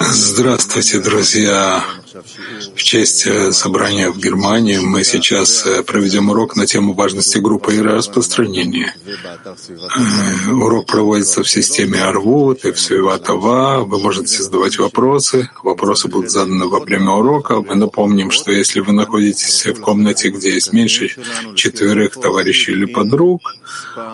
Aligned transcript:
Здравствуйте, 0.00 1.00
друзья! 1.00 1.84
В 2.14 2.82
честь 2.82 3.26
э, 3.26 3.50
собрания 3.50 4.08
в 4.08 4.18
Германии 4.18 4.78
мы 4.78 5.02
сейчас 5.02 5.66
э, 5.66 5.82
проведем 5.82 6.30
урок 6.30 6.54
на 6.54 6.64
тему 6.64 6.92
важности 6.92 7.38
группы 7.38 7.74
и 7.74 7.80
распространения. 7.80 8.94
Э, 9.04 10.50
урок 10.52 10.86
проводится 10.86 11.42
в 11.42 11.50
системе 11.50 12.00
Арвуд 12.02 12.64
и 12.64 12.70
в 12.70 12.78
Свиватова. 12.78 13.84
Вы 13.84 13.98
можете 13.98 14.40
задавать 14.40 14.78
вопросы. 14.78 15.50
Вопросы 15.64 16.06
будут 16.06 16.30
заданы 16.30 16.66
во 16.66 16.78
время 16.78 17.10
урока. 17.10 17.60
Мы 17.60 17.74
напомним, 17.74 18.30
что 18.30 18.52
если 18.52 18.78
вы 18.78 18.92
находитесь 18.92 19.66
в 19.66 19.80
комнате, 19.80 20.30
где 20.30 20.54
есть 20.54 20.72
меньше 20.72 21.10
четверых 21.56 22.14
товарищей 22.14 22.72
или 22.72 22.84
подруг, 22.84 23.56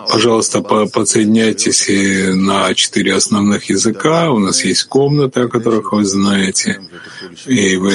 пожалуйста, 0.09 0.61
подсоединяйтесь 0.61 1.87
на 2.33 2.73
четыре 2.73 3.13
основных 3.13 3.69
языка. 3.69 4.31
У 4.31 4.39
нас 4.39 4.63
есть 4.65 4.85
комнаты, 4.85 5.41
о 5.41 5.47
которых 5.47 5.91
вы 5.91 6.03
знаете, 6.03 6.81
и 7.45 7.75
вы, 7.75 7.90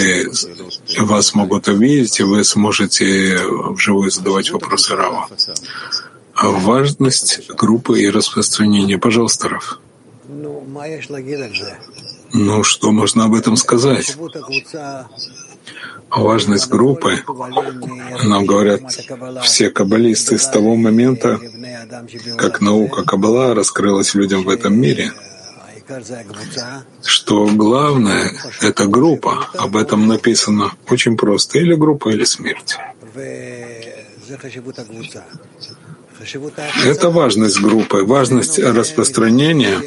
вас 0.98 1.34
могут 1.34 1.68
увидеть, 1.68 2.20
и 2.20 2.22
вы 2.22 2.44
сможете 2.44 3.38
вживую 3.70 4.10
задавать 4.10 4.50
вопросы 4.50 4.94
Рава. 4.94 5.28
Важность 6.42 7.48
группы 7.48 8.00
и 8.00 8.10
распространения. 8.10 8.98
Пожалуйста, 8.98 9.48
Раф. 9.48 9.80
Ну, 12.32 12.62
что 12.64 12.92
можно 12.92 13.24
об 13.24 13.34
этом 13.34 13.56
сказать? 13.56 14.16
Важность 16.10 16.68
группы, 16.68 17.24
нам 18.22 18.46
говорят 18.46 18.82
все 19.42 19.70
каббалисты 19.70 20.38
с 20.38 20.48
того 20.48 20.76
момента, 20.76 21.40
как 22.36 22.60
наука 22.60 23.02
Каббала 23.02 23.54
раскрылась 23.54 24.14
людям 24.14 24.44
в 24.44 24.48
этом 24.48 24.78
мире— 24.78 25.12
что 27.02 27.46
главное— 27.46 28.32
это 28.60 28.86
группа. 28.86 29.48
Об 29.54 29.76
этом 29.76 30.06
написано 30.06 30.72
очень 30.90 31.16
просто. 31.16 31.58
Или 31.58 31.74
группа, 31.74 32.08
или 32.10 32.24
смерть. 32.24 32.76
Это 36.84 37.10
важность 37.10 37.60
группы, 37.60 38.04
важность 38.04 38.58
распространения 38.58 39.78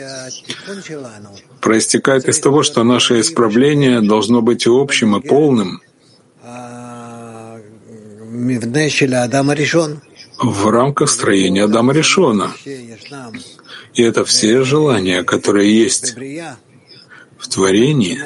проистекает 1.59 2.29
из 2.29 2.39
того, 2.39 2.63
что 2.63 2.83
наше 2.83 3.19
исправление 3.19 4.01
должно 4.01 4.41
быть 4.41 4.65
общим, 4.67 5.17
и 5.17 5.27
полным 5.27 5.81
в 10.41 10.69
рамках 10.69 11.09
строения 11.09 11.63
Адама 11.63 11.93
Решона. 11.93 12.51
И 13.93 14.03
это 14.03 14.23
все 14.25 14.63
желания, 14.63 15.23
которые 15.23 15.83
есть 15.83 16.15
в 17.39 17.47
творении, 17.47 18.19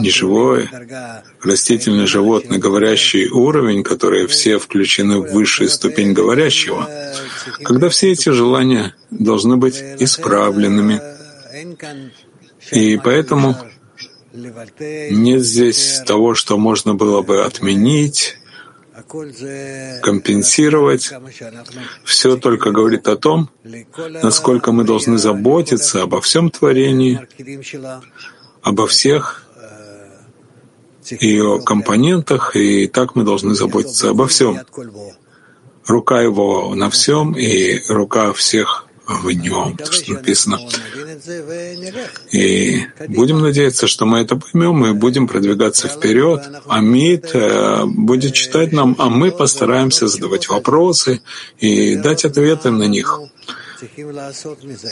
неживой, 0.00 0.68
растительный, 1.42 2.06
животный, 2.06 2.58
говорящий 2.58 3.28
уровень, 3.28 3.82
которые 3.82 4.26
все 4.26 4.58
включены 4.58 5.20
в 5.20 5.32
высшую 5.32 5.70
ступень 5.70 6.12
говорящего, 6.12 6.88
когда 7.62 7.88
все 7.88 8.12
эти 8.12 8.28
желания 8.28 8.94
должны 9.10 9.56
быть 9.56 9.82
исправленными. 9.98 11.00
И 12.70 12.98
поэтому 13.02 13.56
нет 14.34 15.42
здесь 15.42 16.02
того, 16.06 16.34
что 16.34 16.58
можно 16.58 16.94
было 16.94 17.22
бы 17.22 17.42
отменить, 17.42 18.36
компенсировать. 20.02 21.12
Все 22.04 22.36
только 22.36 22.70
говорит 22.70 23.08
о 23.08 23.16
том, 23.16 23.50
насколько 24.22 24.72
мы 24.72 24.84
должны 24.84 25.18
заботиться 25.18 26.02
обо 26.02 26.20
всем 26.20 26.50
творении, 26.50 27.20
обо 28.62 28.86
всех 28.86 29.44
ее 31.10 31.60
компонентах, 31.64 32.56
и 32.56 32.86
так 32.86 33.16
мы 33.16 33.24
должны 33.24 33.54
заботиться 33.54 34.10
обо 34.10 34.26
всем. 34.26 34.60
Рука 35.86 36.20
его 36.20 36.74
на 36.74 36.90
всем, 36.90 37.32
и 37.32 37.80
рука 37.88 38.32
всех 38.32 38.86
в 39.06 39.30
нем, 39.30 39.76
то, 39.76 39.90
что 39.90 40.12
написано. 40.12 40.58
И 42.32 42.84
будем 43.08 43.40
надеяться, 43.40 43.86
что 43.86 44.06
мы 44.06 44.18
это 44.20 44.36
поймем 44.36 44.86
и 44.86 44.92
будем 44.92 45.28
продвигаться 45.28 45.88
вперед. 45.88 46.42
Амид 46.68 47.30
э, 47.34 47.84
будет 47.84 48.32
читать 48.32 48.72
нам, 48.72 48.94
а 48.98 49.08
мы 49.08 49.30
постараемся 49.30 50.06
задавать 50.06 50.48
вопросы 50.48 51.20
и 51.58 51.96
дать 51.96 52.24
ответы 52.24 52.70
на 52.70 52.84
них. 52.84 53.20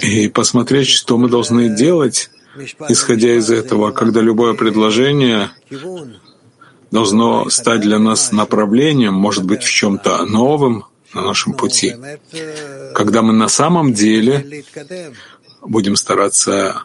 И 0.03 0.29
посмотреть, 0.29 0.89
что 0.89 1.17
мы 1.17 1.29
должны 1.29 1.69
делать, 1.69 2.31
исходя 2.89 3.35
из 3.35 3.51
этого, 3.51 3.93
когда 3.93 4.21
любое 4.21 4.55
предложение 4.55 5.51
должно 6.91 7.49
стать 7.51 7.83
для 7.83 7.99
нас 7.99 8.33
направлением, 8.33 9.15
может 9.15 9.45
быть, 9.45 9.63
в 9.63 9.71
чем-то 9.71 10.27
новым, 10.27 10.85
на 11.15 11.23
нашем 11.23 11.55
пути, 11.55 11.95
когда 12.95 13.23
мы 13.23 13.33
на 13.33 13.49
самом 13.49 13.93
деле 13.93 14.65
будем 15.63 15.97
стараться 15.97 16.85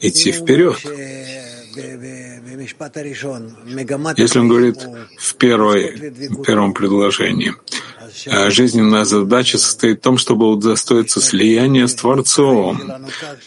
идти 0.00 0.32
вперед. 0.32 0.76
Если 4.16 4.38
он 4.38 4.48
говорит 4.48 4.78
в 5.18 5.34
первой, 5.34 6.12
первом 6.44 6.72
предложении, 6.72 7.52
«А 7.52 7.95
жизненная 8.48 9.04
задача 9.04 9.58
состоит 9.58 9.98
в 9.98 10.02
том, 10.02 10.18
чтобы 10.18 10.50
удостоиться 10.50 11.20
слияния 11.20 11.86
с 11.86 11.94
Творцом, 11.94 12.80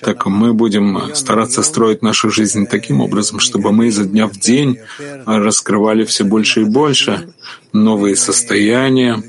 так 0.01 0.25
мы 0.25 0.53
будем 0.53 1.15
стараться 1.15 1.63
строить 1.63 2.01
нашу 2.01 2.29
жизнь 2.29 2.67
таким 2.67 3.01
образом, 3.01 3.39
чтобы 3.39 3.71
мы 3.71 3.87
изо 3.87 4.05
дня 4.05 4.27
в 4.27 4.37
день 4.37 4.79
раскрывали 5.25 6.05
все 6.05 6.23
больше 6.23 6.61
и 6.61 6.65
больше 6.65 7.33
новые 7.73 8.15
состояния, 8.15 9.21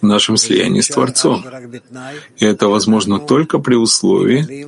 в 0.00 0.06
нашем 0.06 0.36
слиянии 0.36 0.80
с 0.80 0.88
Творцом. 0.88 1.44
И 2.38 2.44
это 2.44 2.68
возможно 2.68 3.18
только 3.18 3.58
при 3.58 3.74
условии, 3.74 4.66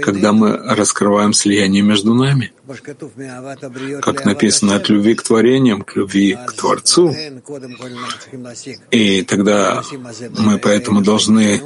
когда 0.00 0.32
мы 0.32 0.56
раскрываем 0.56 1.32
слияние 1.32 1.82
между 1.82 2.14
нами. 2.14 2.52
Как 4.00 4.24
написано, 4.24 4.76
от 4.76 4.88
любви 4.88 5.14
к 5.14 5.22
творениям, 5.22 5.82
к 5.82 5.96
любви 5.96 6.36
к 6.46 6.52
Творцу. 6.52 7.14
И 8.90 9.22
тогда 9.22 9.82
мы 10.38 10.58
поэтому 10.58 11.02
должны 11.02 11.60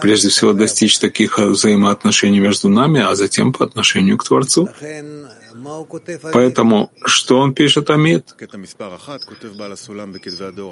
прежде 0.00 0.28
всего 0.28 0.52
достичь 0.52 0.98
таких 0.98 1.38
взаимоотношений 1.38 2.40
между 2.40 2.68
нами, 2.68 3.00
а 3.00 3.14
затем 3.14 3.52
по 3.52 3.64
отношению 3.64 4.18
к 4.18 4.24
Творцу. 4.24 4.68
Поэтому, 6.32 6.90
что 7.04 7.38
он 7.38 7.54
пишет 7.54 7.90
Амид? 7.90 8.34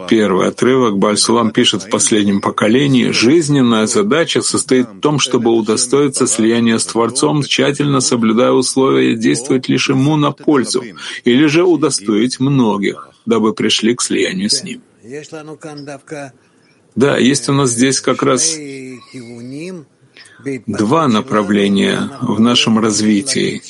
Первый 0.08 0.48
отрывок 0.48 0.98
Бальсулам 0.98 1.50
пишет 1.50 1.82
в 1.84 1.90
последнем 1.90 2.40
поколении. 2.40 3.10
Жизненная 3.10 3.86
задача 3.86 4.42
состоит 4.42 4.88
в 4.88 5.00
том, 5.00 5.18
чтобы 5.18 5.50
удостоиться 5.52 6.26
слияния 6.26 6.78
с 6.78 6.86
Творцом, 6.86 7.42
тщательно 7.42 8.00
соблюдая 8.00 8.52
условия 8.52 9.16
действовать 9.16 9.68
лишь 9.68 9.88
ему 9.88 10.16
на 10.16 10.32
пользу, 10.32 10.82
или 11.24 11.46
же 11.46 11.64
удостоить 11.64 12.40
многих, 12.40 13.10
дабы 13.26 13.54
пришли 13.54 13.94
к 13.94 14.02
слиянию 14.02 14.50
с 14.50 14.62
ним. 14.62 14.82
Да, 16.96 17.18
есть 17.18 17.48
у 17.48 17.52
нас 17.52 17.70
здесь 17.70 18.00
как 18.00 18.22
раз 18.22 18.56
два 20.66 21.08
направления 21.08 22.10
в 22.20 22.40
нашем 22.40 22.78
развитии. 22.78 23.62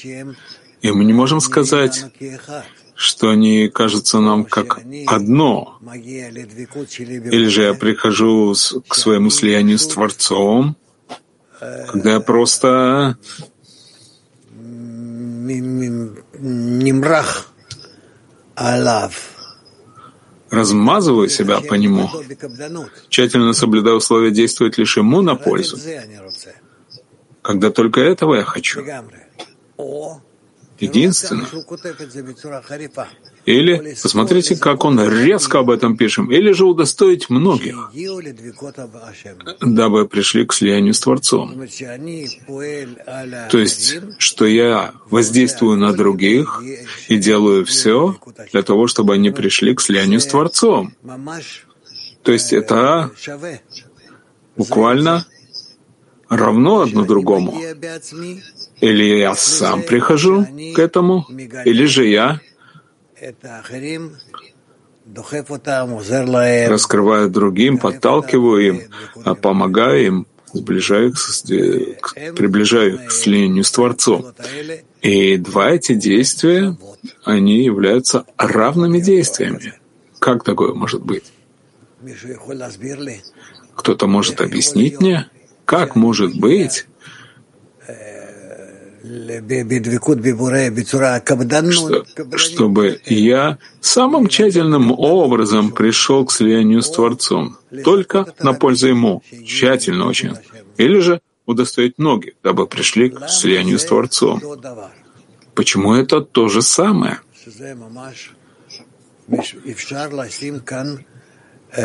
И 0.82 0.90
мы 0.90 1.04
не 1.04 1.12
можем 1.12 1.40
сказать, 1.40 2.06
что 2.94 3.30
они 3.30 3.68
кажутся 3.68 4.20
нам 4.20 4.44
как 4.44 4.80
одно. 5.06 5.78
Или 5.94 7.46
же 7.48 7.62
я 7.62 7.74
прихожу 7.74 8.54
к 8.88 8.94
своему 8.94 9.30
слиянию 9.30 9.78
с 9.78 9.86
Творцом, 9.86 10.76
когда 11.58 12.12
я 12.12 12.20
просто 12.20 13.18
размазываю 20.50 21.28
себя 21.28 21.60
по 21.60 21.74
нему, 21.74 22.08
тщательно 23.08 23.52
соблюдая 23.52 23.94
условия 23.94 24.30
действовать 24.30 24.78
лишь 24.78 24.96
ему 24.96 25.20
на 25.20 25.36
пользу. 25.36 25.78
Когда 27.42 27.70
только 27.70 28.00
этого 28.00 28.34
я 28.36 28.44
хочу 28.44 28.82
единственно. 30.80 31.46
Или 33.46 33.96
посмотрите, 34.02 34.56
как 34.56 34.84
он 34.84 35.00
резко 35.00 35.60
об 35.60 35.70
этом 35.70 35.96
пишет. 35.96 36.30
Или 36.30 36.52
же 36.52 36.66
удостоить 36.66 37.30
многих, 37.30 37.90
дабы 39.60 40.06
пришли 40.08 40.44
к 40.44 40.52
слиянию 40.52 40.94
с 40.94 41.00
Творцом. 41.00 41.66
То 43.50 43.58
есть, 43.58 43.96
что 44.18 44.46
я 44.46 44.92
воздействую 45.10 45.78
на 45.78 45.92
других 45.92 46.62
и 47.08 47.16
делаю 47.16 47.64
все 47.64 48.16
для 48.52 48.62
того, 48.62 48.86
чтобы 48.86 49.14
они 49.14 49.30
пришли 49.30 49.74
к 49.74 49.80
слиянию 49.80 50.20
с 50.20 50.26
Творцом. 50.26 50.94
То 52.22 52.32
есть 52.32 52.52
это 52.52 53.10
буквально 54.56 55.24
равно 56.28 56.82
одно 56.82 57.04
другому? 57.06 57.58
Или 58.80 59.18
я 59.18 59.34
сам 59.34 59.82
прихожу 59.82 60.46
к 60.74 60.78
этому? 60.78 61.26
Или 61.64 61.84
же 61.86 62.06
я 62.06 62.40
раскрываю 66.68 67.28
другим, 67.28 67.78
подталкиваю 67.78 68.66
им, 68.66 68.82
а 69.24 69.34
помогаю 69.34 70.06
им, 70.06 70.26
сближаю 70.52 71.10
их, 71.10 72.14
приближаю 72.36 72.94
их 72.94 73.06
к 73.06 73.10
слиянию 73.10 73.64
с 73.64 73.70
Творцом. 73.70 74.32
И 75.02 75.36
два 75.36 75.70
эти 75.70 75.94
действия, 75.94 76.76
они 77.24 77.64
являются 77.64 78.24
равными 78.36 79.00
действиями. 79.00 79.74
Как 80.18 80.44
такое 80.44 80.74
может 80.74 81.02
быть? 81.02 81.24
Кто-то 83.74 84.06
может 84.06 84.40
объяснить 84.40 85.00
мне, 85.00 85.26
как 85.64 85.96
может 85.96 86.38
быть, 86.38 86.86
что, 91.72 92.04
чтобы 92.36 93.00
я 93.06 93.58
самым 93.80 94.28
тщательным 94.28 94.92
образом 94.92 95.72
пришел 95.72 96.26
к 96.26 96.32
слиянию 96.32 96.82
с 96.82 96.90
Творцом, 96.90 97.56
только 97.82 98.26
на 98.40 98.52
пользу 98.52 98.88
Ему, 98.88 99.22
тщательно 99.46 100.06
очень, 100.06 100.36
или 100.76 100.98
же 100.98 101.20
удостоить 101.46 101.98
многих, 101.98 102.34
дабы 102.42 102.66
пришли 102.66 103.08
к 103.08 103.28
слиянию 103.28 103.78
с 103.78 103.84
Творцом. 103.84 104.42
Почему 105.54 105.94
это 105.94 106.20
то 106.20 106.48
же 106.48 106.60
самое? 106.60 107.20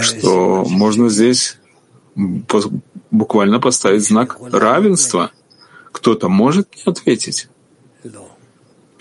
Что 0.02 0.66
можно 0.68 1.10
здесь 1.10 1.60
буквально 3.12 3.60
поставить 3.60 4.04
знак 4.04 4.38
равенства— 4.52 5.32
кто-то 5.96 6.28
может 6.28 6.68
мне 6.74 6.84
ответить? 6.86 7.48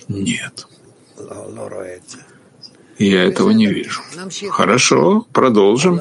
Нет. 0.09 0.67
Я 2.99 3.25
этого 3.25 3.51
не 3.51 3.67
вижу. 3.67 4.01
Хорошо, 4.51 5.27
продолжим. 5.33 6.01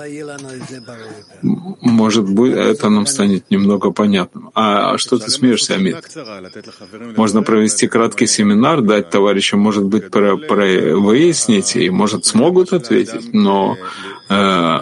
Может 1.81 2.30
быть, 2.30 2.54
это 2.54 2.90
нам 2.90 3.07
станет 3.07 3.50
немного 3.50 3.90
понятным. 3.90 4.51
А 4.54 4.98
что 5.00 5.18
ты 5.18 5.31
смеешься, 5.31 5.74
Амит? 5.74 5.98
Можно 7.18 7.42
провести 7.42 7.88
краткий 7.88 8.28
семинар, 8.28 8.81
дать 8.81 9.10
товарищам, 9.10 9.60
может 9.60 9.86
быть, 9.86 10.12
про, 10.12 10.38
про 10.38 10.66
выяснить, 10.96 11.75
и, 11.75 11.89
может, 11.89 12.25
смогут 12.25 12.72
ответить, 12.74 13.34
но 13.34 13.75
э, 14.30 14.80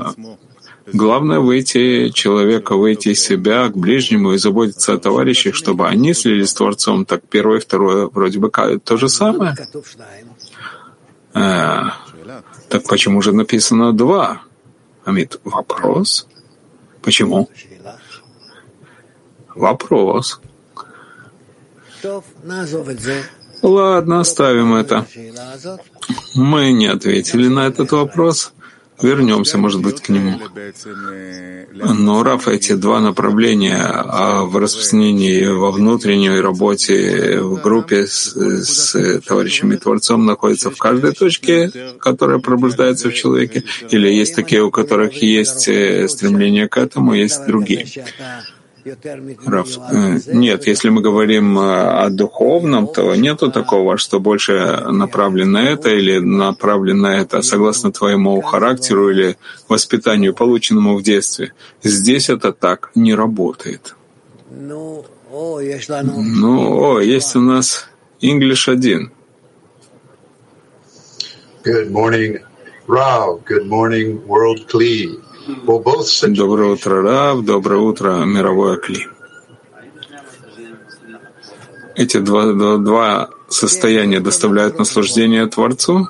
Главное 0.87 1.39
выйти 1.39 2.09
человека, 2.09 2.75
выйти 2.75 3.09
из 3.09 3.21
себя 3.21 3.67
к 3.69 3.77
ближнему 3.77 4.33
и 4.33 4.37
заботиться 4.37 4.93
о 4.93 4.97
товарищах, 4.97 5.55
чтобы 5.55 5.87
они 5.87 6.13
слились 6.13 6.49
с 6.49 6.53
Творцом. 6.53 7.05
Так 7.05 7.21
первое 7.29 7.57
и 7.57 7.61
второе 7.61 8.07
вроде 8.07 8.39
бы 8.39 8.51
то 8.83 8.97
же 8.97 9.07
самое. 9.07 9.55
А, 11.33 11.93
так 12.69 12.83
почему 12.87 13.21
же 13.21 13.31
написано 13.31 13.93
два? 13.93 14.41
Амит, 15.05 15.39
вопрос? 15.43 16.27
Почему? 17.01 17.49
Вопрос. 19.55 20.41
Ладно, 23.61 24.19
оставим 24.21 24.73
это. 24.73 25.05
Мы 26.35 26.71
не 26.71 26.87
ответили 26.87 27.47
на 27.47 27.67
этот 27.67 27.91
вопрос. 27.91 28.53
Вернемся, 29.01 29.57
может 29.57 29.81
быть, 29.81 30.01
к 30.01 30.09
нему. 30.09 30.39
Но, 31.73 32.23
Раф, 32.23 32.47
эти 32.47 32.73
два 32.73 32.99
направления 32.99 33.77
а 33.81 34.43
в 34.43 34.57
распространении 34.57 35.45
во 35.45 35.71
внутренней 35.71 36.39
работе 36.39 37.39
в 37.41 37.61
группе 37.61 38.07
с, 38.07 38.35
с 38.35 39.21
товарищами 39.21 39.75
Творцом 39.75 40.25
находятся 40.25 40.69
в 40.71 40.77
каждой 40.77 41.13
точке, 41.13 41.71
которая 41.99 42.39
пробуждается 42.39 43.09
в 43.09 43.13
человеке, 43.13 43.63
или 43.89 44.07
есть 44.07 44.35
такие, 44.35 44.63
у 44.63 44.71
которых 44.71 45.21
есть 45.21 45.67
э, 45.67 46.07
стремление 46.07 46.67
к 46.67 46.77
этому, 46.77 47.13
есть 47.13 47.45
другие. 47.47 47.87
Э, 48.83 50.19
нет, 50.33 50.67
если 50.67 50.89
мы 50.89 51.01
говорим 51.01 51.57
э, 51.59 52.05
о 52.05 52.09
духовном, 52.09 52.87
то 52.87 53.15
нету 53.15 53.51
такого, 53.51 53.97
что 53.97 54.19
больше 54.19 54.53
направлен 54.91 55.51
на 55.51 55.63
это 55.69 55.89
или 55.89 56.19
направлен 56.19 57.01
на 57.01 57.21
это 57.21 57.41
согласно 57.41 57.91
твоему 57.91 58.41
характеру 58.41 59.11
или 59.11 59.37
воспитанию, 59.69 60.33
полученному 60.33 60.97
в 60.97 61.03
детстве. 61.03 61.53
Здесь 61.83 62.29
это 62.29 62.51
так 62.53 62.91
не 62.95 63.13
работает. 63.15 63.95
Ну, 66.39 66.79
о, 66.79 66.99
есть 66.99 67.35
у 67.35 67.41
нас 67.41 67.87
English 68.21 68.71
один. 68.71 69.11
Good 71.63 71.91
morning, 71.91 72.39
Rav. 72.87 73.43
Good 73.45 73.67
morning, 73.67 74.25
World 74.25 74.67
Klee. 74.67 75.19
Доброе 75.47 76.73
утро, 76.73 77.01
Рав, 77.01 77.43
доброе 77.43 77.79
утро, 77.79 78.25
мировое 78.25 78.77
Кли. 78.77 79.07
Эти 81.95 82.17
два, 82.17 82.53
два, 82.53 82.77
два 82.77 83.29
состояния 83.49 84.19
доставляют 84.19 84.77
наслаждение 84.77 85.47
Творцу? 85.47 86.07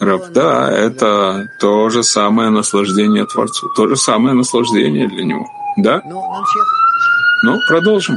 Рав, 0.00 0.30
да, 0.30 0.70
это 0.70 1.48
то 1.60 1.90
же 1.90 2.02
самое 2.02 2.50
наслаждение 2.50 3.26
Творцу, 3.26 3.68
то 3.76 3.88
же 3.88 3.96
самое 3.96 4.34
наслаждение 4.34 5.08
для 5.08 5.24
него. 5.24 5.46
Да? 5.76 6.00
Ну, 6.04 7.58
продолжим. 7.68 8.16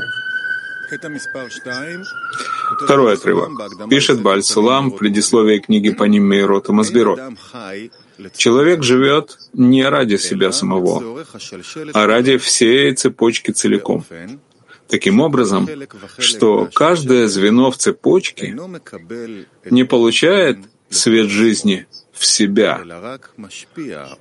Второй 2.83 3.13
отрывок. 3.13 3.49
Пишет 3.89 4.21
Бальсулам 4.21 4.91
в 4.91 4.97
предисловии 4.97 5.59
книги 5.59 5.89
по 5.89 6.05
ним 6.05 6.29
Мейрот 6.29 6.69
и 6.69 6.71
Мазбирот. 6.71 7.19
Человек 8.35 8.83
живет 8.83 9.37
не 9.53 9.87
ради 9.87 10.17
себя 10.17 10.51
самого, 10.51 11.25
а 11.93 12.07
ради 12.07 12.37
всей 12.37 12.93
цепочки 12.93 13.51
целиком. 13.51 14.05
Таким 14.87 15.19
образом, 15.19 15.67
что 16.17 16.69
каждое 16.73 17.27
звено 17.27 17.71
в 17.71 17.77
цепочке 17.77 18.57
не 19.69 19.83
получает 19.83 20.59
свет 20.89 21.27
жизни 21.29 21.87
в 22.13 22.25
себя, 22.25 22.81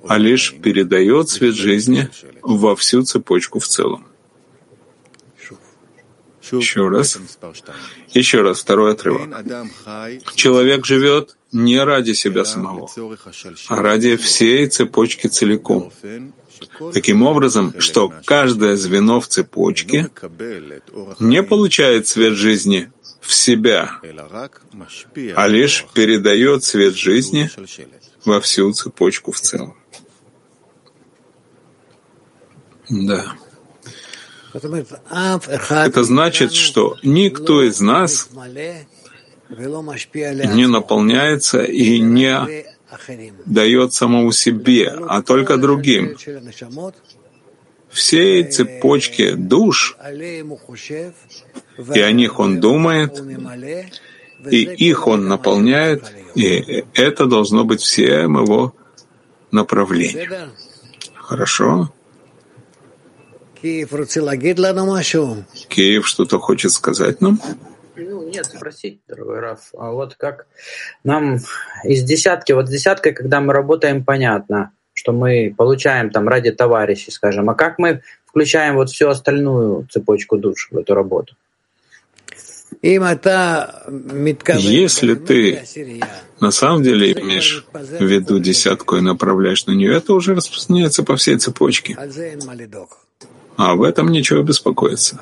а 0.07 0.17
лишь 0.17 0.53
передает 0.61 1.29
свет 1.29 1.55
жизни 1.55 2.09
во 2.41 2.75
всю 2.75 3.03
цепочку 3.03 3.59
в 3.59 3.67
целом. 3.67 4.05
Еще 6.51 6.87
раз. 6.87 7.19
Еще 8.13 8.41
раз, 8.41 8.61
второй 8.61 8.93
отрывок. 8.93 9.29
Человек 10.35 10.85
живет 10.85 11.37
не 11.51 11.83
ради 11.83 12.13
себя 12.13 12.45
самого, 12.45 12.89
а 13.69 13.81
ради 13.81 14.15
всей 14.17 14.67
цепочки 14.67 15.27
целиком. 15.27 15.91
Таким 16.93 17.23
образом, 17.23 17.73
что 17.79 18.11
каждое 18.25 18.75
звено 18.75 19.19
в 19.19 19.27
цепочке 19.27 20.09
не 21.19 21.43
получает 21.43 22.07
свет 22.07 22.33
жизни 22.33 22.91
в 23.21 23.33
себя, 23.33 23.99
а 25.35 25.47
лишь 25.47 25.85
передает 25.93 26.63
свет 26.63 26.95
жизни 26.95 27.49
во 28.25 28.41
всю 28.41 28.71
цепочку 28.73 29.31
в 29.31 29.39
целом. 29.39 29.75
Да. 32.89 33.35
Это 35.69 36.03
значит, 36.03 36.53
что 36.53 36.97
никто 37.03 37.63
из 37.63 37.79
нас 37.79 38.29
не 39.49 40.67
наполняется 40.67 41.63
и 41.63 41.99
не 41.99 42.65
дает 43.45 43.93
самому 43.93 44.31
себе, 44.31 44.89
а 45.07 45.21
только 45.21 45.57
другим. 45.57 46.15
Все 47.89 48.43
цепочки 48.43 49.31
душ, 49.31 49.97
и 51.95 51.99
о 51.99 52.11
них 52.11 52.39
он 52.39 52.59
думает, 52.59 53.23
и 54.49 54.63
их 54.63 55.07
он 55.07 55.27
наполняет, 55.27 56.13
и 56.35 56.85
это 56.93 57.25
должно 57.25 57.63
быть 57.63 57.81
всем 57.81 58.37
его 58.43 58.75
направлением. 59.51 60.51
Хорошо? 61.15 61.91
Киев 65.69 66.07
что-то 66.07 66.39
хочет 66.39 66.71
сказать 66.71 67.21
нам? 67.21 67.39
Ну, 67.95 68.29
нет, 68.29 68.45
спросить, 68.45 68.99
дорогой 69.07 69.39
Раф. 69.39 69.71
А 69.77 69.91
вот 69.91 70.15
как 70.15 70.47
нам 71.03 71.37
из 71.83 72.03
десятки, 72.03 72.51
вот 72.51 72.67
с 72.67 72.71
десяткой, 72.71 73.13
когда 73.13 73.41
мы 73.41 73.53
работаем, 73.53 74.03
понятно, 74.03 74.71
что 74.93 75.13
мы 75.13 75.53
получаем 75.57 76.11
там 76.11 76.27
ради 76.27 76.51
товарищей, 76.51 77.11
скажем, 77.11 77.49
а 77.49 77.55
как 77.55 77.79
мы 77.79 78.01
включаем 78.25 78.75
вот 78.75 78.89
всю 78.89 79.09
остальную 79.09 79.87
цепочку 79.91 80.37
душ 80.37 80.69
в 80.71 80.77
эту 80.77 80.93
работу? 80.93 81.35
Если 84.69 85.15
ты 85.15 85.63
на 86.39 86.51
самом 86.51 86.83
деле 86.83 87.13
имеешь 87.13 87.65
в 87.73 88.03
виду 88.03 88.39
десятку 88.39 88.97
и 88.97 89.01
направляешь 89.01 89.65
на 89.65 89.71
нее, 89.71 89.95
это 89.95 90.13
уже 90.13 90.35
распространяется 90.35 91.03
по 91.03 91.15
всей 91.15 91.37
цепочке. 91.37 91.97
А 93.57 93.71
об 93.71 93.81
этом 93.81 94.09
нечего 94.09 94.43
беспокоиться. 94.43 95.19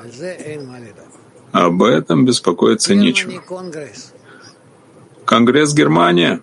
Об 1.52 1.82
этом 1.82 2.26
беспокоиться 2.26 2.94
нечего. 2.94 3.32
Конгресс 5.24 5.74
Германия. 5.74 6.40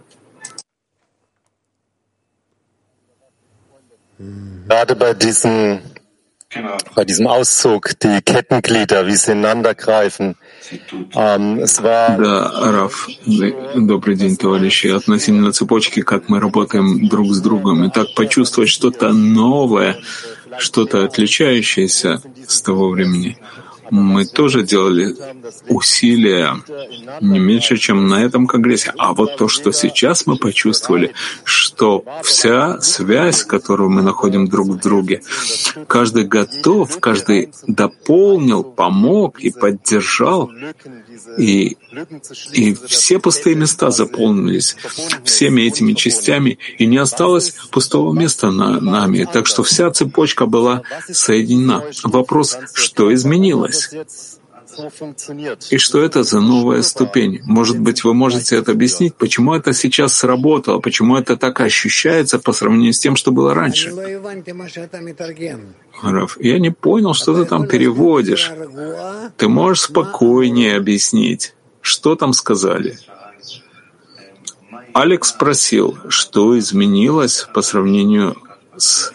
Gerade 4.67 4.95
bei 4.95 5.13
diesem, 5.13 5.81
bei 6.95 7.05
diesem 7.05 7.27
Auszug, 7.27 7.99
die 7.99 8.21
Kettenglieder, 8.21 9.05
wie 9.05 9.15
sie 9.15 9.33
ineinander 9.33 9.75
greifen, 9.75 10.35
ähm, 11.13 11.59
es 11.59 11.83
war... 11.83 12.17
Да, 12.17 12.71
Раф, 12.71 13.07
добрый 13.75 14.15
день, 14.15 14.35
товарищи. 14.37 14.87
Относительно 14.87 15.51
цепочки, 15.51 16.01
как 16.01 16.29
мы 16.29 16.39
работаем 16.39 17.07
друг 17.07 17.33
с 17.33 17.41
другом, 17.41 17.83
и 17.83 17.89
так 17.89 18.15
почувствовать 18.15 18.69
что-то 18.69 19.13
новое, 19.13 19.97
что-то 20.59 21.03
отличающееся 21.03 22.21
с 22.47 22.61
того 22.61 22.89
времени 22.89 23.37
мы 23.93 24.25
тоже 24.25 24.63
делали 24.63 25.15
усилия 25.69 26.55
не 27.21 27.37
меньше, 27.37 27.77
чем 27.77 28.07
на 28.07 28.23
этом 28.23 28.47
конгрессе. 28.47 28.91
А 28.97 29.13
вот 29.13 29.37
то, 29.37 29.47
что 29.47 29.71
сейчас 29.71 30.25
мы 30.25 30.35
почувствовали, 30.35 31.13
что 31.43 32.03
вся 32.23 32.81
связь, 32.81 33.43
которую 33.43 33.91
мы 33.91 34.01
находим 34.01 34.47
друг 34.47 34.69
в 34.69 34.79
друге, 34.79 35.21
каждый 35.87 36.23
готов, 36.23 36.99
каждый 36.99 37.51
дополнил, 37.67 38.63
помог 38.63 39.39
и 39.39 39.51
поддержал, 39.51 40.51
и, 41.37 41.77
и 42.51 42.73
все 42.87 43.19
пустые 43.19 43.55
места 43.55 43.91
заполнились 43.91 44.75
всеми 45.23 45.61
этими 45.61 45.93
частями, 45.93 46.57
и 46.79 46.87
не 46.87 46.97
осталось 46.97 47.53
пустого 47.69 48.11
места 48.11 48.49
на 48.49 48.81
нами. 48.81 49.27
Так 49.31 49.45
что 49.45 49.61
вся 49.61 49.91
цепочка 49.91 50.47
была 50.47 50.81
соединена. 51.11 51.83
Вопрос, 52.03 52.57
что 52.73 53.13
изменилось? 53.13 53.82
И 55.69 55.77
что 55.77 56.01
это 56.01 56.23
за 56.23 56.39
новая 56.39 56.81
ступень? 56.81 57.41
Может 57.43 57.79
быть, 57.79 58.03
вы 58.03 58.13
можете 58.13 58.55
это 58.55 58.71
объяснить, 58.71 59.15
почему 59.15 59.53
это 59.53 59.73
сейчас 59.73 60.13
сработало, 60.13 60.79
почему 60.79 61.17
это 61.17 61.37
так 61.37 61.59
ощущается 61.59 62.39
по 62.39 62.53
сравнению 62.53 62.93
с 62.93 62.99
тем, 62.99 63.15
что 63.15 63.31
было 63.31 63.53
раньше? 63.53 63.91
Раф, 66.01 66.37
я 66.39 66.59
не 66.59 66.71
понял, 66.71 67.13
что 67.13 67.33
ты 67.33 67.45
там 67.45 67.67
переводишь. 67.67 68.51
Ты 69.37 69.47
можешь 69.47 69.83
спокойнее 69.83 70.77
объяснить, 70.77 71.55
что 71.81 72.15
там 72.15 72.33
сказали? 72.33 72.97
Алекс 74.93 75.29
спросил, 75.29 75.97
что 76.07 76.57
изменилось 76.57 77.47
по 77.53 77.61
сравнению 77.61 78.37
с 78.77 79.11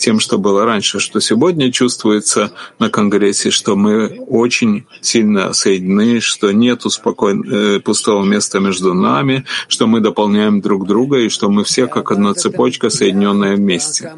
тем, 0.00 0.18
что 0.18 0.38
было 0.38 0.64
раньше, 0.64 0.98
что 0.98 1.20
сегодня 1.20 1.70
чувствуется 1.70 2.52
на 2.78 2.90
Конгрессе, 2.90 3.50
что 3.50 3.76
мы 3.76 4.18
очень 4.26 4.86
сильно 5.00 5.52
соединены, 5.52 6.20
что 6.20 6.50
нет 6.50 6.82
э, 6.84 7.80
пустого 7.80 8.24
места 8.24 8.58
между 8.58 8.94
нами, 8.94 9.44
что 9.68 9.86
мы 9.86 10.00
дополняем 10.00 10.60
друг 10.60 10.86
друга 10.86 11.18
и 11.18 11.28
что 11.28 11.48
мы 11.50 11.64
все 11.64 11.86
как 11.86 12.10
одна 12.10 12.34
цепочка, 12.34 12.90
соединенная 12.90 13.56
вместе. 13.56 14.12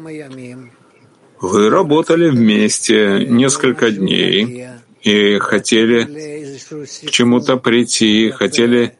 Вы 1.41 1.69
работали 1.69 2.29
вместе 2.29 3.25
несколько 3.29 3.91
дней 3.91 4.67
и 5.01 5.37
хотели 5.39 6.57
к 7.05 7.11
чему-то 7.11 7.57
прийти, 7.57 8.31
хотели 8.31 8.97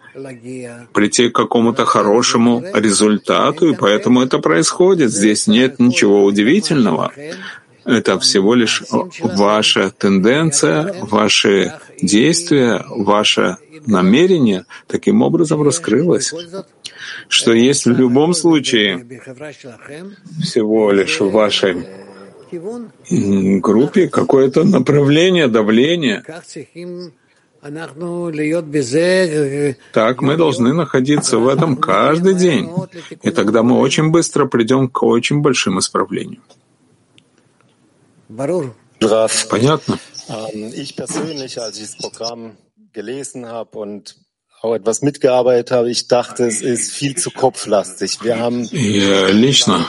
прийти 0.94 1.30
к 1.30 1.36
какому-то 1.36 1.86
хорошему 1.86 2.64
результату, 2.74 3.70
и 3.70 3.76
поэтому 3.76 4.22
это 4.22 4.40
происходит. 4.40 5.12
Здесь 5.12 5.48
нет 5.48 5.80
ничего 5.80 6.24
удивительного. 6.24 7.12
Это 7.86 8.18
всего 8.20 8.56
лишь 8.56 8.84
ваша 9.20 9.92
тенденция, 9.92 10.94
ваши 11.02 11.74
действия, 12.02 12.86
ваше 12.90 13.58
намерение 13.86 14.66
таким 14.88 15.22
образом 15.22 15.62
раскрылось, 15.64 16.34
что 17.28 17.54
есть 17.54 17.86
в 17.86 17.92
любом 17.92 18.34
случае 18.34 19.06
всего 20.42 20.92
лишь 20.92 21.20
в 21.20 21.30
вашей 21.32 21.86
группе 23.60 24.08
какое-то 24.08 24.64
направление, 24.64 25.48
давление, 25.48 26.24
так 29.94 30.22
мы 30.22 30.36
должны 30.36 30.74
находиться 30.74 31.38
в 31.38 31.48
этом 31.48 31.78
каждый 31.78 32.34
день, 32.34 32.70
и 33.22 33.32
тогда 33.32 33.64
мы 33.64 33.80
очень 33.80 34.12
быстро 34.12 34.48
придем 34.48 34.90
к 34.90 35.04
очень 35.04 35.42
большим 35.42 35.80
исправлениям. 35.80 36.44
Понятно? 39.50 40.00
Ich 40.74 40.96
persönlich, 40.96 41.60
als 41.62 41.78
ich 41.78 41.88
das 41.88 41.98
Programm 41.98 42.58
gelesen 42.94 43.46
habe 43.46 43.78
und 43.78 44.16
auch 44.62 44.74
etwas 44.74 45.02
mitgearbeitet 45.02 45.72
habe, 45.72 45.90
ich 45.92 46.08
dachte, 46.08 46.46
es 46.46 46.62
ist 46.62 46.92
viel 46.92 47.16
zu 47.18 47.30
kopflastig. 47.32 48.24
Wir 48.24 48.40
haben 48.40 48.64
Я 48.72 49.30
лично, 49.30 49.86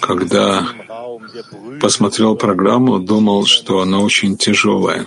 когда 0.00 0.66
посмотрел 1.80 2.36
программу, 2.36 2.98
думал, 3.00 3.44
что 3.46 3.80
она 3.80 4.00
очень 4.00 4.38
тяжелая 4.38 5.06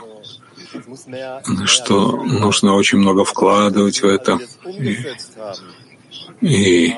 что 1.66 2.24
нужно 2.24 2.76
очень 2.76 3.00
много 3.00 3.24
вкладывать 3.24 4.02
в 4.02 4.06
это. 4.06 4.40
И, 4.68 4.98
и 6.42 6.96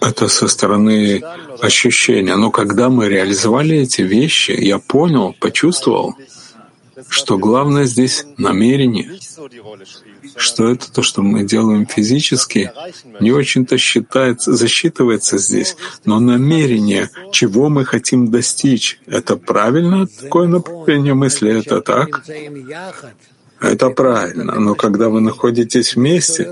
это 0.00 0.28
со 0.28 0.48
стороны 0.48 1.22
ощущения. 1.60 2.36
Но 2.36 2.50
когда 2.50 2.88
мы 2.88 3.08
реализовали 3.08 3.78
эти 3.78 4.02
вещи, 4.02 4.52
я 4.52 4.78
понял, 4.78 5.34
почувствовал, 5.38 6.14
что 7.08 7.38
главное 7.38 7.84
здесь 7.84 8.24
намерение, 8.36 9.18
что 10.36 10.68
это 10.68 10.92
то, 10.92 11.02
что 11.02 11.22
мы 11.22 11.44
делаем 11.44 11.86
физически, 11.86 12.72
не 13.20 13.32
очень-то 13.32 13.78
считается, 13.78 14.52
засчитывается 14.54 15.38
здесь, 15.38 15.76
но 16.04 16.20
намерение, 16.20 17.10
чего 17.32 17.68
мы 17.68 17.84
хотим 17.84 18.30
достичь, 18.30 19.00
это 19.06 19.36
правильно? 19.36 20.06
Такое 20.06 20.48
направление 20.48 21.14
мысли, 21.14 21.58
это 21.58 21.80
так? 21.80 22.24
Это 23.60 23.90
правильно, 23.90 24.58
но 24.58 24.74
когда 24.74 25.10
вы 25.10 25.20
находитесь 25.20 25.94
вместе, 25.94 26.44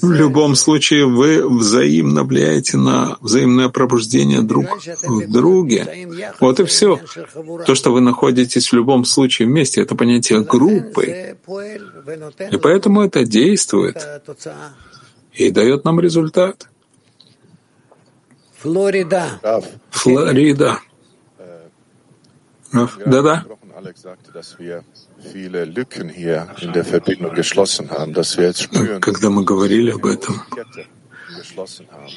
в 0.00 0.12
любом 0.12 0.54
случае 0.54 1.06
вы 1.06 1.48
взаимно 1.48 2.22
влияете 2.22 2.76
на 2.76 3.16
взаимное 3.20 3.68
пробуждение 3.68 4.40
друг 4.40 4.66
в 5.02 5.30
друге. 5.30 6.08
Вот 6.38 6.60
и 6.60 6.64
все. 6.64 7.00
То, 7.66 7.74
что 7.74 7.92
вы 7.92 8.00
находитесь 8.00 8.70
в 8.70 8.72
любом 8.72 9.04
случае 9.04 9.48
вместе, 9.48 9.80
это 9.82 9.96
понятие 9.96 10.44
группы. 10.44 11.36
И 12.52 12.56
поэтому 12.56 13.02
это 13.02 13.24
действует 13.24 13.96
и 15.32 15.50
дает 15.50 15.84
нам 15.84 15.98
результат. 15.98 16.68
Флорида. 18.60 19.40
Флорида. 19.90 20.78
Да-да. 22.72 23.44
Когда 29.00 29.30
мы 29.30 29.44
говорили 29.44 29.90
об 29.90 30.06
этом, 30.06 30.42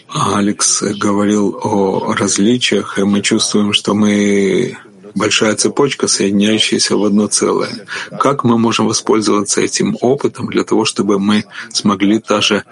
Алекс 0.10 0.82
говорил 0.82 1.60
о 1.64 2.14
различиях, 2.14 3.00
и 3.00 3.04
мы 3.04 3.22
чувствуем, 3.22 3.74
что 3.74 3.94
мы 3.94 4.78
большая 5.16 5.56
цепочка, 5.56 6.08
соединяющаяся 6.08 6.96
в 6.98 7.04
одно 7.04 7.28
целое. 7.28 7.88
Как 8.20 8.44
мы 8.44 8.58
можем 8.58 8.88
воспользоваться 8.88 9.62
этим 9.62 9.98
опытом 10.02 10.48
для 10.48 10.64
того, 10.64 10.86
чтобы 10.86 11.20
мы 11.20 11.46
смогли 11.72 12.22
даже 12.28 12.64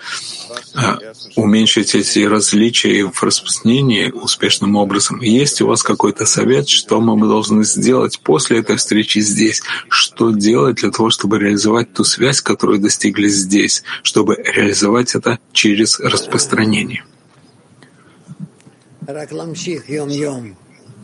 а, 0.75 0.99
уменьшить 1.35 1.95
эти 1.95 2.19
различия 2.19 3.05
в 3.05 3.23
распространении 3.23 4.11
успешным 4.11 4.75
образом? 4.75 5.21
Есть 5.21 5.61
у 5.61 5.67
вас 5.67 5.81
какой-то 5.83 6.25
совет, 6.25 6.67
что 6.67 6.99
мы 6.99 7.27
должны 7.27 7.63
сделать 7.63 8.19
после 8.19 8.59
этой 8.59 8.75
встречи 8.75 9.19
здесь? 9.19 9.61
Что 9.87 10.31
делать 10.31 10.77
для 10.77 10.91
того, 10.91 11.09
чтобы 11.09 11.39
реализовать 11.39 11.93
ту 11.93 12.03
связь, 12.03 12.41
которую 12.41 12.79
достигли 12.79 13.29
здесь, 13.29 13.83
чтобы 14.03 14.35
реализовать 14.35 15.15
это 15.15 15.39
через 15.53 15.99
распространение? 15.99 17.03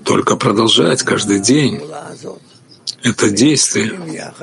Только 0.03 0.35
продолжать 0.35 1.03
каждый 1.03 1.39
день 1.39 1.81
это 3.03 3.29
действие, 3.29 4.33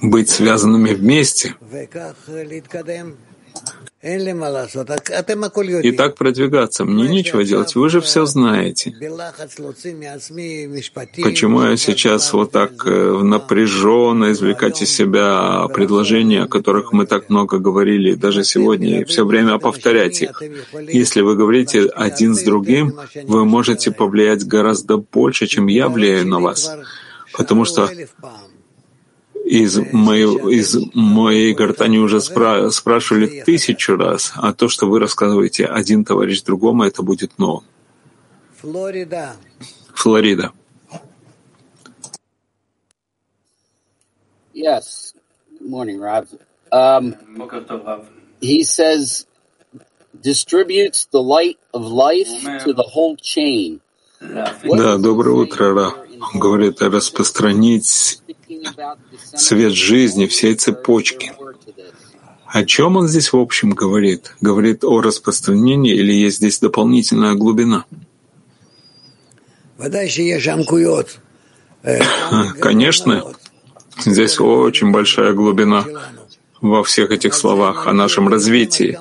быть 0.00 0.30
связанными 0.30 0.94
вместе 0.94 1.54
и 5.82 5.92
так 5.92 6.16
продвигаться. 6.16 6.86
Мне 6.86 7.06
нечего 7.06 7.44
делать, 7.44 7.74
вы 7.74 7.90
же 7.90 8.00
все 8.00 8.24
знаете. 8.24 8.94
Почему 11.22 11.62
я 11.62 11.76
сейчас 11.76 12.32
вот 12.32 12.50
так 12.50 12.86
э, 12.86 13.18
напряженно 13.22 14.32
извлекать 14.32 14.80
из 14.80 14.90
себя 14.90 15.68
предложения, 15.68 16.44
о 16.44 16.48
которых 16.48 16.92
мы 16.92 17.04
так 17.04 17.28
много 17.28 17.58
говорили 17.58 18.14
даже 18.14 18.42
сегодня, 18.42 19.02
и 19.02 19.04
все 19.04 19.26
время 19.26 19.58
повторять 19.58 20.22
их? 20.22 20.42
Если 20.88 21.20
вы 21.20 21.36
говорите 21.36 21.84
один 21.84 22.34
с 22.34 22.42
другим, 22.42 22.98
вы 23.24 23.44
можете 23.44 23.90
повлиять 23.90 24.46
гораздо 24.46 24.96
больше, 24.96 25.46
чем 25.46 25.66
я 25.66 25.90
влияю 25.90 26.26
на 26.26 26.40
вас. 26.40 26.70
Потому 27.36 27.66
что 27.66 27.90
из 29.50 29.78
моей, 29.92 30.26
из 30.60 30.76
моей 30.94 31.52
гортани 31.54 31.98
уже 31.98 32.18
спра- 32.18 32.70
спрашивали 32.70 33.42
тысячу 33.42 33.96
раз, 33.96 34.32
а 34.36 34.52
то, 34.52 34.68
что 34.68 34.86
вы 34.86 35.00
рассказываете 35.00 35.66
один 35.66 36.04
товарищ 36.04 36.42
другому, 36.42 36.84
это 36.84 37.02
будет 37.02 37.36
новым. 37.36 37.64
Флорида. 38.60 39.34
Флорида. 39.94 40.52
Yes. 44.54 45.14
Good 45.58 45.68
morning, 45.68 45.98
Rav. 45.98 46.28
Um, 46.70 47.16
he 48.40 48.62
says, 48.62 49.26
distributes 50.20 51.06
the 51.10 51.22
light 51.22 51.58
of 51.74 51.82
life 51.82 52.30
to 52.64 52.72
the 52.72 52.84
whole 52.84 53.16
chain. 53.16 53.80
Да, 54.20 54.98
доброе 54.98 55.34
утро, 55.34 55.74
Ра. 55.74 55.92
Он 56.34 56.38
говорит 56.38 56.82
распространить 56.82 58.20
свет 59.34 59.72
жизни 59.72 60.26
всей 60.26 60.54
цепочки. 60.54 61.32
О 62.46 62.64
чем 62.64 62.96
он 62.96 63.06
здесь 63.06 63.32
в 63.32 63.38
общем 63.38 63.70
говорит? 63.70 64.34
Говорит 64.40 64.84
о 64.84 65.00
распространении 65.00 65.94
или 65.94 66.12
есть 66.12 66.38
здесь 66.38 66.58
дополнительная 66.58 67.34
глубина? 67.34 67.84
Конечно, 72.60 73.24
здесь 74.04 74.40
очень 74.40 74.90
большая 74.90 75.32
глубина 75.32 75.84
во 76.60 76.82
всех 76.82 77.10
этих 77.12 77.34
словах 77.34 77.86
о 77.86 77.92
нашем 77.92 78.28
развитии. 78.28 78.98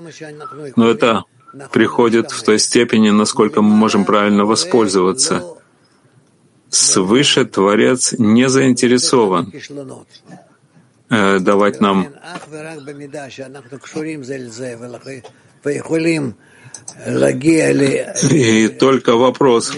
Но 0.75 0.89
это 0.89 1.25
приходит 1.72 2.32
в 2.32 2.44
той 2.44 2.60
степени, 2.60 3.10
насколько 3.10 3.62
мы 3.62 3.75
можем 3.75 4.06
правильно 4.06 4.46
воспользоваться 4.46 5.44
свыше 6.70 7.46
Творец 7.46 8.14
не 8.18 8.50
заинтересован 8.50 9.52
э, 11.10 11.40
давать 11.40 11.82
нам 11.82 12.08
и 18.32 18.68
только 18.68 19.16
вопрос, 19.16 19.74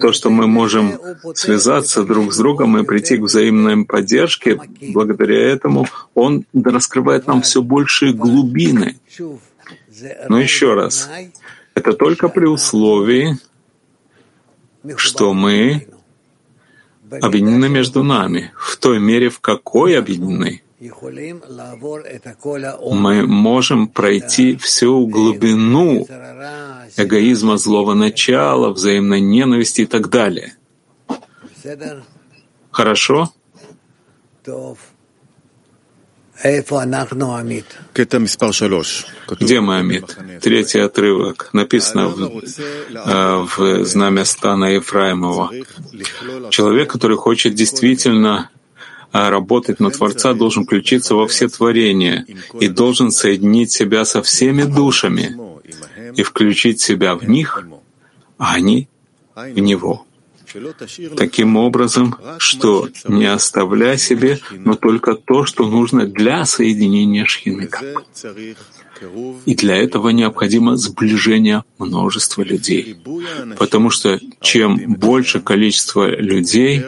то, 0.00 0.12
что 0.12 0.30
мы 0.30 0.46
можем 0.46 0.98
связаться 1.34 2.04
друг 2.04 2.32
с 2.32 2.38
другом 2.38 2.78
и 2.78 2.84
прийти 2.84 3.16
к 3.16 3.22
взаимной 3.22 3.84
поддержке, 3.84 4.60
благодаря 4.92 5.48
этому 5.50 5.86
он 6.14 6.44
раскрывает 6.54 7.26
нам 7.26 7.42
все 7.42 7.62
большие 7.62 8.12
глубины. 8.12 8.96
Но 10.28 10.38
еще 10.38 10.74
раз, 10.74 11.08
это 11.74 11.92
только 11.92 12.28
при 12.28 12.46
условии, 12.46 13.38
что 14.96 15.32
мы 15.32 15.86
объединены 17.20 17.68
между 17.68 18.02
нами, 18.02 18.52
в 18.56 18.76
той 18.76 18.98
мере, 18.98 19.28
в 19.28 19.40
какой 19.40 19.98
объединены. 19.98 20.62
Мы 22.90 23.26
можем 23.26 23.88
пройти 23.88 24.56
всю 24.56 25.06
глубину 25.06 26.06
эгоизма 26.96 27.56
злого 27.56 27.94
начала, 27.94 28.70
взаимной 28.70 29.20
ненависти 29.20 29.82
и 29.82 29.86
так 29.86 30.08
далее. 30.08 30.56
Хорошо? 32.70 33.32
Где 39.40 39.60
мы, 39.60 39.78
Амид? 39.78 40.16
Третий 40.40 40.80
отрывок. 40.80 41.50
Написано 41.52 42.08
в, 42.08 43.46
в 43.46 43.84
знамя 43.84 44.24
стана 44.24 44.66
Ефраимова. 44.74 45.50
Человек, 46.50 46.90
который 46.90 47.16
хочет 47.16 47.54
действительно 47.54 48.50
э, 49.12 49.28
работать 49.28 49.78
на 49.80 49.90
Творца, 49.90 50.34
должен 50.34 50.64
включиться 50.64 51.14
во 51.14 51.26
все 51.28 51.48
творения 51.48 52.26
и 52.60 52.68
должен 52.68 53.10
соединить 53.10 53.70
себя 53.70 54.04
со 54.04 54.20
всеми 54.22 54.64
душами 54.64 55.36
и 56.16 56.22
включить 56.22 56.80
себя 56.80 57.14
в 57.14 57.28
них, 57.28 57.64
а 58.38 58.54
они 58.54 58.88
в 59.34 59.58
Него 59.58 60.06
таким 61.16 61.56
образом, 61.56 62.16
что 62.38 62.88
не 63.08 63.26
оставляя 63.26 63.96
себе, 63.96 64.40
но 64.50 64.74
только 64.74 65.14
то, 65.14 65.44
что 65.44 65.66
нужно 65.66 66.06
для 66.06 66.44
соединения 66.44 67.24
шхины. 67.24 67.68
И 69.46 69.54
для 69.54 69.76
этого 69.76 70.10
необходимо 70.10 70.76
сближение 70.76 71.64
множества 71.78 72.42
людей. 72.42 72.96
Потому 73.58 73.90
что 73.90 74.20
чем 74.40 74.94
больше 74.94 75.40
количество 75.40 76.06
людей, 76.08 76.84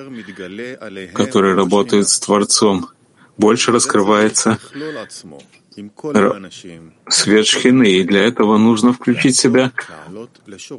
которые 1.13 1.55
работают 1.55 2.09
с 2.09 2.21
Творцом, 2.21 2.89
больше 3.37 3.73
раскрывается 3.73 4.59
свет 7.09 7.47
шхины, 7.47 7.91
и 7.91 8.05
для 8.05 8.23
этого 8.23 8.59
нужно 8.59 8.93
включить 8.93 9.37
себя 9.37 9.73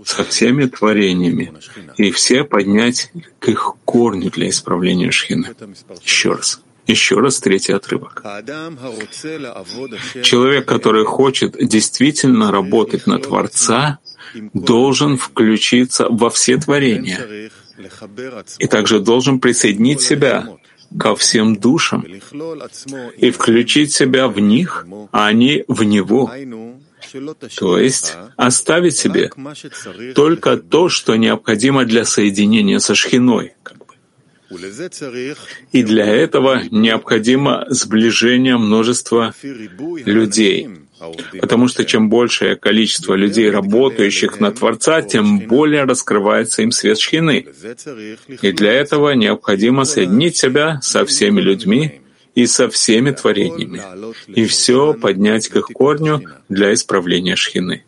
со 0.05 0.23
всеми 0.23 0.65
творениями 0.65 1.53
и 1.97 2.11
все 2.11 2.43
поднять 2.43 3.11
к 3.39 3.49
их 3.49 3.75
корню 3.85 4.29
для 4.29 4.49
исправления 4.49 5.11
шхины. 5.11 5.55
Еще 6.03 6.33
раз. 6.33 6.61
Еще 6.87 7.19
раз 7.19 7.39
третий 7.39 7.73
отрывок. 7.73 8.21
Человек, 10.21 10.67
который 10.67 11.03
хочет 11.03 11.55
действительно 11.57 12.51
работать 12.51 13.07
на 13.07 13.17
Творца, 13.17 13.99
должен 14.53 15.17
включиться 15.17 16.07
во 16.09 16.29
все 16.29 16.57
творения 16.57 17.49
и 18.59 18.67
также 18.67 18.99
должен 18.99 19.39
присоединить 19.39 20.01
себя 20.01 20.47
ко 20.99 21.15
всем 21.15 21.55
душам 21.55 22.05
и 23.17 23.31
включить 23.31 23.93
себя 23.93 24.27
в 24.27 24.39
них, 24.39 24.85
а 25.11 25.31
не 25.33 25.63
в 25.67 25.83
Него. 25.83 26.31
То 27.57 27.77
есть 27.77 28.15
оставить 28.35 28.97
себе 28.97 29.31
только 30.15 30.57
то, 30.57 30.89
что 30.89 31.15
необходимо 31.15 31.85
для 31.85 32.03
соединения 32.05 32.79
со 32.79 32.95
Шхиной. 32.95 33.53
И 35.71 35.83
для 35.83 36.05
этого 36.05 36.61
необходимо 36.69 37.65
сближение 37.69 38.57
множества 38.57 39.33
людей— 39.43 40.69
Потому 41.39 41.67
что 41.67 41.85
чем 41.85 42.09
большее 42.09 42.55
количество 42.55 43.13
людей, 43.13 43.49
работающих 43.49 44.39
на 44.39 44.51
Творца, 44.51 45.01
тем 45.01 45.39
более 45.39 45.83
раскрывается 45.83 46.61
им 46.61 46.71
свет 46.71 46.99
шхины. 46.99 47.45
И 48.41 48.51
для 48.51 48.73
этого 48.73 49.11
необходимо 49.11 49.85
соединить 49.85 50.37
себя 50.37 50.79
со 50.81 51.05
всеми 51.05 51.41
людьми 51.41 52.01
и 52.35 52.45
со 52.47 52.69
всеми 52.69 53.11
творениями, 53.11 53.81
и 54.27 54.45
все 54.45 54.93
поднять 54.93 55.47
к 55.47 55.55
их 55.55 55.67
корню 55.67 56.21
для 56.49 56.73
исправления 56.73 57.35
шхины. 57.35 57.83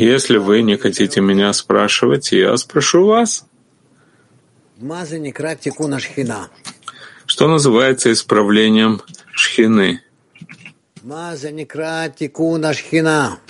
Если 0.00 0.38
вы 0.38 0.62
не 0.62 0.76
хотите 0.76 1.20
меня 1.20 1.52
спрашивать, 1.52 2.32
я 2.32 2.56
спрошу 2.56 3.06
вас. 3.06 3.44
Что 7.26 7.48
называется 7.48 8.10
исправлением 8.10 9.02
шхины? 9.32 10.00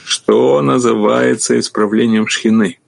Что 0.05 0.61
называется 0.61 1.59
исправлением 1.59 2.27
шхины? 2.27 2.80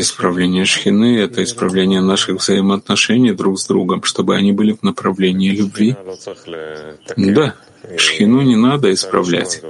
Исправление 0.00 0.64
шхины— 0.64 1.18
это 1.20 1.42
исправление 1.42 2.00
наших 2.00 2.36
взаимоотношений 2.36 3.32
друг 3.32 3.58
с 3.58 3.66
другом, 3.66 4.02
чтобы 4.02 4.36
они 4.36 4.52
были 4.52 4.72
в 4.72 4.82
направлении 4.82 5.50
любви. 5.50 5.94
Да, 7.16 7.54
Шхину 7.96 8.42
не 8.42 8.56
надо 8.56 8.92
исправлять. 8.92 9.62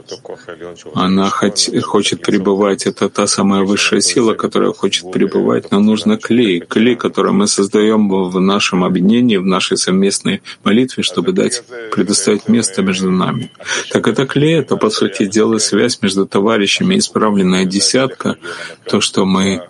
Она 0.94 1.30
хоть, 1.30 1.70
хочет 1.82 2.22
пребывать. 2.22 2.86
Это 2.86 3.08
та 3.08 3.26
самая 3.26 3.62
высшая 3.62 4.00
сила, 4.00 4.34
которая 4.34 4.72
хочет 4.72 5.10
пребывать, 5.12 5.70
но 5.70 5.80
нужно 5.80 6.16
клей. 6.16 6.60
Клей, 6.60 6.96
который 6.96 7.32
мы 7.32 7.46
создаем 7.46 8.08
в 8.08 8.40
нашем 8.40 8.84
объединении, 8.84 9.36
в 9.36 9.46
нашей 9.46 9.76
совместной 9.76 10.42
молитве, 10.64 11.02
чтобы 11.02 11.32
дать, 11.32 11.62
предоставить 11.92 12.48
место 12.48 12.82
между 12.82 13.10
нами. 13.10 13.50
Так 13.90 14.08
это 14.08 14.26
клей, 14.26 14.58
это, 14.58 14.76
по 14.76 14.90
сути 14.90 15.26
дела, 15.26 15.58
связь 15.58 16.00
между 16.02 16.26
товарищами, 16.26 16.98
исправленная 16.98 17.64
десятка, 17.64 18.36
то, 18.84 19.00
что 19.00 19.24
мы 19.24 19.62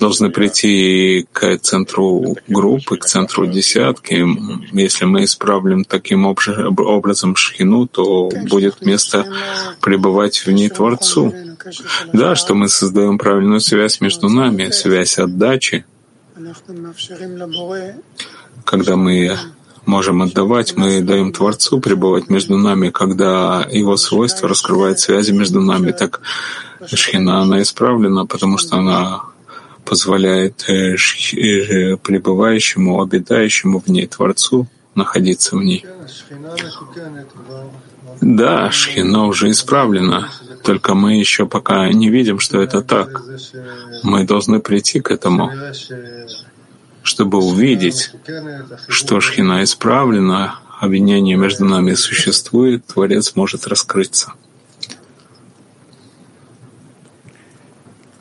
должны 0.00 0.30
прийти 0.30 1.26
к 1.32 1.58
центру 1.58 2.36
группы, 2.48 2.96
к 2.96 3.04
центру 3.04 3.46
десятки. 3.46 4.26
Если 4.72 5.04
мы 5.04 5.24
исправим 5.24 5.84
таким 5.84 6.26
образом 6.26 7.36
шхину, 7.36 7.86
то 7.86 8.30
будет 8.48 8.80
место 8.82 9.26
пребывать 9.80 10.38
в 10.46 10.50
ней 10.50 10.68
Творцу. 10.68 11.34
Да, 12.12 12.34
что 12.34 12.54
мы 12.54 12.68
создаем 12.68 13.18
правильную 13.18 13.60
связь 13.60 14.00
между 14.00 14.28
нами, 14.28 14.70
связь 14.70 15.18
отдачи. 15.18 15.84
Когда 18.64 18.96
мы 18.96 19.36
можем 19.86 20.22
отдавать, 20.22 20.76
мы 20.76 21.00
даем 21.00 21.32
Творцу 21.32 21.80
пребывать 21.80 22.30
между 22.30 22.56
нами, 22.56 22.90
когда 22.90 23.66
Его 23.70 23.96
свойства 23.96 24.48
раскрывают 24.48 25.00
связи 25.00 25.32
между 25.32 25.60
нами. 25.60 25.92
Так 25.92 26.20
Шхина, 26.86 27.42
она 27.42 27.62
исправлена, 27.62 28.26
потому 28.26 28.58
что 28.58 28.76
она 28.76 29.22
позволяет 29.84 30.64
э, 30.68 30.94
э, 30.94 31.96
пребывающему, 31.96 33.02
обитающему 33.02 33.80
в 33.80 33.88
ней 33.88 34.06
Творцу 34.06 34.66
находиться 34.94 35.56
в 35.56 35.62
ней. 35.62 35.84
Да, 38.20 38.70
шхина 38.70 39.26
уже 39.26 39.50
исправлена, 39.50 40.28
только 40.62 40.94
мы 40.94 41.18
еще 41.18 41.46
пока 41.46 41.88
не 41.88 42.08
видим, 42.10 42.38
что 42.38 42.60
это 42.60 42.82
так. 42.82 43.22
Мы 44.02 44.24
должны 44.24 44.60
прийти 44.60 45.00
к 45.00 45.10
этому, 45.10 45.50
чтобы 47.02 47.38
увидеть, 47.38 48.12
что 48.88 49.20
шхина 49.20 49.62
исправлена, 49.62 50.60
объединение 50.80 51.36
между 51.36 51.64
нами 51.64 51.94
существует, 51.94 52.86
Творец 52.86 53.34
может 53.34 53.66
раскрыться. 53.66 54.34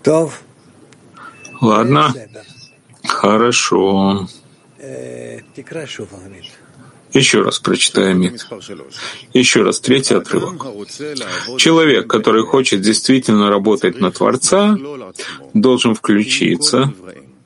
Тов. 0.03 0.41
Ладно, 1.61 2.13
хорошо. 3.03 4.27
Еще 7.13 7.41
раз 7.41 7.59
прочитаем 7.59 8.21
Мид. 8.21 8.47
Еще 9.33 9.63
раз, 9.63 9.79
третий 9.79 10.15
отрывок. 10.15 10.65
Человек, 11.57 12.07
который 12.07 12.43
хочет 12.43 12.81
действительно 12.81 13.49
работать 13.49 13.99
на 13.99 14.11
Творца, 14.11 14.77
должен 15.53 15.93
включиться 15.93 16.93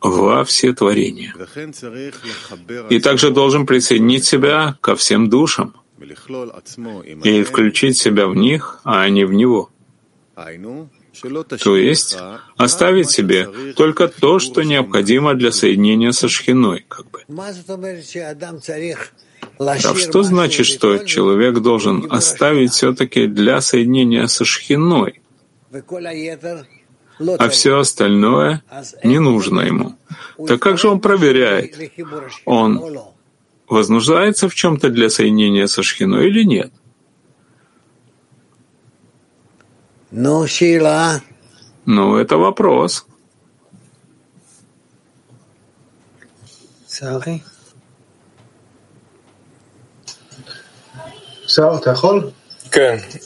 во 0.01 0.43
все 0.45 0.73
творения. 0.73 1.33
И 2.89 2.99
также 2.99 3.31
должен 3.31 3.65
присоединить 3.65 4.23
себя 4.23 4.77
ко 4.81 4.95
всем 4.95 5.29
душам 5.29 5.73
и 7.23 7.43
включить 7.43 7.97
себя 7.97 8.27
в 8.27 8.35
них, 8.35 8.79
а 8.83 9.09
не 9.09 9.25
в 9.25 9.33
него. 9.33 9.69
То 11.63 11.75
есть 11.77 12.17
оставить 12.57 13.09
себе 13.09 13.73
только 13.75 14.07
то, 14.07 14.39
что 14.39 14.63
необходимо 14.63 15.33
для 15.33 15.51
соединения 15.51 16.11
со 16.11 16.27
шхиной. 16.27 16.85
Как 16.87 17.05
бы. 17.09 17.21
А 19.57 19.77
что 19.77 20.23
значит, 20.23 20.65
что 20.65 20.97
человек 20.99 21.59
должен 21.59 22.07
оставить 22.09 22.73
все-таки 22.73 23.27
для 23.27 23.61
соединения 23.61 24.27
со 24.27 24.45
шхиной? 24.45 25.21
А 27.39 27.49
все 27.49 27.77
остальное 27.77 28.63
не 29.03 29.19
нужно 29.19 29.61
ему. 29.61 29.95
Так 30.47 30.61
как 30.61 30.77
же 30.77 30.89
он 30.89 30.99
проверяет? 30.99 31.75
Он 32.45 32.99
вознуждается 33.67 34.49
в 34.49 34.55
чем-то 34.55 34.89
для 34.89 35.09
соединения 35.09 35.67
со 35.67 35.83
шхиной 35.83 36.27
или 36.27 36.43
нет? 36.43 36.71
Ну, 40.17 40.47
Шила. 40.47 40.89
А? 40.89 41.21
Ну, 41.85 42.15
это 42.15 42.37
вопрос. 42.37 43.05
Sorry. 46.87 47.41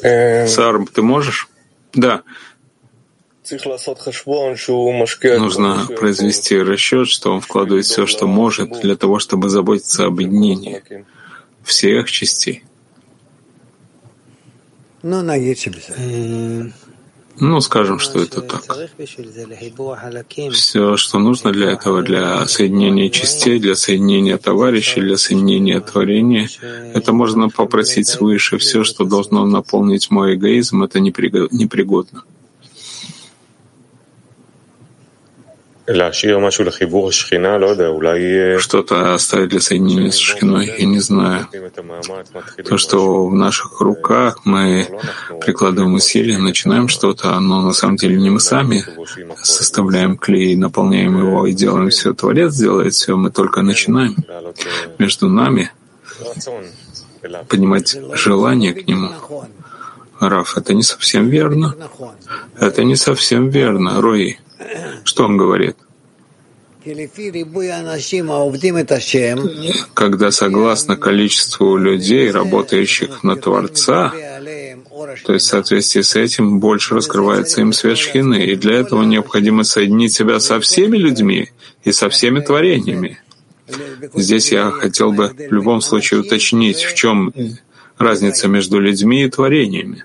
Э, 0.02 0.48
Сар, 0.48 0.84
ты 0.92 1.04
можешь? 1.04 1.48
Да. 1.94 2.24
Нужно 5.38 5.86
произвести 5.96 6.60
расчет, 6.60 7.08
что 7.08 7.32
он 7.32 7.42
вкладывает 7.42 7.86
все, 7.86 8.08
что 8.08 8.26
может, 8.26 8.82
для 8.82 8.96
того, 8.96 9.20
чтобы 9.20 9.50
заботиться 9.50 10.06
об 10.06 10.20
единении 10.20 11.06
всех 11.64 12.10
частей. 12.10 12.64
Ну, 15.02 15.22
ну, 17.40 17.62
скажем, 17.62 18.00
что 18.00 18.22
это 18.22 18.42
так. 18.42 18.64
Все, 20.52 20.98
что 20.98 21.20
нужно 21.20 21.54
для 21.54 21.72
этого, 21.72 22.02
для 22.02 22.46
соединения 22.48 23.10
частей, 23.10 23.60
для 23.60 23.76
соединения 23.76 24.38
товарищей, 24.38 25.00
для 25.00 25.18
соединения 25.18 25.80
творения, 25.80 26.50
это 26.94 27.14
можно 27.14 27.50
попросить 27.50 28.08
свыше. 28.08 28.58
Все, 28.58 28.84
что 28.84 29.06
должно 29.06 29.46
наполнить 29.46 30.12
мой 30.12 30.36
эгоизм, 30.36 30.84
это 30.84 31.00
непригодно. 31.00 32.24
Что-то 38.60 39.16
оставить 39.16 39.50
для 39.50 39.60
соединения 39.60 40.12
с 40.12 40.18
Шхиной, 40.18 40.72
я 40.78 40.86
не 40.86 41.00
знаю. 41.00 41.48
То, 42.64 42.78
что 42.78 43.26
в 43.26 43.34
наших 43.34 43.82
руках 43.82 44.42
мы 44.46 44.88
прикладываем 45.42 45.96
усилия, 45.96 46.38
начинаем 46.38 46.90
что-то, 46.90 47.40
но 47.40 47.62
на 47.62 47.74
самом 47.74 47.96
деле 47.96 48.18
не 48.18 48.30
мы 48.30 48.40
сами 48.40 48.86
составляем 49.42 50.16
клей, 50.18 50.56
наполняем 50.56 51.18
его 51.18 51.48
и 51.48 51.54
делаем 51.54 51.90
все. 51.90 52.14
Творец 52.14 52.56
делает 52.56 52.94
все, 52.94 53.16
мы 53.16 53.32
только 53.32 53.64
начинаем. 53.64 54.16
Между 55.00 55.28
нами 55.28 55.72
поднимать 57.48 57.98
желание 58.14 58.74
к 58.74 58.88
нему. 58.88 59.10
Раф, 60.20 60.58
это 60.58 60.74
не 60.74 60.84
совсем 60.84 61.30
верно. 61.30 61.76
Это 62.60 62.84
не 62.84 62.96
совсем 62.96 63.50
верно, 63.50 64.02
Рой. 64.02 64.40
Что 65.04 65.26
он 65.26 65.38
говорит? 65.38 65.78
Когда 69.94 70.32
согласно 70.32 70.98
количеству 70.98 71.78
людей, 71.78 72.32
работающих 72.32 73.24
на 73.24 73.36
Творца, 73.36 74.14
то 75.26 75.34
есть 75.34 75.46
в 75.46 75.50
соответствии 75.50 76.02
с 76.02 76.16
этим 76.16 76.60
больше 76.60 76.96
раскрывается 76.96 77.62
им 77.62 77.74
свет 77.74 77.98
Шхины, 77.98 78.46
и 78.46 78.56
для 78.56 78.76
этого 78.76 79.04
необходимо 79.04 79.64
соединить 79.64 80.14
себя 80.14 80.40
со 80.40 80.60
всеми 80.60 80.98
людьми 80.98 81.52
и 81.84 81.92
со 81.92 82.10
всеми 82.10 82.40
творениями. 82.40 83.20
Здесь 84.16 84.52
я 84.52 84.72
хотел 84.72 85.12
бы 85.12 85.30
в 85.30 85.54
любом 85.54 85.82
случае 85.82 86.22
уточнить, 86.22 86.84
в 86.84 86.96
чем 86.96 87.34
разница 88.00 88.48
между 88.48 88.80
людьми 88.80 89.24
и 89.24 89.30
творениями. 89.30 90.04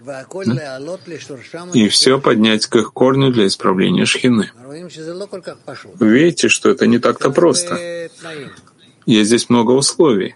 И 1.73 1.89
все 1.89 2.21
поднять 2.21 2.67
к 2.67 2.77
их 2.77 2.93
корню 2.93 3.31
для 3.31 3.47
исправления 3.47 4.05
шхины. 4.05 4.51
Вы 5.95 6.09
видите, 6.09 6.49
что 6.49 6.71
это 6.71 6.87
не 6.87 6.99
так-то 6.99 7.31
просто. 7.31 8.11
Есть 9.07 9.29
здесь 9.29 9.49
много 9.49 9.73
условий. 9.73 10.35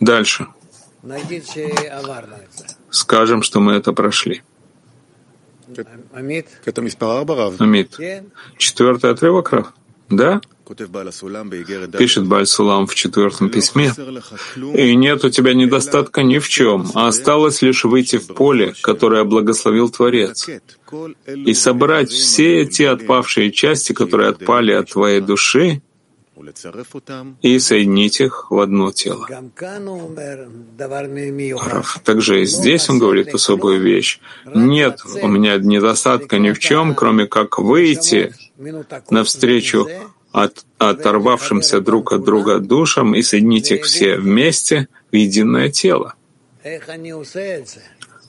Дальше. 0.00 0.46
Скажем, 2.90 3.42
что 3.42 3.60
мы 3.60 3.72
это 3.72 3.92
прошли. 3.92 4.42
Амид. 7.58 7.98
Четвертый 8.56 9.10
отрывок, 9.10 9.52
Рав? 9.52 9.72
Да? 10.10 10.40
Пишет 11.98 12.26
Бальсулам 12.26 12.86
в 12.86 12.94
четвертом 12.94 13.48
письме. 13.48 13.92
«И 14.74 14.94
нет 14.94 15.24
у 15.24 15.30
тебя 15.30 15.54
недостатка 15.54 16.22
ни 16.22 16.38
в 16.38 16.48
чем, 16.48 16.90
а 16.94 17.08
осталось 17.08 17.62
лишь 17.62 17.84
выйти 17.84 18.16
в 18.16 18.26
поле, 18.26 18.74
которое 18.82 19.24
благословил 19.24 19.88
Творец, 19.88 20.48
и 21.26 21.54
собрать 21.54 22.10
все 22.10 22.62
эти 22.62 22.82
отпавшие 22.82 23.50
части, 23.50 23.92
которые 23.92 24.30
отпали 24.30 24.72
от 24.72 24.92
твоей 24.92 25.20
души, 25.20 25.80
и 27.42 27.58
соединить 27.58 28.20
их 28.20 28.50
в 28.50 28.58
одно 28.60 28.92
тело. 28.92 29.26
Также 32.04 32.42
и 32.42 32.44
здесь 32.44 32.88
он 32.88 32.98
говорит 32.98 33.34
особую 33.34 33.80
вещь. 33.80 34.20
Нет 34.54 35.00
у 35.20 35.26
меня 35.26 35.56
недостатка 35.58 36.38
ни 36.38 36.52
в 36.52 36.58
чем, 36.58 36.94
кроме 36.94 37.26
как 37.26 37.58
выйти 37.58 38.34
навстречу 39.10 39.88
от, 40.32 40.64
оторвавшимся 40.78 41.80
друг 41.80 42.12
от 42.12 42.24
друга 42.24 42.58
душам 42.58 43.14
и 43.14 43.22
соединить 43.22 43.70
их 43.70 43.84
все 43.84 44.16
вместе 44.16 44.88
в 45.10 45.16
единое 45.16 45.70
тело. 45.70 46.14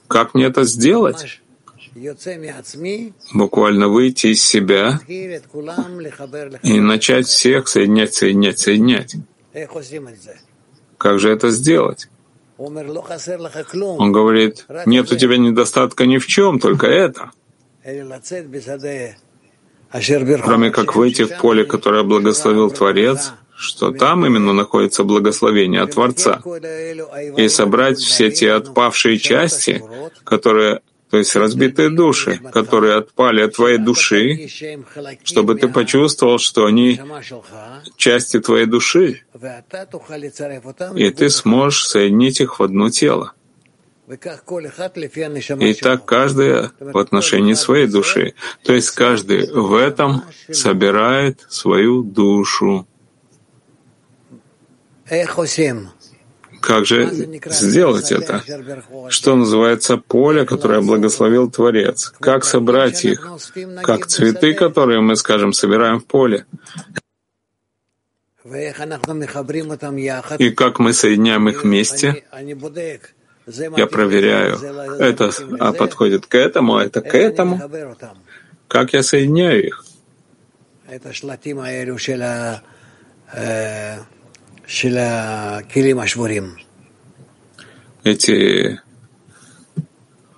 Как 0.08 0.34
мне 0.34 0.46
это 0.46 0.64
сделать? 0.64 1.42
Буквально 3.34 3.88
выйти 3.88 4.28
из 4.28 4.44
себя 4.44 5.00
и 6.64 6.80
начать 6.80 7.28
всех 7.28 7.68
соединять, 7.68 8.14
соединять, 8.14 8.60
соединять. 8.60 9.16
Как 10.98 11.20
же 11.20 11.32
это 11.32 11.50
сделать? 11.50 12.08
Он 12.58 14.12
говорит, 14.12 14.66
нет 14.86 15.12
у 15.12 15.16
тебя 15.16 15.38
недостатка 15.38 16.06
ни 16.06 16.18
в 16.18 16.28
чем, 16.28 16.60
только 16.60 16.88
это. 16.88 17.32
Кроме 19.92 20.72
как 20.72 20.96
выйти 20.96 21.24
в 21.24 21.38
поле, 21.38 21.66
которое 21.66 22.04
благословил 22.04 22.70
Творец, 22.70 23.34
что 23.56 23.92
там 23.92 24.26
именно 24.26 24.54
находится 24.54 25.04
благословение 25.04 25.82
от 25.82 25.94
Творца, 25.94 26.42
и 27.38 27.50
собрать 27.50 28.00
все 28.00 28.32
те 28.32 28.54
отпавшие 28.54 29.18
части, 29.18 29.84
которые 30.24 30.82
то 31.10 31.18
есть 31.18 31.36
разбитые 31.36 31.90
души, 31.90 32.40
которые 32.54 32.98
отпали 32.98 33.42
от 33.42 33.56
твоей 33.56 33.80
души, 33.80 34.48
чтобы 35.24 35.56
ты 35.56 35.68
почувствовал, 35.68 36.38
что 36.38 36.66
они 36.66 37.02
части 37.98 38.40
твоей 38.40 38.68
души, 38.68 39.24
и 40.96 41.10
ты 41.10 41.30
сможешь 41.30 41.88
соединить 41.88 42.42
их 42.42 42.60
в 42.60 42.64
одно 42.64 42.90
тело. 42.92 43.34
И 44.10 45.74
так 45.76 46.06
каждый 46.06 46.70
в 46.80 46.98
отношении 46.98 47.54
своей 47.54 47.86
души. 47.86 48.34
То 48.64 48.74
есть 48.74 48.90
каждый 48.92 49.52
в 49.52 49.76
этом 49.76 50.24
собирает 50.52 51.46
свою 51.50 52.02
душу. 52.02 52.88
Как 56.62 56.86
же 56.86 57.10
сделать 57.46 58.12
это? 58.12 58.44
Что 59.10 59.36
называется 59.36 59.98
поле, 59.98 60.46
которое 60.46 60.82
благословил 60.82 61.50
Творец? 61.52 62.12
Как 62.20 62.46
собрать 62.46 63.06
их? 63.06 63.28
Как 63.84 64.08
цветы, 64.08 64.56
которые 64.56 65.02
мы, 65.02 65.16
скажем, 65.18 65.54
собираем 65.54 66.00
в 66.00 66.06
поле? 66.06 66.46
И 70.40 70.50
как 70.50 70.80
мы 70.80 70.94
соединяем 70.94 71.50
их 71.50 71.64
вместе? 71.64 72.24
Я 73.78 73.88
проверяю, 73.88 74.58
это 75.00 75.32
а, 75.60 75.74
подходит 75.74 76.26
к 76.26 76.36
этому, 76.36 76.78
а 76.78 76.86
это 76.86 77.02
к 77.02 77.16
этому. 77.16 77.60
Как 78.68 78.94
я 78.94 79.04
соединяю 79.04 79.66
их? 79.66 79.86
Эти 88.04 88.80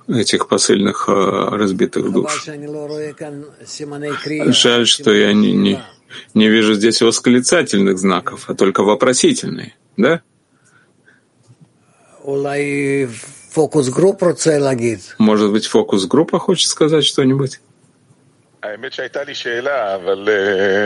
этих 0.08 0.48
посыльных 0.48 1.06
а, 1.08 1.50
разбитых 1.52 2.12
душ. 2.12 2.46
Жаль, 4.48 4.88
что 4.88 5.14
я 5.14 5.34
не, 5.34 5.54
не, 5.54 5.80
не 6.34 6.50
вижу 6.50 6.74
здесь 6.74 7.02
восклицательных 7.02 7.98
знаков, 7.98 8.50
а 8.50 8.56
только 8.56 8.84
вопросительные, 8.84 9.76
да? 9.98 10.22
Может 15.18 15.52
быть, 15.52 15.66
фокус-группа 15.66 16.40
хочет 16.40 16.70
сказать 16.70 17.04
что-нибудь? 17.06 17.60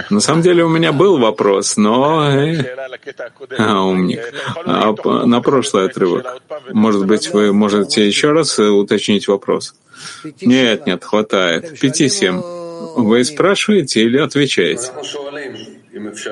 На 0.09 0.21
самом 0.21 0.41
деле 0.41 0.63
у 0.63 0.69
меня 0.69 0.93
был 0.93 1.17
вопрос, 1.17 1.75
но... 1.75 2.21
А, 3.57 3.83
умник. 3.83 4.21
А, 4.65 4.93
на 5.25 5.41
прошлый 5.41 5.87
отрывок. 5.87 6.41
Может 6.71 7.05
быть, 7.05 7.33
вы 7.33 7.51
можете 7.51 8.07
еще 8.07 8.31
раз 8.31 8.57
э, 8.59 8.69
уточнить 8.69 9.27
вопрос? 9.27 9.75
Нет, 10.41 10.87
нет, 10.87 11.03
хватает. 11.03 11.77
Пяти-семь. 11.77 12.41
Вы 12.95 13.25
спрашиваете 13.25 14.03
или 14.03 14.19
отвечаете? 14.19 14.91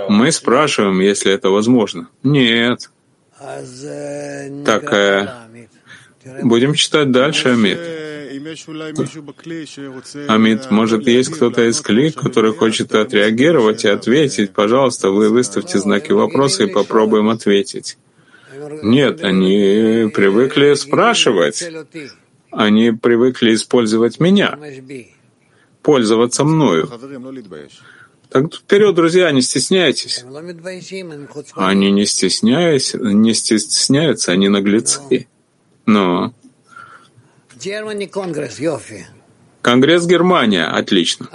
Мы 0.07 0.31
спрашиваем, 0.31 1.01
если 1.01 1.33
это 1.33 1.49
возможно. 1.49 2.07
Нет. 2.23 2.89
Так, 4.65 4.93
э, 4.93 5.27
будем 6.43 6.73
читать 6.73 7.11
дальше, 7.11 7.49
Амид. 7.49 7.79
Амид, 10.27 10.71
может, 10.71 11.07
есть 11.07 11.29
кто-то 11.29 11.69
из 11.69 11.81
клик, 11.81 12.15
который 12.15 12.53
хочет 12.53 12.95
отреагировать 12.95 13.85
и 13.85 13.89
ответить? 13.89 14.53
Пожалуйста, 14.53 15.09
вы 15.09 15.29
выставьте 15.29 15.77
знаки 15.79 16.11
вопроса 16.11 16.63
и 16.63 16.67
попробуем 16.67 17.29
ответить. 17.29 17.97
Нет, 18.81 19.23
они 19.23 20.09
привыкли 20.13 20.73
спрашивать. 20.75 21.63
Они 22.51 22.91
привыкли 22.91 23.55
использовать 23.55 24.19
меня, 24.19 24.57
пользоваться 25.81 26.43
мною. 26.43 26.89
Так 28.33 28.51
вперед, 28.51 28.95
друзья, 28.95 29.31
не 29.31 29.43
стесняйтесь. 29.43 30.23
Они 31.53 31.91
не 31.91 32.07
стесняются, 32.07 32.97
не 32.97 33.31
стесняются, 33.35 34.31
они 34.31 34.49
наглецы. 34.49 35.27
Но 35.85 36.33
Конгресс 39.61 40.07
Германия, 40.07 40.65
отлично. 40.65 41.27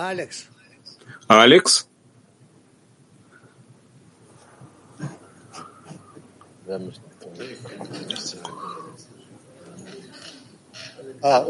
Алекс? 1.28 1.86
А, 11.22 11.46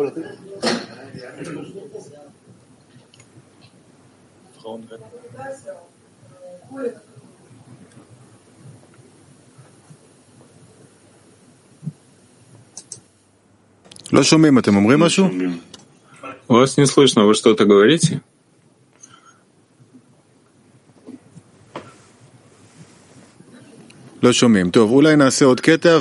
Вас 16.48 16.78
не 16.78 16.86
слышно, 16.86 17.24
вы 17.24 17.34
что-то 17.34 17.66
говорите? 17.66 18.22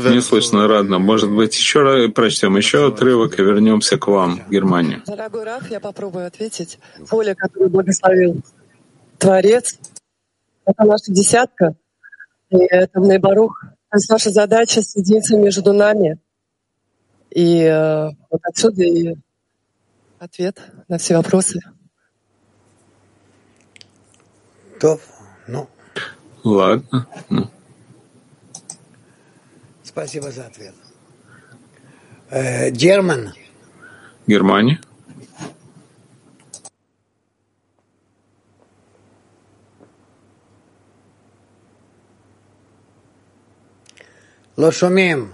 Не 0.09 0.21
слышно, 0.21 0.67
радно. 0.67 0.97
Может 0.99 1.29
быть, 1.29 1.55
еще 1.55 1.83
раз 1.83 2.11
прочтем 2.11 2.57
еще 2.57 2.87
отрывок 2.87 3.39
и 3.39 3.43
вернемся 3.43 3.97
к 3.97 4.07
вам, 4.07 4.41
в 4.47 4.49
Германию. 4.49 5.03
Дорогой 5.05 5.43
Раф, 5.43 5.69
я 5.69 5.79
попробую 5.79 6.25
ответить. 6.25 6.79
Поле, 7.09 7.35
которое 7.35 7.69
благословил 7.69 8.41
Творец, 9.17 9.77
это 10.65 10.83
наша 10.83 11.11
десятка, 11.11 11.75
и 12.49 12.57
это 12.57 12.99
Нейбарух. 12.99 13.61
То 13.89 13.97
есть 13.97 14.09
наша 14.09 14.29
задача 14.31 14.81
соединиться 14.81 15.37
между 15.37 15.73
нами. 15.73 16.19
И 17.29 17.61
э, 17.61 18.09
вот 18.29 18.41
отсюда 18.43 18.83
и 18.83 19.15
ответ 20.19 20.59
на 20.87 20.97
все 20.97 21.17
вопросы. 21.17 21.59
То, 24.79 24.99
ну. 25.47 25.67
Ладно. 26.43 27.07
Ну. 27.29 27.49
Спасибо 29.83 30.31
за 30.31 30.45
ответ. 30.45 30.75
Э, 32.29 32.69
Герман. 32.69 33.33
Германия. 34.27 34.79
Лошумим. 44.57 45.33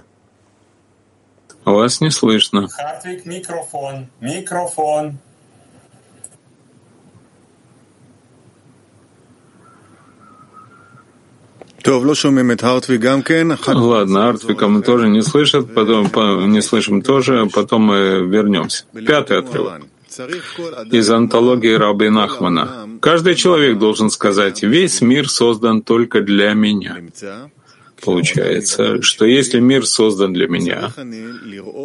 Вас 1.63 2.01
не 2.01 2.11
слышно. 2.11 2.67
Хартвик, 2.67 3.25
микрофон. 3.25 4.07
Микрофон. 4.19 5.17
Ладно, 13.67 14.29
Артвика 14.29 14.67
мы 14.67 14.81
тоже 14.81 15.07
не 15.07 15.21
слышим, 15.21 15.65
потом 15.65 16.51
не 16.51 16.61
слышим 16.61 17.01
тоже, 17.01 17.47
потом 17.53 17.83
мы 17.83 18.27
вернемся. 18.27 18.85
Пятый 18.93 19.39
отрывок. 19.39 19.83
Из 20.91 21.09
антологии 21.09 21.73
Раби 21.73 22.09
Нахмана. 22.09 22.99
Каждый 23.01 23.35
человек 23.35 23.79
должен 23.79 24.09
сказать, 24.09 24.63
весь 24.63 25.01
мир 25.01 25.29
создан 25.29 25.81
только 25.81 26.19
для 26.21 26.53
меня. 26.53 26.97
Получается, 28.03 29.01
что 29.01 29.25
если 29.25 29.59
мир 29.59 29.85
создан 29.85 30.33
для 30.33 30.47
меня, 30.47 30.91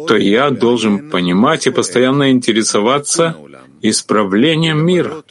то 0.07 0.15
я 0.15 0.49
должен 0.49 1.09
понимать 1.09 1.67
и 1.67 1.71
постоянно 1.71 2.31
интересоваться 2.31 3.35
исправлением 3.81 4.85
мира, 4.85 5.23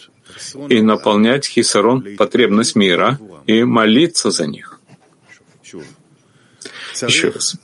и 0.69 0.81
наполнять 0.81 1.47
хисарон, 1.47 2.17
потребность 2.17 2.77
мира, 2.77 3.19
и 3.47 3.65
молиться 3.65 4.31
за 4.31 4.47
них. 4.47 4.81
Еще 7.07 7.29
раз. 7.29 7.57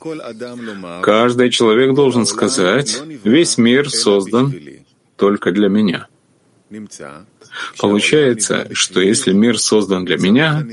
Каждый 1.01 1.49
человек 1.49 1.93
должен 1.93 2.25
сказать, 2.25 3.01
весь 3.23 3.57
мир 3.57 3.89
создан 3.89 4.53
только 5.17 5.51
для 5.51 5.67
меня. 5.69 6.07
Получается, 7.79 8.67
что 8.73 8.99
если 9.01 9.33
мир 9.33 9.59
создан 9.59 10.05
для 10.05 10.17
меня, 10.17 10.65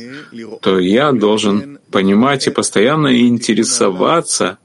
то 0.61 0.79
я 0.79 1.13
должен 1.13 1.79
понимать 1.91 2.47
и 2.47 2.51
постоянно 2.51 3.19
интересоваться 3.21 4.59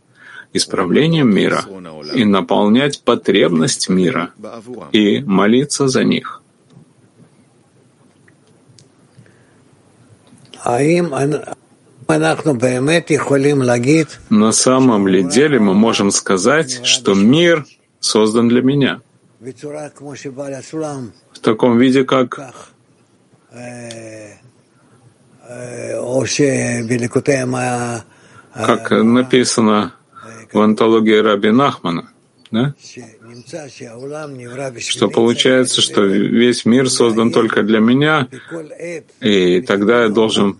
исправлением 0.54 1.34
мира 1.34 1.66
и 2.14 2.26
наполнять 2.26 3.02
потребность 3.04 3.90
мира 3.90 4.32
и 4.92 5.20
молиться 5.20 5.88
за 5.88 6.04
них. 6.04 6.42
На 14.30 14.52
самом 14.52 15.08
ли 15.08 15.24
деле 15.24 15.60
мы 15.60 15.74
можем 15.74 16.12
сказать, 16.12 16.86
что 16.86 17.14
мир 17.14 17.66
создан 18.00 18.48
для 18.48 18.62
меня? 18.62 19.02
В 21.32 21.40
таком 21.40 21.78
виде, 21.78 22.04
как 22.04 22.40
как 28.54 28.92
написано 28.92 29.94
в 30.52 30.60
антологии 30.60 31.18
Раби 31.18 31.52
Нахмана, 31.52 32.10
да? 32.52 32.74
что 34.80 35.10
получается, 35.10 35.82
что 35.82 36.04
весь 36.04 36.66
мир 36.66 36.90
создан 36.90 37.32
только 37.32 37.64
для 37.64 37.80
меня, 37.80 38.28
и 39.22 39.62
тогда 39.62 40.04
я 40.04 40.10
должен 40.10 40.58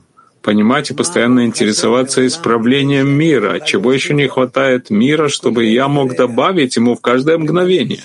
понимать 0.48 0.90
и 0.90 0.94
постоянно 0.94 1.46
интересоваться 1.46 2.26
исправлением 2.26 3.10
мира, 3.10 3.60
чего 3.60 3.92
еще 3.92 4.14
не 4.14 4.30
хватает 4.30 4.90
мира, 4.90 5.28
чтобы 5.28 5.66
я 5.66 5.90
мог 5.90 6.16
добавить 6.16 6.78
ему 6.78 6.96
в 6.96 7.02
каждое 7.02 7.38
мгновение, 7.38 8.00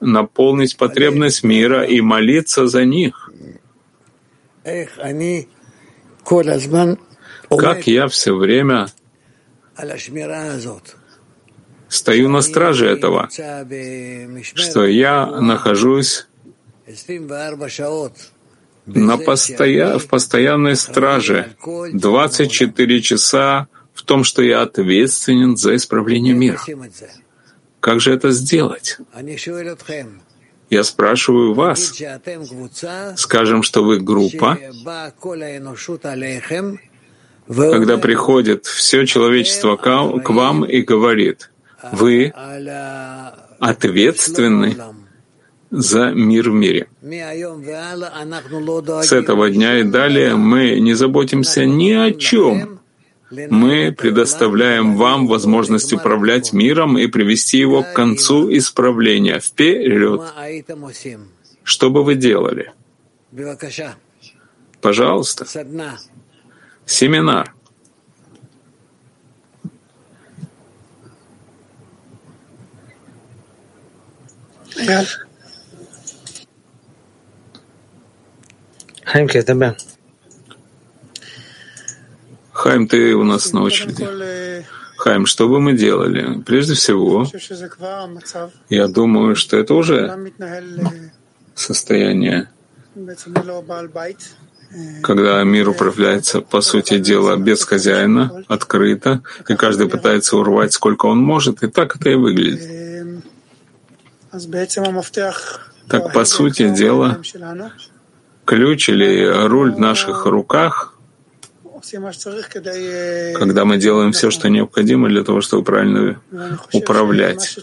наполнить 0.00 0.76
потребность 0.76 1.44
мира 1.44 1.84
и 1.84 2.00
молиться 2.00 2.66
за 2.66 2.84
них. 2.84 3.30
Как 7.48 7.86
я 7.86 8.08
все 8.08 8.34
время 8.34 8.88
стою 11.88 12.28
на 12.28 12.40
страже 12.40 12.88
этого, 12.88 13.28
что 14.56 14.84
я 14.84 15.26
нахожусь 15.26 16.26
на 18.86 19.16
постоя... 19.16 19.98
в 19.98 20.06
постоянной 20.06 20.76
страже 20.76 21.54
24 21.92 23.02
часа 23.02 23.68
в 23.94 24.02
том, 24.02 24.24
что 24.24 24.42
я 24.42 24.62
ответственен 24.62 25.56
за 25.56 25.76
исправление 25.76 26.34
мира. 26.34 26.60
Как 27.80 28.00
же 28.00 28.12
это 28.12 28.30
сделать? 28.30 28.98
Я 30.70 30.84
спрашиваю 30.84 31.54
вас. 31.54 31.92
Скажем, 33.16 33.62
что 33.62 33.82
вы 33.82 33.98
группа, 33.98 34.58
когда 37.48 37.98
приходит 37.98 38.66
все 38.66 39.04
человечество 39.06 39.76
к 39.76 40.30
вам 40.30 40.64
и 40.64 40.82
говорит, 40.82 41.50
вы 41.92 42.32
ответственны 43.58 44.76
за 45.70 46.10
мир 46.10 46.50
в 46.50 46.54
мире. 46.54 46.88
С 49.02 49.12
этого 49.12 49.50
дня 49.50 49.78
и 49.80 49.84
далее 49.84 50.36
мы 50.36 50.80
не 50.80 50.94
заботимся 50.94 51.64
ни 51.64 51.92
о 51.92 52.12
чем. 52.12 52.80
Мы 53.30 53.94
предоставляем 53.96 54.96
вам 54.96 55.28
возможность 55.28 55.92
управлять 55.92 56.52
миром 56.52 56.98
и 56.98 57.06
привести 57.06 57.58
его 57.58 57.82
к 57.82 57.92
концу 57.92 58.50
исправления. 58.56 59.38
Вперед! 59.38 60.22
Что 61.62 61.90
бы 61.90 62.02
вы 62.02 62.16
делали? 62.16 62.72
Пожалуйста 64.80 65.46
семинар. 66.90 67.54
Хайм, 79.04 79.28
тебе. 79.28 79.76
Хайм, 82.52 82.86
ты 82.86 83.14
у 83.14 83.24
нас 83.24 83.52
на 83.52 83.62
очереди. 83.62 84.64
Хайм, 84.96 85.26
что 85.26 85.48
бы 85.48 85.60
мы 85.60 85.72
делали? 85.72 86.42
Прежде 86.42 86.74
всего, 86.74 87.26
я 88.68 88.88
думаю, 88.88 89.34
что 89.34 89.56
это 89.56 89.74
уже 89.74 90.32
состояние 91.54 92.48
когда 95.02 95.42
мир 95.42 95.68
управляется, 95.68 96.40
по 96.40 96.60
сути 96.60 96.98
дела, 96.98 97.36
без 97.36 97.64
хозяина, 97.64 98.44
открыто, 98.46 99.22
и 99.48 99.54
каждый 99.54 99.88
пытается 99.88 100.36
урвать, 100.36 100.72
сколько 100.72 101.06
он 101.06 101.18
может, 101.18 101.62
и 101.62 101.66
так 101.66 101.96
это 101.96 102.10
и 102.10 102.14
выглядит. 102.14 103.24
Так, 105.88 106.12
по 106.12 106.24
сути 106.24 106.68
дела, 106.68 107.20
ключ 108.44 108.88
или 108.88 109.26
руль 109.46 109.72
в 109.72 109.78
наших 109.78 110.26
руках, 110.26 110.94
когда 113.34 113.64
мы 113.64 113.78
делаем 113.78 114.12
все, 114.12 114.30
что 114.30 114.48
необходимо 114.48 115.08
для 115.08 115.24
того, 115.24 115.40
чтобы 115.40 115.64
правильно 115.64 116.20
управлять. 116.72 117.58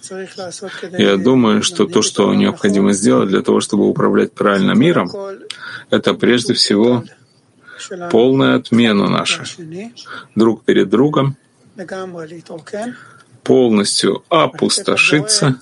Я 0.98 1.18
думаю, 1.18 1.62
что 1.62 1.86
то, 1.86 2.02
что 2.02 2.34
необходимо 2.34 2.94
сделать 2.94 3.30
для 3.30 3.42
того, 3.42 3.60
чтобы 3.60 3.88
управлять 3.88 4.34
правильно 4.34 4.72
миром, 4.72 5.10
это 5.90 6.14
прежде 6.14 6.54
всего 6.54 7.04
полная 8.12 8.56
отмена 8.56 9.08
наша 9.08 9.44
друг 10.36 10.64
перед 10.64 10.90
другом, 10.90 11.38
полностью 13.44 14.24
опустошиться, 14.30 15.60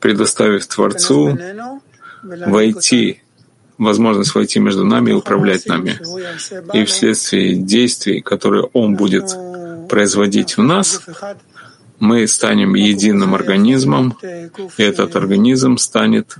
предоставив 0.00 0.66
Творцу 0.66 1.38
войти, 2.22 3.22
возможность 3.78 4.34
войти 4.34 4.60
между 4.60 4.84
нами 4.84 5.10
и 5.10 5.14
управлять 5.14 5.66
нами. 5.66 5.98
И 6.74 6.84
вследствие 6.84 7.54
действий, 7.54 8.20
которые 8.20 8.64
Он 8.72 8.96
будет 8.96 9.34
производить 9.88 10.56
в 10.56 10.62
нас, 10.62 11.00
мы 11.98 12.26
станем 12.28 12.74
единым 12.74 13.34
организмом, 13.34 14.16
и 14.76 14.82
этот 14.82 15.16
организм 15.16 15.78
станет 15.78 16.36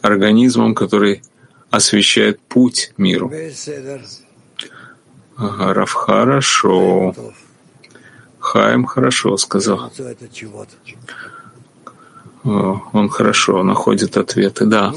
организмом, 0.00 0.74
который 0.74 1.22
освещает 1.70 2.40
путь 2.40 2.92
миру. 2.96 3.32
Ага, 5.36 5.74
Раф 5.74 5.92
хорошо. 5.92 7.14
Хаим 8.40 8.84
хорошо 8.86 9.36
сказал. 9.36 9.92
О, 12.48 12.82
он 12.94 13.10
хорошо 13.10 13.62
находит 13.62 14.16
ответы, 14.16 14.64
да. 14.64 14.92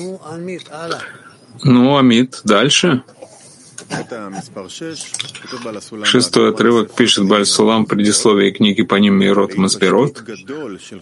Ну, 1.64 1.98
Амид, 1.98 2.40
дальше. 2.46 3.04
Шестой 6.04 6.50
отрывок 6.52 6.94
пишет 6.94 7.28
Бальсулам 7.28 7.84
в 7.84 7.90
предисловии 7.90 8.52
книги 8.52 8.84
по 8.84 8.96
ним 8.96 9.16
Мирот 9.16 9.58
Масберот. 9.58 10.24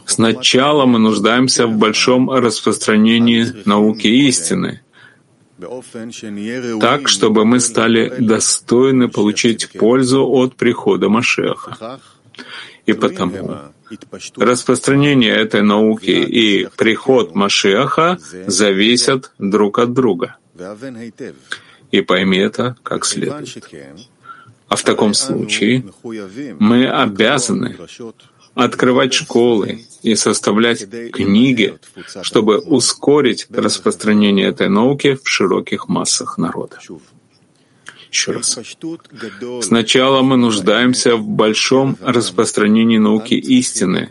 Сначала 0.06 0.86
мы 0.88 0.98
нуждаемся 0.98 1.68
в 1.68 1.78
большом 1.78 2.32
распространении 2.32 3.46
науки 3.66 4.08
истины, 4.08 4.82
так, 6.82 7.10
чтобы 7.10 7.46
мы 7.46 7.60
стали 7.60 8.12
достойны 8.18 9.08
получить 9.08 9.70
пользу 9.74 10.26
от 10.26 10.56
прихода 10.56 11.10
Машеха. 11.10 12.00
И 12.90 12.94
потому 12.94 13.58
распространение 14.38 15.36
этой 15.36 15.62
науки 15.62 16.12
и 16.12 16.68
приход 16.78 17.36
Машеха 17.36 18.18
зависят 18.48 19.32
друг 19.38 19.80
от 19.80 19.94
друга 19.94 20.38
и 21.92 22.02
пойми 22.02 22.38
это 22.38 22.76
как 22.84 23.06
следует. 23.06 23.58
А 24.68 24.76
в 24.76 24.84
таком 24.84 25.14
случае 25.14 25.84
мы 26.60 26.88
обязаны 26.88 27.78
открывать 28.54 29.14
школы 29.14 29.86
и 30.04 30.16
составлять 30.16 30.88
книги, 31.12 31.80
чтобы 32.22 32.60
ускорить 32.60 33.48
распространение 33.50 34.48
этой 34.48 34.70
науки 34.70 35.18
в 35.24 35.28
широких 35.28 35.88
массах 35.88 36.38
народа. 36.38 36.80
Еще 38.12 38.32
раз. 38.32 38.60
Сначала 39.62 40.22
мы 40.22 40.38
нуждаемся 40.38 41.16
в 41.16 41.28
большом 41.28 41.98
распространении 42.02 42.98
науки 42.98 43.36
истины, 43.36 44.10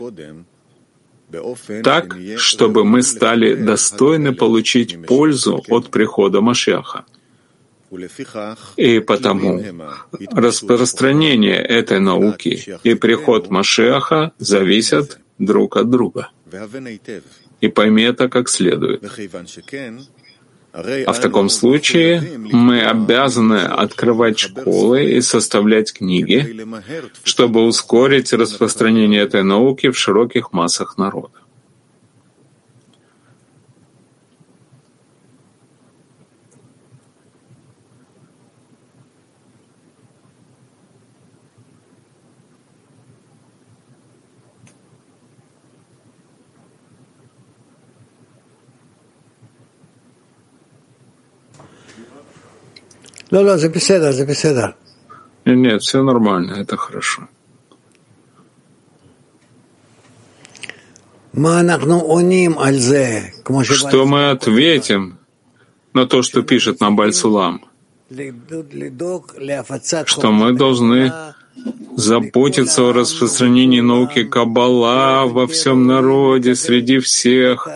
так, 1.83 2.17
чтобы 2.37 2.85
мы 2.85 3.03
стали 3.03 3.55
достойны 3.55 4.33
получить 4.33 5.05
пользу 5.05 5.63
от 5.67 5.89
прихода 5.89 6.41
Машеха. 6.41 7.05
И 8.77 8.99
потому 8.99 9.63
распространение 10.31 11.57
этой 11.57 11.99
науки 11.99 12.79
и 12.83 12.93
приход 12.93 13.49
Машеха 13.49 14.31
зависят 14.37 15.19
друг 15.39 15.77
от 15.77 15.89
друга. 15.89 16.29
И 17.61 17.67
пойми 17.67 18.03
это 18.03 18.29
как 18.29 18.47
следует. 18.47 19.03
А 21.05 21.13
в 21.13 21.19
таком 21.19 21.49
случае 21.49 22.21
мы 22.51 22.81
обязаны 22.81 23.57
открывать 23.57 24.39
школы 24.39 25.05
и 25.05 25.21
составлять 25.21 25.93
книги, 25.93 26.65
чтобы 27.23 27.65
ускорить 27.65 28.33
распространение 28.33 29.21
этой 29.21 29.43
науки 29.43 29.89
в 29.89 29.97
широких 29.97 30.53
массах 30.53 30.97
народа. 30.97 31.39
לא, 53.32 53.44
לא, 53.44 53.56
זה 53.56 53.68
בסדר, 53.68 54.12
זה 54.12 54.24
בסדר. 54.26 54.66
Нет, 55.46 55.82
все 55.82 56.02
нормально, 56.02 56.52
это 56.62 56.76
хорошо. 56.76 57.28
Что 63.62 64.06
мы 64.06 64.30
ответим 64.30 65.18
на 65.92 66.06
то, 66.06 66.22
что 66.22 66.42
пишет 66.42 66.80
нам 66.80 66.94
Бальсулам? 66.96 67.64
Что 70.06 70.30
мы 70.30 70.52
должны 70.52 71.12
заботиться 71.96 72.82
о 72.82 72.92
распространении 72.92 73.80
науки 73.80 74.22
Каббала 74.24 75.26
во 75.26 75.46
всем 75.46 75.86
народе, 75.86 76.54
среди 76.54 77.00
всех, 77.00 77.68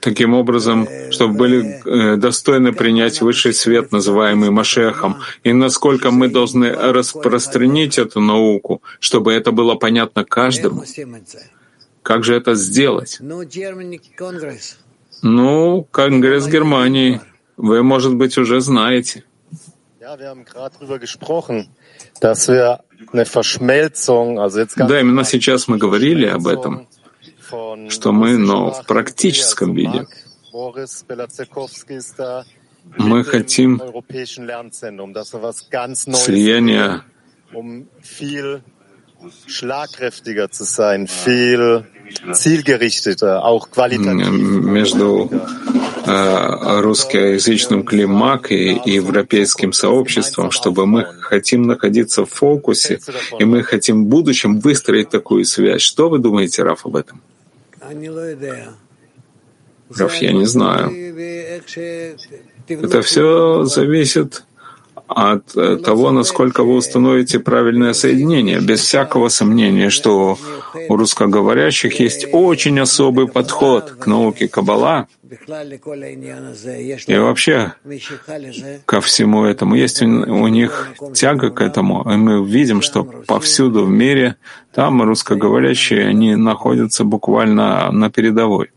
таким 0.00 0.34
образом, 0.34 0.88
чтобы 1.10 1.34
были 1.34 1.80
э, 1.84 2.16
достойны 2.16 2.72
принять 2.72 3.20
высший 3.20 3.52
свет, 3.52 3.92
называемый 3.92 4.50
Машехом, 4.50 5.16
и 5.42 5.52
насколько 5.52 6.10
мы 6.10 6.28
должны 6.28 6.70
распространить 6.72 7.98
эту 7.98 8.20
науку, 8.20 8.82
чтобы 9.00 9.32
это 9.32 9.52
было 9.52 9.74
понятно 9.74 10.24
каждому. 10.24 10.84
Как 12.02 12.24
же 12.24 12.34
это 12.34 12.54
сделать? 12.54 13.18
Ну, 15.22 15.86
Конгресс 15.90 16.46
Германии. 16.46 17.20
Вы, 17.56 17.82
может 17.82 18.14
быть, 18.14 18.36
уже 18.36 18.60
знаете. 18.60 19.24
Да, 24.86 25.00
именно 25.00 25.24
сейчас 25.24 25.66
мы 25.66 25.78
говорили 25.78 26.26
об 26.26 26.46
этом 26.46 26.86
что 27.90 28.12
мы, 28.12 28.36
но 28.38 28.70
в 28.70 28.86
практическом 28.86 29.74
виде. 29.74 30.06
Мы 32.98 33.24
хотим 33.24 33.80
слияния 36.14 37.02
между 44.20 45.30
э, 46.06 46.80
русскоязычным 46.80 47.84
климак 47.84 48.52
и 48.52 48.80
европейским 48.84 49.72
сообществом, 49.72 50.50
чтобы 50.50 50.86
мы 50.86 51.04
хотим 51.20 51.62
находиться 51.62 52.24
в 52.26 52.30
фокусе, 52.30 53.00
и 53.38 53.44
мы 53.44 53.62
хотим 53.62 54.04
в 54.04 54.08
будущем 54.08 54.60
выстроить 54.60 55.08
такую 55.08 55.44
связь. 55.44 55.82
Что 55.82 56.08
вы 56.08 56.18
думаете, 56.18 56.62
Раф, 56.62 56.84
об 56.86 56.96
этом? 56.96 57.22
Раф, 59.96 60.14
я 60.16 60.32
не 60.32 60.46
знаю. 60.46 60.90
Это 62.68 63.02
все 63.02 63.64
зависит 63.64 64.44
от 65.06 65.56
э, 65.56 65.76
того, 65.76 66.10
насколько 66.10 66.64
вы 66.64 66.74
установите 66.76 67.38
правильное 67.38 67.92
соединение, 67.92 68.60
без 68.60 68.80
всякого 68.80 69.28
сомнения, 69.28 69.90
что 69.90 70.38
у 70.88 70.96
русскоговорящих 70.96 72.00
есть 72.00 72.26
очень 72.32 72.80
особый 72.80 73.28
подход 73.28 73.90
к 73.90 74.06
науке 74.06 74.48
Каббала 74.48 75.06
и 77.06 77.18
вообще 77.18 77.72
ко 78.86 79.00
всему 79.00 79.44
этому. 79.44 79.74
Есть 79.74 80.02
у 80.02 80.48
них 80.48 80.90
тяга 81.14 81.50
к 81.50 81.60
этому, 81.60 82.02
и 82.10 82.16
мы 82.16 82.44
видим, 82.44 82.82
что 82.82 83.04
повсюду 83.04 83.84
в 83.84 83.90
мире 83.90 84.36
там 84.74 85.02
русскоговорящие, 85.02 86.06
они 86.08 86.36
находятся 86.36 87.04
буквально 87.04 87.90
на 87.92 88.10
передовой. 88.10 88.70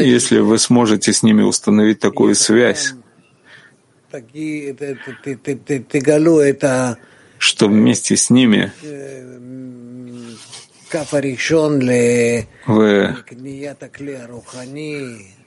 Если 0.00 0.38
вы 0.38 0.58
сможете 0.58 1.12
с 1.12 1.22
ними 1.22 1.42
установить 1.42 1.98
такую 1.98 2.34
связь, 2.34 2.94
что 7.38 7.68
вместе 7.68 8.16
с 8.16 8.30
ними 8.30 8.72
вы 12.66 13.16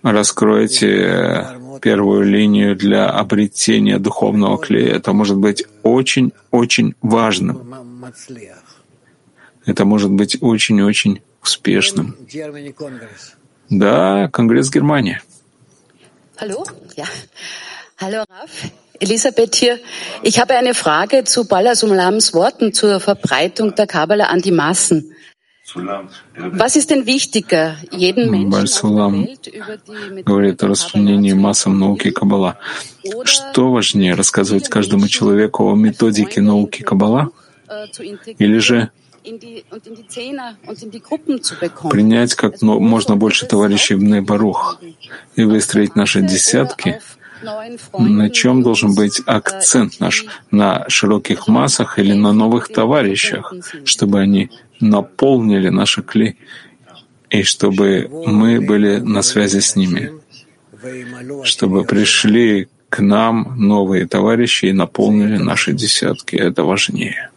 раскроете 0.02 1.48
первую 1.82 2.24
линию 2.24 2.76
для 2.76 3.10
обретения 3.10 4.00
духовного 4.00 4.58
клея. 4.58 4.96
Это 4.96 5.14
может 5.14 5.38
быть 5.38 5.66
очень-очень 5.84 6.96
важным. 7.02 8.06
Это 9.66 9.86
может 9.86 10.12
быть 10.12 10.38
очень-очень 10.42 11.22
успешным. 11.42 12.16
Да, 13.70 14.28
Конгресс 14.30 14.70
Германии. 14.70 15.22
Hallo? 16.40 16.66
Ja. 16.98 17.06
Hallo 18.00 18.24
Raf, 18.30 18.72
Elisabeth 19.00 19.56
hier. 19.56 19.80
Ich 20.24 20.40
habe 20.40 20.56
eine 20.56 20.74
Frage 20.74 21.24
zu 21.26 21.46
Balazulams 21.48 22.34
Worten 22.34 22.74
zur 22.74 23.00
Verbreitung 23.00 23.76
der 23.76 23.88
Kabbala 23.88 24.26
an 24.26 24.42
die 24.42 24.52
Massen. 24.52 25.14
Was 26.36 26.76
ist 26.76 26.90
denn 26.90 27.06
wichtiger, 27.06 27.78
jeden 27.92 28.30
Menschen 28.30 29.30
говорит 30.26 30.64
о 30.64 30.68
распространении 30.68 31.34
массам 31.34 31.80
науки 31.80 32.12
Каббала. 32.12 32.58
Что 33.24 33.72
важнее, 33.72 34.14
рассказывать 34.14 34.70
каждому 34.70 35.08
человеку 35.08 35.72
о 35.72 35.76
методике 35.76 36.42
науки 36.42 36.84
Каббала? 36.84 37.32
Или 38.40 38.58
же 38.60 38.92
принять 41.90 42.36
как 42.36 42.62
можно 42.62 43.16
больше 43.16 43.46
товарищей 43.46 43.96
в 43.96 44.04
Нейбарух 44.04 44.82
и 45.36 45.44
выстроить 45.44 45.96
наши 45.96 46.22
десятки— 46.22 47.00
на 48.00 48.30
чем 48.30 48.64
должен 48.64 48.96
быть 48.96 49.22
акцент 49.26 50.00
наш? 50.00 50.26
На 50.52 50.86
широких 50.88 51.48
массах 51.48 52.00
или 52.00 52.14
на 52.14 52.34
новых 52.34 52.70
товарищах, 52.70 53.54
чтобы 53.86 54.20
они 54.20 54.50
наполнили 54.80 55.70
наши 55.70 56.02
кли, 56.02 56.38
и 57.30 57.44
чтобы 57.44 58.10
мы 58.28 58.62
были 58.62 58.98
на 58.98 59.22
связи 59.22 59.60
с 59.60 59.76
ними, 59.76 60.12
чтобы 61.44 61.84
пришли 61.84 62.68
к 62.90 63.00
нам 63.00 63.56
новые 63.58 64.08
товарищи 64.08 64.66
и 64.66 64.74
наполнили 64.74 65.38
наши 65.38 65.74
десятки. 65.74 66.36
Это 66.36 66.64
важнее. 66.64 67.32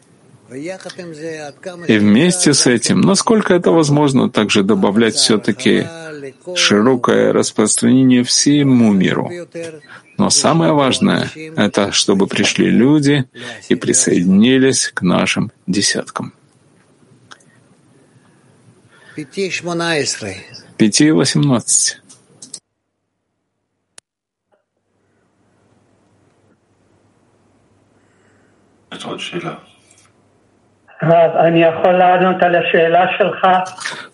И 1.89 1.99
вместе 1.99 2.53
с 2.53 2.67
этим, 2.67 3.01
насколько 3.01 3.55
это 3.55 3.71
возможно, 3.71 4.31
также 4.31 4.63
добавлять 4.63 5.15
все-таки 5.15 5.87
широкое 6.55 7.33
распространение 7.33 8.23
всему 8.23 8.93
миру. 8.93 9.31
Но 10.19 10.31
самое 10.31 10.73
важное— 10.73 11.31
это 11.57 11.93
чтобы 11.93 12.27
пришли 12.27 12.71
люди 12.71 13.29
и 13.69 13.75
присоединились 13.75 14.91
к 14.95 15.03
нашим 15.03 15.53
десяткам. 15.67 16.33
Пяти 20.77 21.11
восемнадцать. 21.11 22.01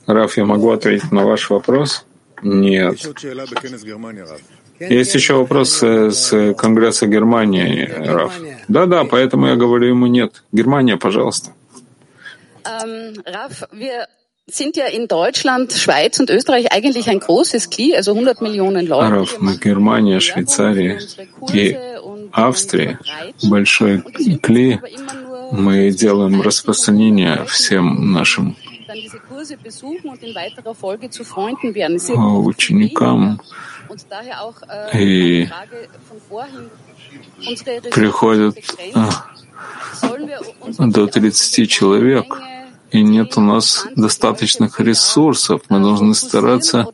Раф, 0.06 0.36
я 0.36 0.44
могу 0.44 0.70
ответить 0.70 1.12
на 1.12 1.24
ваш 1.24 1.50
вопрос? 1.50 2.04
Нет. 2.42 2.96
Есть 4.80 5.14
еще 5.14 5.34
вопрос 5.34 5.82
э, 5.82 6.10
с 6.10 6.54
Конгресса 6.54 7.06
Германии, 7.06 7.84
Раф. 7.84 8.32
Да-да, 8.66 9.04
поэтому 9.04 9.46
я 9.46 9.54
говорю 9.54 9.88
ему 9.88 10.06
нет. 10.06 10.42
Германия, 10.50 10.96
пожалуйста. 10.96 11.52
Raf, 12.64 13.68
wir 13.72 14.06
sind 14.46 14.76
ja 14.76 14.86
in 14.86 15.06
Deutschland, 15.06 15.72
Schweiz 15.72 16.18
und 16.18 16.30
Österreich 16.30 16.72
eigentlich 16.72 17.08
ein 17.08 17.20
großes 17.20 17.70
Kli, 17.70 17.94
also 17.94 18.12
100 18.12 18.40
Millionen 18.40 18.86
Leute. 18.86 19.20
Раф, 19.20 19.36
мы 19.40 19.56
Германия, 19.56 20.20
Швейцария 20.20 20.98
и 21.52 21.76
Австрия, 22.32 22.98
большой 23.42 24.02
кли, 24.42 24.80
мы 25.52 25.90
делаем 25.90 26.40
распространение 26.40 27.44
всем 27.44 28.12
нашим 28.12 28.56
ученикам 32.46 33.40
и 34.94 35.48
приходят 37.90 38.56
до 40.78 41.06
30 41.06 41.70
человек 41.70 42.26
и 42.92 43.02
нет 43.02 43.36
у 43.36 43.40
нас 43.40 43.86
достаточных 43.96 44.80
ресурсов. 44.80 45.62
Мы 45.68 45.80
должны 45.80 46.14
стараться 46.14 46.86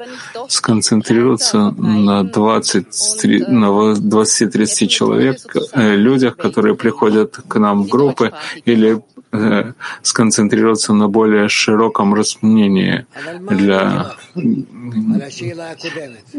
сконцентрироваться 0.48 1.70
на 1.70 2.22
20-30 2.22 3.48
на 3.48 3.94
20 3.94 4.90
человек, 4.90 5.38
э, 5.72 5.96
людях, 5.96 6.36
которые 6.36 6.74
приходят 6.74 7.40
к 7.48 7.58
нам 7.58 7.82
в 7.82 7.88
группы, 7.88 8.32
или 8.64 9.02
сконцентрироваться 10.02 10.92
на 10.92 11.08
более 11.08 11.48
широком 11.48 12.14
распространении 12.14 13.06
для, 13.50 14.12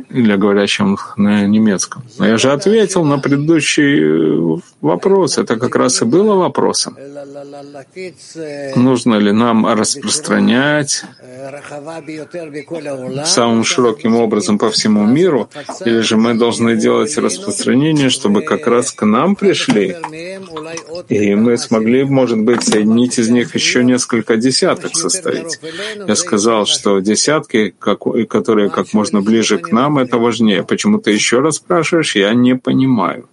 для 0.09 0.37
говорящих 0.37 1.13
на 1.17 1.45
немецком. 1.45 2.03
Но 2.17 2.27
я 2.27 2.37
же 2.37 2.51
ответил 2.51 3.03
на 3.03 3.19
предыдущий 3.19 4.57
э, 4.57 4.59
вопрос. 4.81 5.37
Это 5.37 5.57
как 5.57 5.75
раз 5.75 6.01
и 6.01 6.05
было 6.05 6.35
вопросом. 6.35 6.97
Нужно 8.75 9.15
ли 9.15 9.31
нам 9.31 9.67
распространять 9.67 11.03
самым 13.25 13.63
широким 13.63 14.15
образом 14.15 14.57
по 14.57 14.69
всему 14.69 15.05
миру, 15.05 15.49
или 15.85 15.99
же 15.99 16.17
мы 16.17 16.33
должны 16.33 16.75
делать 16.75 17.17
распространение, 17.17 18.09
чтобы 18.09 18.41
как 18.41 18.67
раз 18.67 18.91
к 18.91 19.05
нам 19.05 19.35
пришли, 19.35 19.95
и 21.09 21.35
мы 21.35 21.57
смогли, 21.57 22.03
может 22.03 22.39
быть, 22.39 22.63
соединить 22.80 23.19
из 23.19 23.30
них 23.30 23.55
еще 23.55 23.84
несколько 23.84 24.38
десяток 24.38 24.95
составить. 24.95 25.59
Я 26.07 26.15
сказал, 26.15 26.65
что 26.65 26.99
десятки, 26.99 27.71
которые 27.80 28.69
как 28.69 28.93
можно 28.93 29.21
ближе 29.21 29.57
к 29.57 29.71
нам, 29.71 29.97
это 29.99 30.17
важнее. 30.17 30.63
Почему 30.63 30.97
ты 30.99 31.11
еще 31.11 31.39
раз 31.39 31.55
спрашиваешь, 31.55 32.15
я 32.15 32.34
не 32.34 32.55
понимаю. 32.55 33.27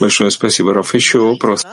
Большое 0.00 0.30
спасибо, 0.30 0.74
Раф. 0.74 0.94
Еще 0.94 1.18
вопрос. 1.20 1.64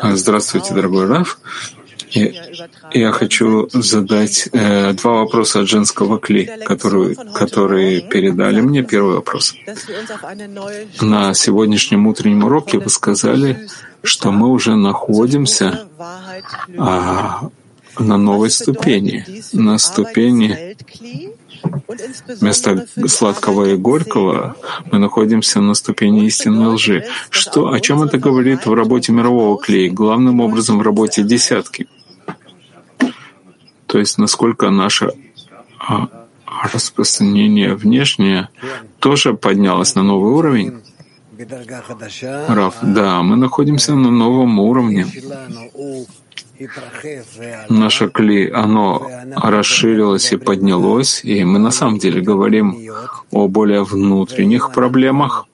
А, 0.00 0.16
здравствуйте, 0.16 0.74
дорогой 0.74 1.06
Раф. 1.06 1.38
Я, 2.10 2.30
я 2.92 3.12
хочу 3.12 3.68
задать 3.72 4.48
э, 4.52 4.92
два 4.92 5.12
вопроса 5.22 5.60
от 5.60 5.68
женского 5.68 6.18
кли, 6.18 6.48
которые, 6.64 7.16
которые 7.34 8.00
передали 8.02 8.60
мне. 8.60 8.84
Первый 8.84 9.16
вопрос. 9.16 9.54
На 11.00 11.34
сегодняшнем 11.34 12.06
утреннем 12.06 12.44
уроке 12.44 12.78
вы 12.78 12.90
сказали, 12.90 13.68
что 14.02 14.30
мы 14.30 14.50
уже 14.50 14.76
находимся 14.76 15.88
а, 16.78 17.48
на 17.98 18.16
новой 18.16 18.50
ступени, 18.50 19.26
на 19.52 19.78
ступени 19.78 20.76
Вместо 22.40 22.86
сладкого 23.06 23.64
и 23.66 23.76
горького 23.76 24.56
мы 24.90 24.98
находимся 24.98 25.60
на 25.60 25.74
ступени 25.74 26.26
истинной 26.26 26.66
лжи. 26.66 27.04
Что, 27.30 27.72
о 27.72 27.80
чем 27.80 28.02
это 28.02 28.18
говорит 28.18 28.66
в 28.66 28.74
работе 28.74 29.12
мирового 29.12 29.58
клея, 29.58 29.90
главным 29.90 30.40
образом 30.40 30.78
в 30.78 30.82
работе 30.82 31.22
десятки? 31.22 31.86
То 33.86 33.98
есть 33.98 34.18
насколько 34.18 34.70
наше 34.70 35.12
а, 35.78 36.08
распространение 36.72 37.74
внешнее 37.74 38.48
тоже 38.98 39.34
поднялось 39.34 39.94
на 39.94 40.02
новый 40.02 40.32
уровень? 40.32 40.82
Раф, 42.48 42.76
да, 42.82 43.22
мы 43.22 43.36
находимся 43.36 43.94
на 43.94 44.10
новом 44.10 44.58
уровне. 44.58 45.06
Наше 47.68 48.08
кли, 48.08 48.50
оно 48.50 49.08
расширилось 49.36 50.32
и 50.32 50.36
поднялось, 50.36 51.24
и 51.24 51.44
мы 51.44 51.58
на 51.58 51.70
самом 51.70 51.98
деле 51.98 52.20
говорим 52.20 52.76
о 53.30 53.48
более 53.48 53.82
внутренних 53.84 54.72
проблемах. 54.72 55.46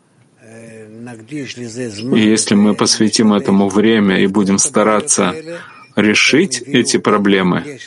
И 1.31 2.21
если 2.21 2.55
мы 2.55 2.75
посвятим 2.75 3.33
этому 3.33 3.69
время 3.69 4.21
и 4.21 4.27
будем 4.27 4.59
стараться 4.59 5.35
решить 5.97 6.63
эти 6.63 6.99
проблемы, 6.99 7.79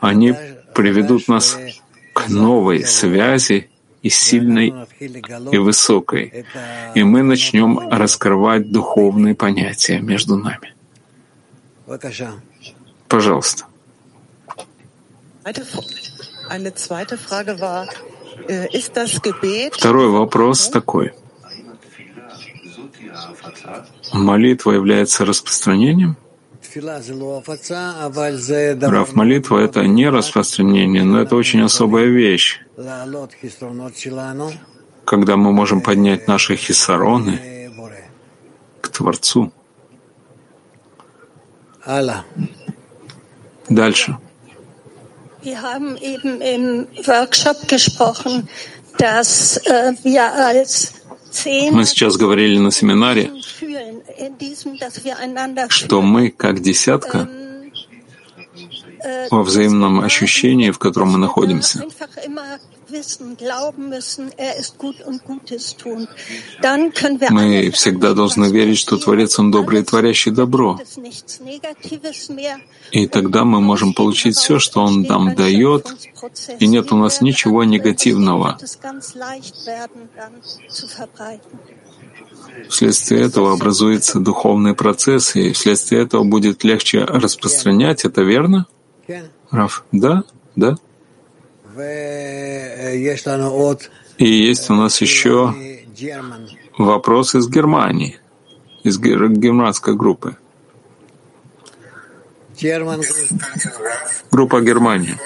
они 0.00 0.34
приведут 0.74 1.28
нас 1.28 1.58
к 2.12 2.28
новой 2.28 2.84
связи 2.84 3.68
и 4.02 4.10
сильной, 4.10 4.74
и 5.52 5.58
высокой. 5.58 6.44
И 6.94 7.02
мы 7.02 7.22
начнем 7.22 7.78
раскрывать 7.90 8.70
духовные 8.70 9.34
понятия 9.34 10.00
между 10.00 10.36
нами. 10.36 10.73
Пожалуйста. 13.08 13.64
Второй 19.72 20.08
вопрос 20.08 20.68
такой. 20.68 21.12
Молитва 24.12 24.72
является 24.72 25.24
распространением? 25.24 26.16
Прав, 28.80 29.14
молитва— 29.14 29.58
это 29.60 29.86
не 29.86 30.08
распространение, 30.08 31.04
но 31.04 31.20
это 31.20 31.36
очень 31.36 31.60
особая 31.62 32.06
вещь, 32.06 32.60
когда 35.04 35.36
мы 35.36 35.52
можем 35.52 35.80
поднять 35.82 36.26
наши 36.26 36.56
хисароны 36.56 37.70
к 38.80 38.88
Творцу. 38.88 39.52
Дальше. 43.68 44.18
Wir 45.42 45.60
haben 45.60 45.96
eben 45.98 46.40
im 46.40 46.86
Workshop 47.06 47.68
gesprochen, 47.68 48.48
dass 48.96 49.58
äh, 49.66 49.92
wir 50.02 50.32
als 50.32 50.94
Мы 51.72 51.84
сейчас 51.84 52.16
говорили 52.16 52.58
на 52.58 52.70
семинаре, 52.70 53.30
что 55.68 56.00
мы, 56.00 56.30
как 56.30 56.60
десятка, 56.60 57.28
во 59.30 59.42
взаимном 59.42 60.00
ощущении, 60.00 60.70
в 60.70 60.78
котором 60.78 61.12
мы 61.12 61.18
находимся. 61.18 61.84
Мы 67.30 67.70
всегда 67.70 68.14
должны 68.14 68.46
верить, 68.50 68.78
что 68.78 68.96
Творец 68.96 69.38
Он 69.38 69.50
добрый 69.50 69.80
и 69.80 69.84
творящий 69.84 70.30
добро. 70.30 70.78
И 72.92 73.06
тогда 73.08 73.44
мы 73.44 73.60
можем 73.60 73.94
получить 73.94 74.36
все, 74.36 74.58
что 74.58 74.80
Он 74.80 75.02
нам 75.02 75.34
дает, 75.34 75.86
и 76.58 76.66
нет 76.66 76.92
у 76.92 76.96
нас 76.96 77.20
ничего 77.20 77.64
негативного. 77.64 78.58
Вследствие 82.68 83.22
этого 83.22 83.52
образуется 83.52 84.20
духовный 84.20 84.74
процесс, 84.74 85.34
и 85.36 85.52
вследствие 85.52 86.02
этого 86.02 86.24
будет 86.24 86.64
легче 86.64 87.04
распространять. 87.04 88.04
Это 88.04 88.22
верно? 88.22 88.66
Раф, 89.50 89.84
да, 89.92 90.24
да. 90.56 90.76
И 94.18 94.28
есть 94.28 94.70
у 94.70 94.74
нас 94.74 95.00
еще 95.00 95.54
вопрос 96.78 97.34
из 97.34 97.48
Германии, 97.48 98.18
из 98.82 98.98
германской 98.98 99.94
группы. 99.96 100.36
Группа 104.30 104.60
Германия. 104.60 105.18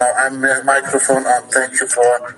Now 0.00 0.12
I'm 0.18 0.40
microphone 0.64 1.24
on. 1.24 1.42
Thank 1.50 1.80
you 1.80 1.86
for 1.88 2.34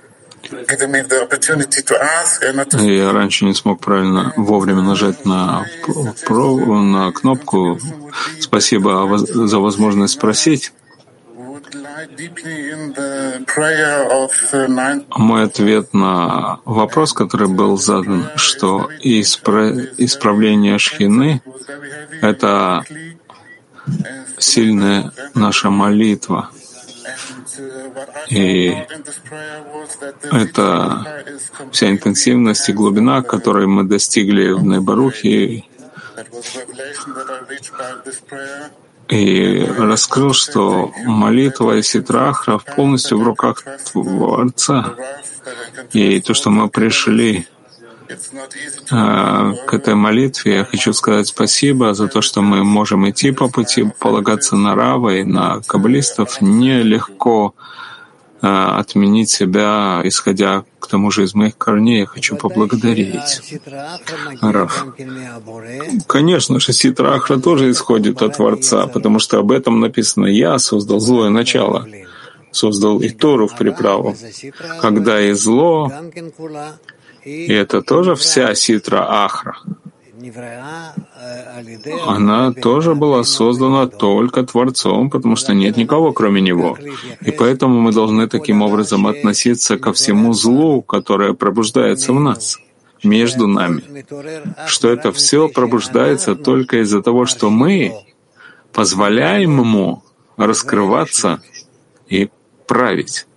я 2.79 3.11
раньше 3.11 3.45
не 3.45 3.53
смог 3.53 3.79
правильно 3.79 4.33
вовремя 4.37 4.81
нажать 4.81 5.25
на, 5.25 5.65
на 6.29 7.11
кнопку. 7.11 7.79
Спасибо 8.39 9.17
за 9.17 9.59
возможность 9.59 10.13
спросить. 10.13 10.71
Мой 15.17 15.43
ответ 15.43 15.93
на 15.93 16.59
вопрос, 16.65 17.13
который 17.13 17.47
был 17.47 17.77
задан, 17.77 18.29
что 18.35 18.89
исправление 19.97 20.77
шхины— 20.77 21.41
это 22.21 22.83
сильная 24.37 25.11
наша 25.33 25.69
молитва. 25.69 26.51
И 28.29 28.75
это 30.31 31.23
вся 31.71 31.89
интенсивность 31.89 32.69
и 32.69 32.73
глубина, 32.73 33.21
которой 33.21 33.67
мы 33.67 33.83
достигли 33.83 34.51
в 34.51 34.63
Найбарухе, 34.63 35.63
и 39.09 39.63
раскрыл, 39.77 40.33
что 40.33 40.91
молитва 41.05 41.77
и 41.77 41.81
ситрахра 41.81 42.57
полностью 42.75 43.19
в 43.19 43.23
руках 43.23 43.63
Творца. 43.91 44.95
И 45.93 46.19
то, 46.19 46.33
что 46.33 46.49
мы 46.49 46.67
пришли 46.69 47.47
к 48.87 49.73
этой 49.73 49.95
молитве, 49.95 50.55
я 50.55 50.65
хочу 50.65 50.93
сказать 50.93 51.27
спасибо 51.27 51.93
за 51.93 52.07
то, 52.07 52.21
что 52.21 52.41
мы 52.41 52.63
можем 52.63 53.09
идти 53.09 53.31
по 53.31 53.49
пути, 53.49 53.85
полагаться 53.99 54.55
на 54.55 54.75
Рава 54.75 55.15
и 55.15 55.23
на 55.23 55.61
каббалистов. 55.61 56.41
Нелегко 56.41 57.53
а, 58.41 58.79
отменить 58.79 59.29
себя, 59.29 60.01
исходя 60.03 60.63
к 60.79 60.87
тому 60.87 61.11
же 61.11 61.23
из 61.23 61.33
моих 61.33 61.57
корней, 61.57 62.01
я 62.01 62.05
хочу 62.05 62.35
поблагодарить. 62.35 63.59
Раф. 64.41 64.85
Конечно 66.07 66.59
же, 66.59 66.71
Ситрахра 66.71 67.37
тоже 67.37 67.71
исходит 67.71 68.21
от 68.21 68.37
Творца, 68.37 68.87
потому 68.87 69.19
что 69.19 69.39
об 69.39 69.51
этом 69.51 69.79
написано 69.79 70.27
«Я 70.27 70.59
создал 70.59 70.99
злое 70.99 71.29
начало» 71.29 71.87
создал 72.51 72.99
и 73.01 73.09
Тору 73.09 73.47
в 73.47 73.55
приправу. 73.55 74.15
Когда 74.81 75.21
и 75.21 75.33
зло, 75.33 75.91
и 77.27 77.53
это 77.53 77.81
тоже 77.81 78.15
вся 78.15 78.55
Ситра 78.55 79.25
Ахра, 79.25 79.57
она 82.07 82.51
тоже 82.53 82.95
была 82.95 83.23
создана 83.23 83.87
только 83.87 84.43
Творцом, 84.43 85.09
потому 85.09 85.35
что 85.35 85.53
нет 85.53 85.77
никого, 85.77 86.13
кроме 86.13 86.41
Него. 86.41 86.77
И 87.21 87.31
поэтому 87.31 87.79
мы 87.81 87.91
должны 87.91 88.27
таким 88.27 88.61
образом 88.61 89.07
относиться 89.07 89.77
ко 89.77 89.91
всему 89.91 90.33
злу, 90.33 90.81
которое 90.81 91.33
пробуждается 91.33 92.13
в 92.13 92.19
нас, 92.19 92.59
между 93.03 93.47
нами. 93.47 93.83
Что 94.67 94.89
это 94.89 95.11
все 95.11 95.49
пробуждается 95.49 96.35
только 96.35 96.81
из-за 96.81 97.01
того, 97.01 97.25
что 97.25 97.49
мы 97.49 97.93
позволяем 98.73 99.59
ему 99.59 100.03
раскрываться 100.37 101.41
и 102.07 102.29
править. 102.65 103.27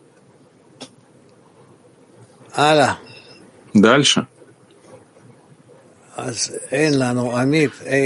Дальше. 3.74 4.26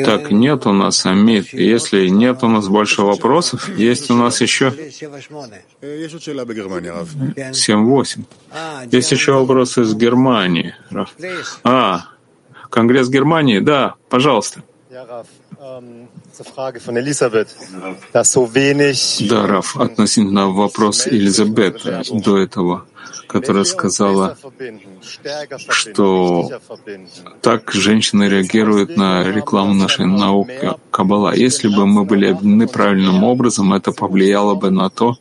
Так 0.04 0.30
нет 0.30 0.66
у 0.66 0.72
нас 0.72 1.04
Амид. 1.06 1.52
Если 1.52 2.08
нет 2.08 2.44
у 2.44 2.48
нас 2.48 2.68
больше 2.68 3.02
вопросов, 3.02 3.68
есть 3.76 4.10
у 4.10 4.14
нас 4.14 4.40
еще 4.40 4.66
7-8. 7.48 8.24
Есть 8.90 9.12
еще 9.12 9.32
вопросы 9.32 9.82
из 9.82 9.94
Германии. 9.94 10.74
А, 11.64 12.02
Конгресс 12.70 13.08
Германии, 13.08 13.58
да, 13.58 13.94
пожалуйста. 14.08 14.62
Да, 19.28 19.46
Раф, 19.46 19.76
относительно 19.76 20.48
вопрос 20.48 21.06
Елизабет 21.06 21.82
до 22.10 22.38
этого 22.38 22.86
которая 23.26 23.64
сказала, 23.64 24.36
что 25.70 26.50
так 27.40 27.72
женщины 27.72 28.28
реагируют 28.28 28.96
на 28.96 29.24
рекламу 29.24 29.74
нашей 29.74 30.06
науки 30.06 30.74
Каббала. 30.90 31.34
Если 31.34 31.68
бы 31.68 31.86
мы 31.86 32.04
были 32.04 32.26
объединены 32.26 32.68
правильным 32.68 33.24
образом, 33.24 33.72
это 33.72 33.92
повлияло 33.92 34.54
бы 34.54 34.70
на 34.70 34.88
то, 34.88 35.16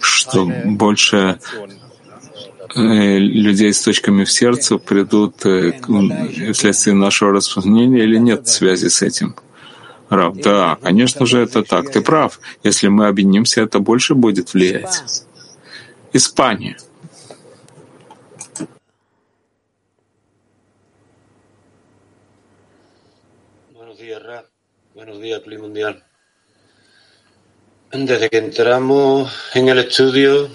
что 0.00 0.46
больше 0.64 1.38
э, 2.74 3.18
людей 3.18 3.72
с 3.72 3.82
точками 3.82 4.24
в 4.24 4.32
сердце 4.32 4.78
придут 4.78 5.44
э, 5.44 5.72
вследствие 6.52 6.96
нашего 6.96 7.32
распространения 7.32 8.04
или 8.04 8.16
нет 8.16 8.48
связи 8.48 8.88
с 8.88 9.02
этим? 9.02 9.34
Рав, 10.09 10.37
да, 10.37 10.77
конечно 10.81 11.25
же, 11.27 11.43
это 11.43 11.63
так. 11.63 11.91
Ты 11.91 12.01
прав. 12.01 12.39
Если 12.63 12.87
мы 12.87 13.07
объединимся, 13.07 13.61
это 13.61 13.79
больше 13.79 14.15
будет 14.15 14.53
влиять. 14.53 15.03
Испания. 16.13 16.77
Buenos 23.71 23.99
días, 23.99 24.21
Ra. 24.23 24.45
Buenos 24.95 25.21
días, 25.21 25.41
Pli 25.41 25.57
Mundial. 25.59 26.03
Desde 27.91 28.29
que 28.29 28.37
entramos 28.37 29.31
en 29.53 29.69
el 29.69 29.77
estudio, 29.79 30.49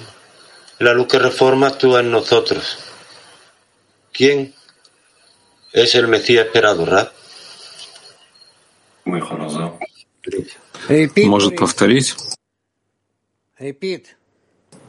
la 0.81 0.93
luz 0.93 1.07
que 1.07 1.19
reforma 1.21 1.69
actúa 1.69 2.01
en 2.01 2.11
nosotros. 2.11 2.79
¿Quién 4.13 4.53
es 5.73 5.95
el 5.95 6.09
Mesías 6.09 6.47
esperado, 6.47 6.85
Ra? 6.85 7.13
Может 11.26 11.56
повторить? 11.58 12.16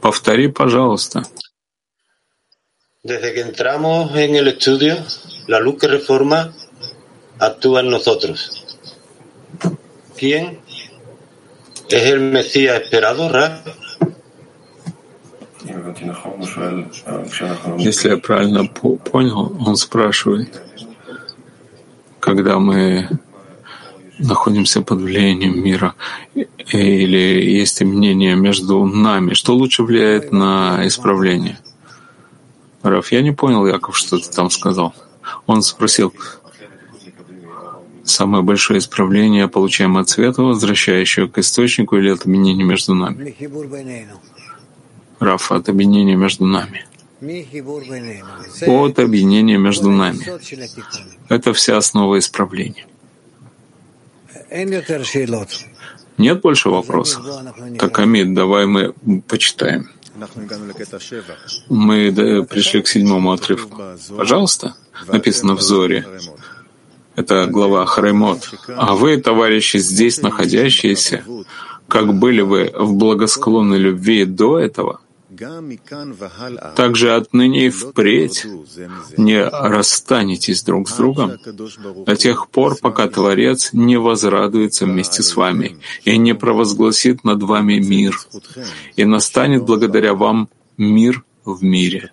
Повтори, 0.01 0.47
пожалуйста. 0.47 1.23
Desde 3.03 3.33
que 3.33 3.41
entramos 3.41 4.15
en 4.15 4.35
el 4.35 4.47
estudio, 4.47 4.95
la 5.47 5.59
luz 5.59 5.79
que 5.79 5.87
reforma 5.87 6.53
actúa 7.39 7.79
en 7.79 7.89
nosotros. 7.89 8.65
¿Quién 10.15 10.59
es 11.89 12.03
el 12.03 12.19
Mesías 12.19 12.81
esperado, 12.81 13.27
Ra? 13.29 13.63
Если 17.77 18.09
я 18.09 18.17
правильно 18.17 18.65
понял, 18.65 19.55
он 19.65 19.75
спрашивает, 19.75 20.61
когда 22.19 22.59
мы 22.59 23.07
находимся 24.21 24.81
под 24.81 25.01
влиянием 25.01 25.63
мира, 25.63 25.95
или 26.33 27.41
есть 27.59 27.81
мнение 27.81 28.35
между 28.35 28.85
нами, 28.85 29.33
что 29.33 29.55
лучше 29.55 29.83
влияет 29.83 30.31
на 30.31 30.85
исправление? 30.87 31.59
Раф, 32.83 33.11
я 33.11 33.21
не 33.21 33.31
понял, 33.31 33.65
Яков, 33.67 33.97
что 33.97 34.17
ты 34.17 34.29
там 34.29 34.49
сказал. 34.49 34.93
Он 35.45 35.61
спросил, 35.61 36.13
самое 38.03 38.43
большое 38.43 38.79
исправление 38.79 39.47
получаем 39.47 39.97
от 39.97 40.09
света, 40.09 40.41
возвращающего 40.41 41.27
к 41.27 41.37
источнику, 41.37 41.97
или 41.97 42.09
от 42.09 42.25
объединения 42.25 42.63
между 42.63 42.95
нами? 42.95 43.35
Раф, 45.19 45.51
от 45.51 45.69
объединения 45.69 46.15
между 46.15 46.45
нами. 46.45 46.85
От 48.65 48.97
объединения 48.97 49.57
между 49.57 49.91
нами. 49.91 50.25
Это 51.29 51.53
вся 51.53 51.77
основа 51.77 52.17
исправления. 52.17 52.87
Нет 56.17 56.41
больше 56.41 56.69
вопросов? 56.69 57.25
Так, 57.79 57.97
Амид, 57.99 58.33
давай 58.33 58.65
мы 58.65 58.93
почитаем. 59.27 59.89
Мы 61.69 62.45
пришли 62.45 62.81
к 62.81 62.87
седьмому 62.87 63.31
отрывку. 63.31 63.81
Пожалуйста, 64.17 64.75
написано 65.07 65.55
в 65.55 65.61
Зоре. 65.61 66.05
Это 67.15 67.45
глава 67.47 67.85
Харемот. 67.85 68.53
А 68.67 68.95
вы, 68.95 69.17
товарищи, 69.17 69.77
здесь 69.77 70.21
находящиеся, 70.21 71.23
как 71.87 72.13
были 72.13 72.41
вы 72.41 72.71
в 72.73 72.93
благосклонной 72.93 73.77
любви 73.79 74.25
до 74.25 74.59
этого, 74.59 75.01
также 76.75 77.15
отныне 77.15 77.67
и 77.67 77.69
впредь 77.69 78.45
не 79.17 79.43
расстанетесь 79.43 80.63
друг 80.63 80.89
с 80.89 80.95
другом 80.95 81.37
до 82.05 82.15
тех 82.15 82.49
пор, 82.49 82.77
пока 82.81 83.07
Творец 83.07 83.73
не 83.73 83.97
возрадуется 83.97 84.85
вместе 84.85 85.23
с 85.23 85.35
вами 85.35 85.77
и 86.05 86.17
не 86.17 86.35
провозгласит 86.35 87.23
над 87.23 87.43
вами 87.43 87.79
мир, 87.79 88.19
и 88.95 89.05
настанет 89.05 89.63
благодаря 89.63 90.13
вам 90.13 90.49
мир 90.77 91.23
в 91.45 91.63
мире. 91.63 92.11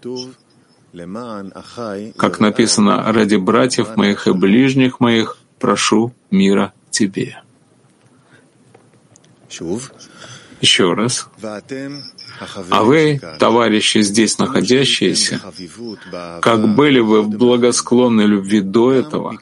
Как 2.17 2.41
написано, 2.41 3.13
ради 3.13 3.37
братьев 3.37 3.97
моих 3.97 4.27
и 4.27 4.33
ближних 4.33 5.01
моих 5.01 5.39
прошу 5.59 6.15
мира 6.31 6.73
тебе. 6.91 7.43
Еще 10.61 10.93
раз. 10.95 11.29
А 12.71 12.83
вы, 12.83 13.21
товарищи 13.39 14.03
здесь 14.03 14.39
находящиеся, 14.39 15.41
как 16.41 16.75
были 16.75 17.01
вы 17.01 17.23
в 17.23 17.31
благосклонной 17.31 18.27
любви 18.27 18.61
до 18.61 18.93
этого, 18.93 19.39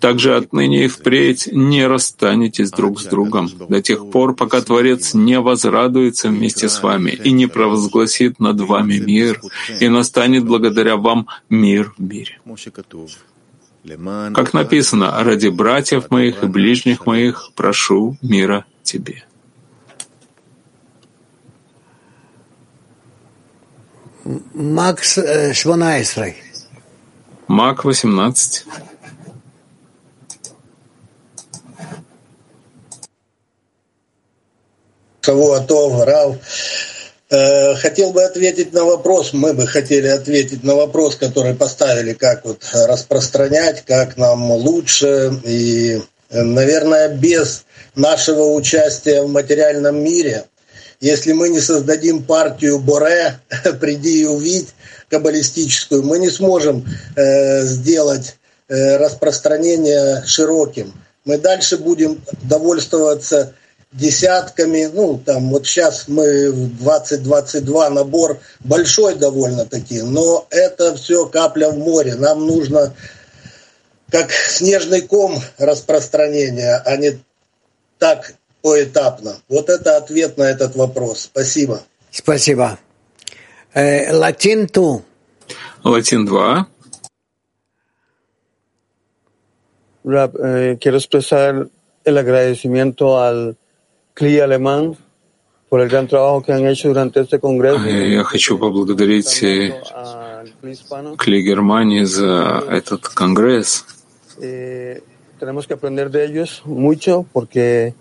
также 0.00 0.36
отныне 0.36 0.84
и 0.84 0.88
впредь 0.88 1.48
не 1.52 1.86
расстанетесь 1.86 2.70
друг 2.70 3.00
с 3.00 3.04
другом 3.04 3.50
до 3.68 3.82
тех 3.82 4.10
пор, 4.10 4.34
пока 4.34 4.60
Творец 4.60 5.14
не 5.14 5.40
возрадуется 5.40 6.28
вместе 6.28 6.68
с 6.68 6.82
вами 6.82 7.10
и 7.10 7.32
не 7.32 7.46
провозгласит 7.46 8.40
над 8.40 8.60
вами 8.60 8.98
мир, 8.98 9.40
и 9.80 9.88
настанет 9.88 10.44
благодаря 10.44 10.96
вам 10.96 11.28
мир 11.48 11.92
в 11.96 12.02
мире. 12.02 12.38
Как 14.34 14.54
написано, 14.54 15.22
ради 15.22 15.48
братьев 15.48 16.10
моих 16.10 16.42
и 16.42 16.46
ближних 16.46 17.06
моих 17.06 17.50
прошу 17.54 18.16
мира 18.22 18.64
тебе. 18.82 19.24
Макс 24.24 25.18
18. 25.18 26.34
Мак 27.46 27.84
18. 27.84 28.64
Шавуатов, 35.20 36.04
Рав. 36.04 36.36
Э, 37.30 37.74
хотел 37.74 38.12
бы 38.12 38.22
ответить 38.22 38.72
на 38.72 38.84
вопрос, 38.84 39.32
мы 39.32 39.52
бы 39.52 39.66
хотели 39.66 40.08
ответить 40.08 40.62
на 40.62 40.74
вопрос, 40.74 41.16
который 41.16 41.54
поставили, 41.54 42.12
как 42.12 42.44
вот 42.44 42.62
распространять, 42.72 43.84
как 43.86 44.16
нам 44.16 44.50
лучше. 44.52 45.32
И, 45.44 46.00
наверное, 46.30 47.08
без 47.08 47.64
нашего 47.94 48.54
участия 48.54 49.22
в 49.22 49.30
материальном 49.30 50.02
мире, 50.02 50.44
если 51.04 51.32
мы 51.32 51.50
не 51.50 51.60
создадим 51.60 52.22
партию 52.22 52.78
Боре, 52.78 53.38
приди 53.80 54.22
и 54.22 54.24
увидь, 54.24 54.68
каббалистическую, 55.10 56.02
мы 56.02 56.18
не 56.18 56.30
сможем 56.30 56.86
э, 57.14 57.60
сделать 57.64 58.38
э, 58.68 58.96
распространение 58.96 60.22
широким. 60.24 60.94
Мы 61.26 61.36
дальше 61.36 61.76
будем 61.76 62.22
довольствоваться 62.44 63.52
десятками, 63.92 64.90
ну, 64.92 65.18
там, 65.18 65.50
вот 65.50 65.66
сейчас 65.66 66.08
мы 66.08 66.50
в 66.50 66.78
2022 66.78 67.90
набор 67.90 68.40
большой 68.60 69.16
довольно-таки, 69.16 70.00
но 70.00 70.46
это 70.48 70.96
все 70.96 71.26
капля 71.26 71.68
в 71.68 71.76
море. 71.76 72.14
Нам 72.14 72.46
нужно 72.46 72.94
как 74.10 74.32
снежный 74.32 75.02
ком 75.02 75.38
распространения, 75.58 76.82
а 76.82 76.96
не 76.96 77.18
так 77.98 78.32
поэтапно. 78.64 79.36
Вот 79.50 79.68
это 79.68 79.98
ответ 79.98 80.38
на 80.38 80.44
этот 80.44 80.74
вопрос. 80.74 81.28
Спасибо. 81.30 81.82
Спасибо. 82.10 82.78
Э, 83.74 84.10
латин 84.16 84.66
2. 84.66 85.02
Латин 85.84 86.24
2. 86.24 86.66
Rab, 90.04 90.36
eh, 90.42 90.78
quiero 90.80 90.96
expresar 90.96 91.68
el 92.04 92.18
agradecimiento 92.18 93.20
al 93.20 93.56
CLI 94.14 94.40
alemán 94.40 94.96
por 95.68 95.82
el 95.82 95.88
gran 95.90 96.06
trabajo 96.08 96.42
que 96.42 96.52
han 96.52 96.66
hecho 96.66 96.88
durante 96.88 97.20
este 97.20 97.38
congreso. 97.38 97.84
Я 97.86 98.24
хочу 98.24 98.58
поблагодарить 98.58 99.44
Кли 101.18 101.42
Германии 101.42 102.04
за 102.04 102.64
этот 102.70 103.08
конгресс. 103.08 103.84
Eh, 104.40 105.02
tenemos 105.38 105.66
que 105.66 105.74
aprender 105.74 106.10
de 106.10 106.24
ellos 106.24 106.62
mucho 106.64 107.26
porque 107.32 107.94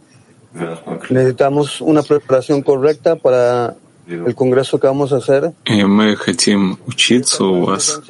necesitamos 1.10 1.82
una 1.82 2.02
preparación 2.04 2.62
correcta 2.62 3.16
para 3.16 3.76
el 4.08 4.36
congreso 4.36 4.80
que 4.80 4.88
vamos 4.88 5.14
a 5.14 5.18
hacer. 5.18 5.54
И 5.66 5.84
мы 5.84 6.16
хотим 6.16 6.78
учиться 6.86 7.44
у 7.44 7.64
вас 7.64 8.02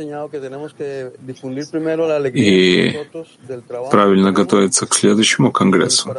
и 2.34 3.00
правильно 3.92 4.32
готовиться 4.32 4.86
к 4.88 4.94
следующему 4.96 5.52
конгрессу. 5.52 6.14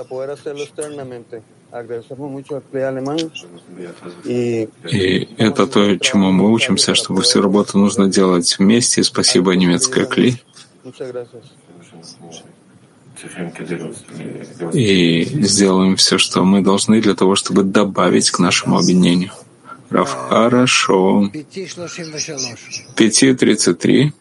И 4.24 4.68
это 5.38 5.66
то, 5.66 5.98
чему 5.98 6.30
мы 6.30 6.52
учимся, 6.52 6.94
чтобы 6.94 7.22
всю 7.22 7.42
работу 7.42 7.78
нужно 7.78 8.08
делать 8.08 8.56
вместе. 8.58 9.00
И 9.00 9.04
спасибо 9.04 9.56
немецкой 9.56 10.06
КЛИ. 10.06 10.40
И 14.72 15.24
сделаем 15.42 15.96
все, 15.96 16.18
что 16.18 16.44
мы 16.44 16.60
должны 16.62 17.00
для 17.00 17.14
того, 17.14 17.34
чтобы 17.36 17.62
добавить 17.62 18.30
к 18.30 18.38
нашему 18.38 18.78
объединению. 18.78 19.30
Раф, 19.90 20.16
хорошо. 20.28 21.30
5.33. 21.32 24.12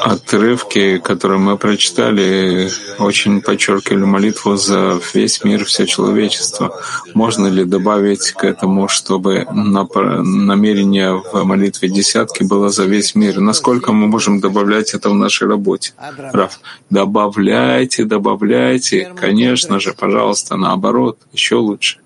Отрывки, 0.00 0.98
которые 0.98 1.38
мы 1.38 1.58
прочитали, 1.58 2.70
очень 2.98 3.42
подчеркивали 3.42 4.04
молитву 4.04 4.56
за 4.56 5.00
весь 5.14 5.42
мир, 5.44 5.64
все 5.64 5.86
человечество. 5.86 6.80
Можно 7.14 7.48
ли 7.48 7.64
добавить 7.64 8.32
к 8.32 8.44
этому, 8.44 8.88
чтобы 8.88 9.46
намерение 9.50 11.14
в 11.14 11.44
молитве 11.44 11.88
десятки 11.88 12.44
было 12.44 12.68
за 12.68 12.84
весь 12.84 13.14
мир? 13.14 13.40
Насколько 13.40 13.92
мы 13.92 14.06
можем 14.06 14.40
добавлять 14.40 14.94
это 14.94 15.10
в 15.10 15.14
нашей 15.14 15.48
работе? 15.48 15.92
Раф, 16.32 16.60
добавляйте, 16.90 18.04
добавляйте. 18.04 19.12
Конечно 19.16 19.80
же, 19.80 19.92
пожалуйста, 19.92 20.56
наоборот, 20.56 21.18
еще 21.32 21.56
лучше. 21.56 21.98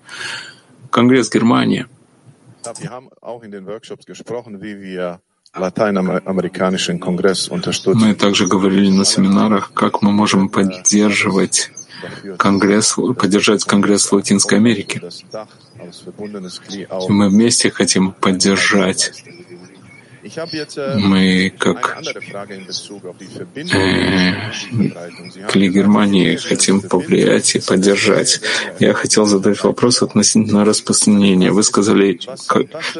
Конгресс 0.89 1.29
Германии. 1.29 1.85
Мы 7.93 8.13
также 8.15 8.47
говорили 8.47 8.89
на 8.89 9.05
семинарах, 9.05 9.71
как 9.73 10.01
мы 10.01 10.11
можем 10.11 10.49
поддерживать 10.49 11.71
Конгресс, 12.37 12.95
поддержать 13.17 13.63
Конгресс 13.63 14.11
Латинской 14.11 14.57
Америки. 14.57 15.01
Мы 17.09 17.29
вместе 17.29 17.71
хотим 17.71 18.11
поддержать 18.11 19.23
мы, 20.97 21.53
как 21.57 21.97
э, 21.97 22.11
Кли 25.49 25.69
Германии, 25.69 26.35
хотим 26.35 26.81
повлиять 26.81 27.55
и 27.55 27.59
поддержать. 27.59 28.41
Я 28.79 28.93
хотел 28.93 29.25
задать 29.25 29.63
вопрос 29.63 30.01
относительно 30.01 30.65
распространения. 30.65 31.51
Вы 31.51 31.63
сказали, 31.63 32.19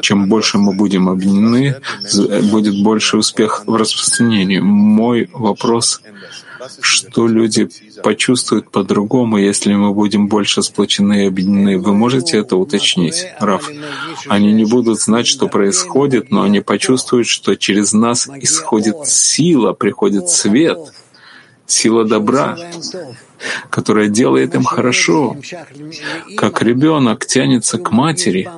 чем 0.01 0.29
больше 0.29 0.57
мы 0.57 0.73
будем 0.73 1.09
объединены, 1.09 1.75
будет 2.51 2.83
больше 2.83 3.17
успех 3.17 3.63
в 3.65 3.75
распространении. 3.75 4.59
Мой 4.59 5.29
вопрос 5.33 6.01
что 6.81 7.27
люди 7.27 7.69
почувствуют 8.03 8.71
по-другому, 8.71 9.37
если 9.37 9.73
мы 9.73 9.93
будем 9.93 10.27
больше 10.27 10.61
сплочены 10.61 11.23
и 11.23 11.27
объединены. 11.27 11.77
Вы 11.77 11.93
можете 11.93 12.37
это 12.37 12.55
уточнить, 12.55 13.27
Раф? 13.39 13.69
Они 14.27 14.53
не 14.53 14.65
будут 14.65 14.99
знать, 14.99 15.27
что 15.27 15.47
происходит, 15.47 16.31
но 16.31 16.43
они 16.43 16.61
почувствуют, 16.61 17.27
что 17.27 17.55
через 17.55 17.93
нас 17.93 18.29
исходит 18.41 19.07
сила, 19.07 19.73
приходит 19.73 20.29
свет, 20.29 20.79
сила 21.67 22.05
добра, 22.05 22.57
которая 23.69 24.07
делает 24.07 24.55
им 24.55 24.63
хорошо, 24.63 25.37
как 26.37 26.61
ребенок 26.61 27.25
тянется 27.25 27.77
к 27.77 27.91
матери, 27.91 28.49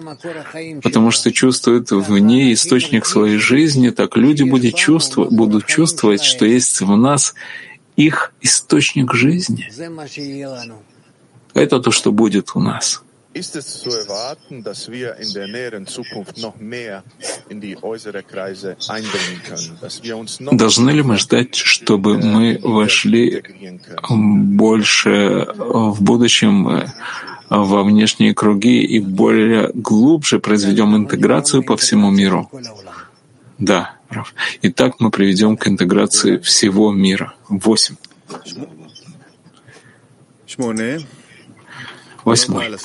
потому 0.84 1.12
что 1.12 1.32
чувствует 1.32 1.92
в 1.92 2.18
ней 2.18 2.54
источник 2.54 3.06
своей 3.06 3.38
жизни, 3.38 3.90
так 3.90 4.18
люди 4.18 4.44
будут 4.44 4.76
чувствовать, 4.76 5.32
будут 5.32 5.66
чувствовать, 5.66 6.24
что 6.24 6.46
есть 6.46 6.82
в 6.82 6.96
нас 6.96 7.34
их 7.98 8.32
источник 8.42 9.14
жизни. 9.14 9.70
Это 11.54 11.80
то, 11.80 11.92
что 11.92 12.12
будет 12.12 12.52
у 12.56 12.60
нас. 12.60 13.04
Должны 20.52 20.90
ли 20.92 21.04
мы 21.04 21.18
ждать, 21.18 21.56
чтобы 21.56 22.18
мы 22.18 22.60
вошли 22.64 23.44
больше 24.10 25.48
в 25.56 26.02
будущем 26.02 26.68
э, 26.70 26.88
во 27.50 27.84
внешние 27.84 28.34
круги 28.34 28.82
и 28.82 29.00
более 29.00 29.72
глубже 29.74 30.40
произведем 30.40 30.96
интеграцию 30.96 31.64
по 31.64 31.78
всему 31.78 32.10
миру? 32.10 32.50
Да, 33.60 33.96
прав. 34.08 34.34
И 34.62 34.72
так 34.72 35.00
мы 35.00 35.12
приведем 35.12 35.58
к 35.58 35.68
интеграции 35.68 36.38
всего 36.38 36.92
мира. 36.92 37.34
Восемь. 37.50 37.96
Восьмой. 42.24 42.76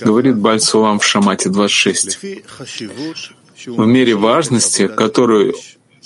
Говорит 0.00 0.38
Бальсулам 0.38 0.98
в 0.98 1.04
Шамате 1.04 1.50
26. 1.50 2.18
В 3.66 3.86
мере 3.86 4.14
важности, 4.14 4.86
которую 4.86 5.54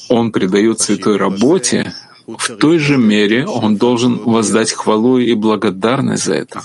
он 0.09 0.33
придает 0.33 0.81
святой 0.81 1.17
работе, 1.17 1.95
в 2.27 2.57
той 2.57 2.79
же 2.79 2.97
мере 2.97 3.47
он 3.47 3.77
должен 3.77 4.17
воздать 4.19 4.73
хвалу 4.73 5.19
и 5.19 5.35
благодарность 5.35 6.25
за 6.25 6.35
это. 6.35 6.63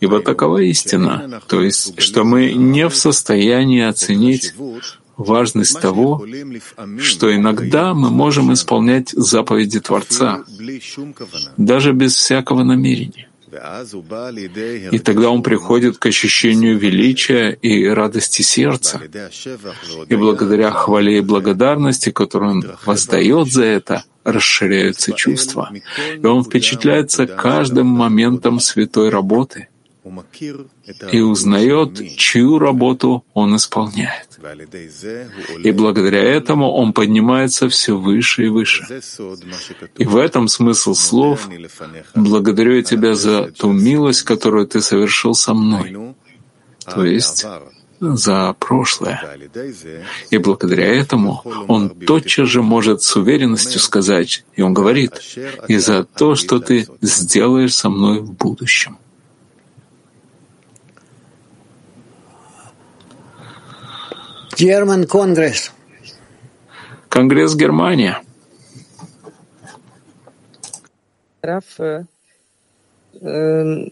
Ибо 0.00 0.20
такова 0.20 0.58
истина, 0.58 1.42
то 1.48 1.60
есть, 1.60 2.00
что 2.00 2.24
мы 2.24 2.52
не 2.52 2.88
в 2.88 2.96
состоянии 2.96 3.82
оценить 3.82 4.54
важность 5.18 5.80
того, 5.80 6.24
что 7.00 7.34
иногда 7.34 7.92
мы 7.92 8.10
можем 8.10 8.52
исполнять 8.52 9.10
заповеди 9.10 9.80
Творца, 9.80 10.44
даже 11.56 11.92
без 11.92 12.14
всякого 12.14 12.62
намерения. 12.62 13.28
И 14.92 14.98
тогда 14.98 15.30
он 15.30 15.42
приходит 15.42 15.96
к 15.98 16.06
ощущению 16.06 16.78
величия 16.78 17.50
и 17.50 17.86
радости 17.86 18.42
сердца. 18.42 19.00
И 20.08 20.14
благодаря 20.16 20.70
хвале 20.70 21.18
и 21.18 21.20
благодарности, 21.20 22.10
которую 22.10 22.50
он 22.50 22.64
воздает 22.84 23.50
за 23.50 23.64
это, 23.64 24.04
расширяются 24.24 25.12
чувства. 25.12 25.72
И 26.22 26.26
он 26.26 26.44
впечатляется 26.44 27.26
каждым 27.26 27.86
моментом 27.86 28.60
святой 28.60 29.08
работы 29.08 29.68
и 31.12 31.20
узнает, 31.20 32.16
чью 32.16 32.58
работу 32.58 33.24
он 33.34 33.56
исполняет. 33.56 34.27
И 35.64 35.72
благодаря 35.72 36.22
этому 36.22 36.70
он 36.70 36.92
поднимается 36.92 37.68
все 37.68 37.96
выше 37.96 38.46
и 38.46 38.48
выше. 38.48 38.84
И 39.96 40.04
в 40.04 40.16
этом 40.16 40.48
смысл 40.48 40.94
слов 40.94 41.48
«благодарю 42.14 42.82
тебя 42.82 43.14
за 43.14 43.50
ту 43.50 43.72
милость, 43.72 44.22
которую 44.22 44.66
ты 44.66 44.80
совершил 44.80 45.34
со 45.34 45.54
мной», 45.54 46.14
то 46.84 47.04
есть 47.04 47.44
за 48.00 48.54
прошлое. 48.58 49.38
И 50.30 50.38
благодаря 50.38 50.86
этому 50.86 51.42
он 51.66 51.90
тотчас 51.90 52.48
же 52.48 52.62
может 52.62 53.02
с 53.02 53.16
уверенностью 53.16 53.80
сказать, 53.80 54.44
и 54.54 54.62
он 54.62 54.72
говорит, 54.72 55.20
«И 55.66 55.78
за 55.78 56.04
то, 56.04 56.34
что 56.36 56.60
ты 56.60 56.86
сделаешь 57.00 57.74
со 57.74 57.88
мной 57.90 58.20
в 58.20 58.32
будущем». 58.32 58.98
German 64.58 65.06
Congress. 65.06 65.70
Конгресс 67.08 67.54
Германия. 67.54 68.20
Раф, 71.40 71.78
э, 71.78 72.06
э, 73.20 73.90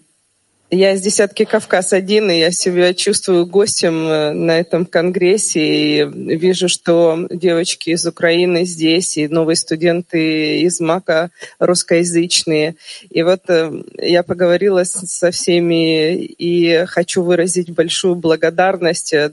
я 0.70 0.92
из 0.94 1.00
десятки 1.00 1.44
Кавказ-1, 1.44 2.34
и 2.34 2.38
я 2.40 2.50
себя 2.50 2.92
чувствую 2.92 3.46
гостем 3.46 4.08
э, 4.08 4.32
на 4.32 4.58
этом 4.58 4.84
конгрессе, 4.84 5.60
и 5.60 6.04
вижу, 6.04 6.68
что 6.68 7.26
девочки 7.30 7.90
из 7.90 8.04
Украины 8.04 8.64
здесь, 8.64 9.16
и 9.16 9.28
новые 9.28 9.56
студенты 9.56 10.60
из 10.60 10.80
МАКа 10.80 11.30
русскоязычные. 11.60 12.74
И 13.10 13.22
вот 13.22 13.42
э, 13.48 13.70
я 13.98 14.22
поговорила 14.24 14.82
со 14.84 15.30
всеми, 15.30 16.16
и 16.16 16.84
хочу 16.86 17.22
выразить 17.22 17.70
большую 17.70 18.16
благодарность 18.16 19.12
э, 19.12 19.32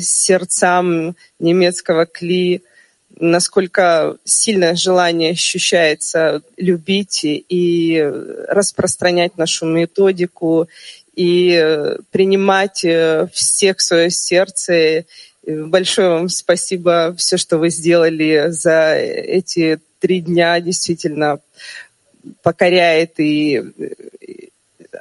сердцам 0.00 1.16
немецкого 1.38 2.06
КЛИ, 2.06 2.62
насколько 3.18 4.16
сильное 4.24 4.74
желание 4.74 5.32
ощущается 5.32 6.42
любить 6.56 7.20
и 7.22 8.02
распространять 8.48 9.38
нашу 9.38 9.66
методику 9.66 10.68
и 11.14 11.96
принимать 12.10 12.84
всех 13.32 13.78
в 13.78 13.82
свое 13.82 14.10
сердце. 14.10 15.04
Большое 15.46 16.08
вам 16.08 16.28
спасибо 16.28 17.14
все, 17.16 17.36
что 17.36 17.58
вы 17.58 17.70
сделали 17.70 18.46
за 18.48 18.94
эти 18.94 19.78
три 20.00 20.20
дня. 20.20 20.60
Действительно 20.60 21.38
покоряет 22.42 23.20
и 23.20 23.62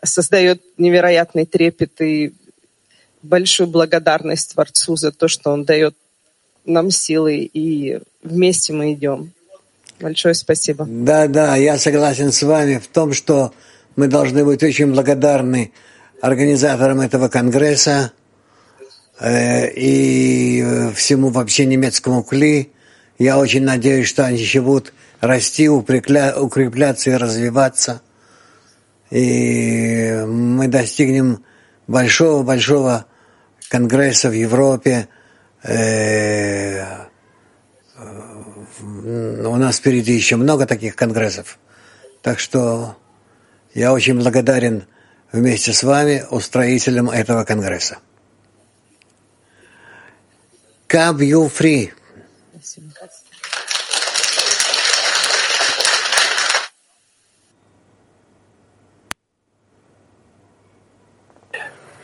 создает 0.04 0.62
невероятный 0.78 1.46
трепет 1.46 2.00
и 2.02 2.34
большую 3.22 3.68
благодарность 3.68 4.54
Творцу 4.54 4.98
за 4.98 5.12
то, 5.12 5.28
что 5.28 5.52
Он 5.52 5.64
дает 5.64 5.96
нам 6.66 6.92
силы, 6.92 7.38
и 7.38 8.00
вместе 8.24 8.74
мы 8.74 8.94
идем. 8.94 9.32
Большое 10.00 10.34
спасибо. 10.34 10.86
Да, 10.90 11.28
да, 11.28 11.56
я 11.56 11.78
согласен 11.78 12.32
с 12.32 12.44
вами 12.44 12.78
в 12.78 12.88
том, 12.88 13.14
что 13.14 13.54
мы 13.96 14.08
должны 14.08 14.44
быть 14.44 14.64
очень 14.64 14.92
благодарны 14.92 15.72
организаторам 16.22 17.02
этого 17.02 17.28
конгресса 17.28 18.12
э, 19.20 19.70
и 19.72 20.92
всему 20.96 21.30
вообще 21.30 21.66
немецкому 21.66 22.24
КЛИ. 22.24 22.72
Я 23.20 23.38
очень 23.38 23.64
надеюсь, 23.64 24.08
что 24.08 24.26
они 24.26 24.40
еще 24.40 24.62
будут 24.62 24.94
расти, 25.22 25.70
укрепля, 25.70 26.36
укрепляться 26.36 27.12
и 27.12 27.16
развиваться. 27.16 28.02
И 29.12 30.24
мы 30.26 30.68
достигнем 30.68 31.44
большого-большого 31.88 33.06
конгресса 33.70 34.30
в 34.30 34.34
Европе, 34.34 35.08
у 35.64 35.70
нас 39.56 39.78
впереди 39.78 40.14
еще 40.14 40.36
много 40.36 40.66
таких 40.66 40.96
конгрессов. 40.96 41.58
Так 42.22 42.40
что 42.40 42.98
я 43.74 43.94
очень 43.94 44.16
благодарен 44.20 44.86
вместе 45.32 45.72
с 45.74 45.84
вами 45.84 46.26
устроителям 46.30 47.10
этого 47.10 47.44
конгресса. 47.46 47.98
You 50.90 51.50
free. 51.50 51.92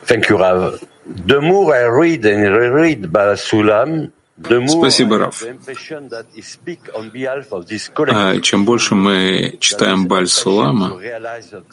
Thank 0.10 0.28
you, 0.30 0.38
Rav. 0.38 0.84
The 1.06 1.40
more 1.40 1.76
I 1.76 1.86
read 1.86 2.26
and 2.26 2.42
reread 2.56 3.02
Balasulam, 3.12 4.12
Спасибо, 4.68 5.18
Раф. 5.18 5.44
А 8.08 8.40
чем 8.40 8.66
больше 8.66 8.96
мы 8.96 9.58
читаем 9.60 10.08
Баль 10.08 10.28
Сулама, 10.28 10.98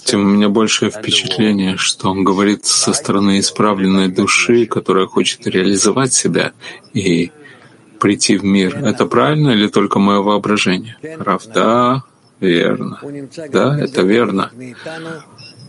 тем 0.04 0.20
у 0.20 0.24
меня 0.24 0.48
большее 0.48 0.90
впечатление, 0.90 1.76
что 1.76 2.10
он 2.10 2.24
говорит 2.24 2.66
со 2.66 2.92
стороны 2.92 3.38
исправленной 3.38 4.08
души, 4.08 4.66
которая 4.66 5.06
хочет 5.06 5.46
реализовать 5.46 6.12
себя 6.12 6.52
и 6.92 7.30
прийти 8.00 8.36
в 8.36 8.44
мир. 8.44 8.76
Это 8.84 9.06
правильно 9.06 9.50
или 9.50 9.68
только 9.68 9.98
мое 10.00 10.20
воображение? 10.20 10.96
Раф, 11.20 11.46
да, 11.46 12.02
верно. 12.40 13.00
Да, 13.52 13.78
это 13.78 14.02
верно. 14.02 14.50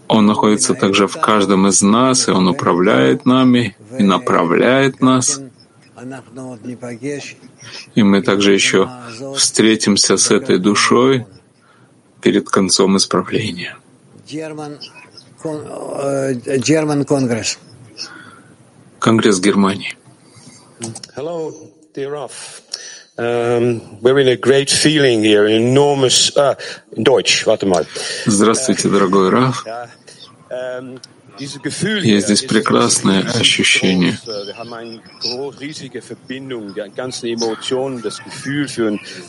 Он 0.08 0.26
находится 0.26 0.74
также 0.74 1.08
в 1.08 1.20
каждом 1.20 1.68
из 1.68 1.82
нас, 1.82 2.28
и 2.28 2.32
Он 2.32 2.47
управляет 2.47 3.26
нами 3.26 3.76
и 3.99 4.03
направляет 4.03 5.01
нас. 5.01 5.41
И 7.95 8.03
мы 8.03 8.22
также 8.22 8.53
еще 8.53 8.89
встретимся 9.36 10.18
с 10.18 10.32
этой 10.32 10.60
душой 10.60 11.26
перед 12.22 12.49
концом 12.49 12.97
исправления. 12.97 13.78
German 14.28 14.80
Congress. 17.05 17.58
Конгресс 18.99 19.39
Германии. 19.39 19.97
Hello, 21.16 21.53
dear 21.95 22.12
Ralph. 22.12 22.66
Um, 23.18 24.01
we're 24.01 24.18
in 24.20 24.29
a 24.29 24.37
great 24.37 24.70
feeling 24.70 25.23
here, 25.23 25.47
enormous. 25.47 26.37
Uh, 26.37 26.55
Deutsch, 26.97 27.47
warte 27.47 27.66
mal. 27.66 27.85
Здравствуйте, 28.27 28.89
дорогой 28.89 29.31
Раф. 29.31 29.64
Есть 31.40 32.26
здесь 32.26 32.42
прекрасное 32.44 33.22
ощущение. 33.22 34.18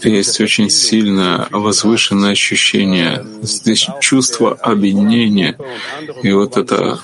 Есть 0.02 0.40
очень 0.40 0.70
сильное 0.70 1.46
возвышенное 1.50 2.32
ощущение. 2.32 3.24
Здесь 3.42 3.86
чувство 4.00 4.54
объединения. 4.54 5.56
И 6.22 6.32
вот 6.32 6.56
это 6.56 6.98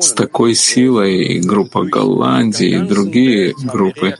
с 0.00 0.12
такой 0.12 0.54
силой 0.54 1.22
и 1.24 1.40
группа 1.40 1.84
Голландии 1.84 2.68
и 2.68 2.78
другие 2.78 3.54
группы 3.58 4.16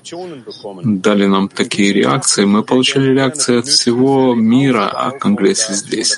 дали 0.84 1.26
нам 1.26 1.48
такие 1.48 1.92
реакции. 1.92 2.44
Мы 2.44 2.62
получили 2.62 3.12
реакции 3.12 3.58
от 3.58 3.66
всего 3.66 4.34
мира 4.34 4.88
о 4.88 5.10
Конгрессе 5.10 5.74
здесь. 5.74 6.16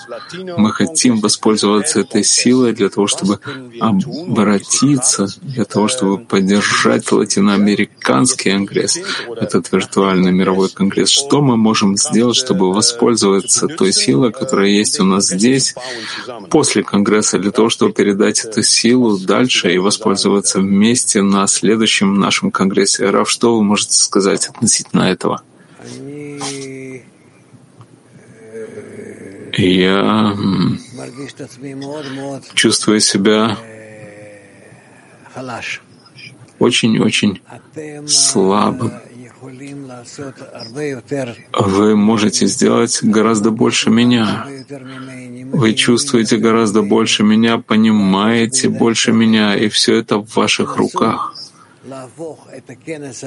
Мы 0.56 0.72
хотим 0.72 1.20
воспользоваться 1.20 2.00
этой 2.00 2.24
силой 2.24 2.72
для 2.72 2.88
того, 2.88 3.06
чтобы 3.06 3.40
обратиться 3.80 5.28
для 5.42 5.64
того, 5.64 5.88
чтобы 5.88 6.18
поддержать 6.18 7.10
латиноамериканский 7.10 8.52
конгресс, 8.52 8.98
этот 9.36 9.72
виртуальный 9.72 10.32
мировой 10.32 10.68
конгресс. 10.68 11.08
Что 11.10 11.40
мы 11.40 11.56
можем 11.56 11.96
сделать, 11.96 12.36
чтобы 12.36 12.72
воспользоваться 12.72 13.68
той 13.68 13.92
силой, 13.92 14.32
которая 14.32 14.68
есть 14.68 15.00
у 15.00 15.04
нас 15.04 15.28
здесь, 15.28 15.74
после 16.50 16.82
конгресса, 16.82 17.38
для 17.38 17.50
того, 17.50 17.68
чтобы 17.70 17.92
передать 17.92 18.44
эту 18.44 18.62
силу 18.62 19.18
дальше 19.18 19.72
и 19.72 19.78
воспользоваться 19.78 20.60
вместе 20.60 21.22
на 21.22 21.46
следующем 21.46 22.14
нашем 22.18 22.50
конгрессе? 22.50 23.10
Раф, 23.10 23.30
что 23.30 23.56
вы 23.56 23.64
можете 23.64 23.94
сказать 23.94 24.46
относительно 24.46 25.02
этого? 25.02 25.42
Я 29.60 30.34
чувствую 32.54 33.00
себя 33.00 33.58
очень-очень 36.58 37.42
слабым. 38.06 38.92
Вы 41.52 41.96
можете 41.96 42.46
сделать 42.46 42.98
гораздо 43.02 43.50
больше 43.50 43.90
меня. 43.90 44.46
Вы 45.52 45.74
чувствуете 45.74 46.38
гораздо 46.38 46.80
больше 46.82 47.22
меня, 47.22 47.58
понимаете 47.58 48.70
больше 48.70 49.12
меня, 49.12 49.56
и 49.56 49.68
все 49.68 49.96
это 49.96 50.18
в 50.18 50.36
ваших 50.36 50.76
руках. 50.76 51.34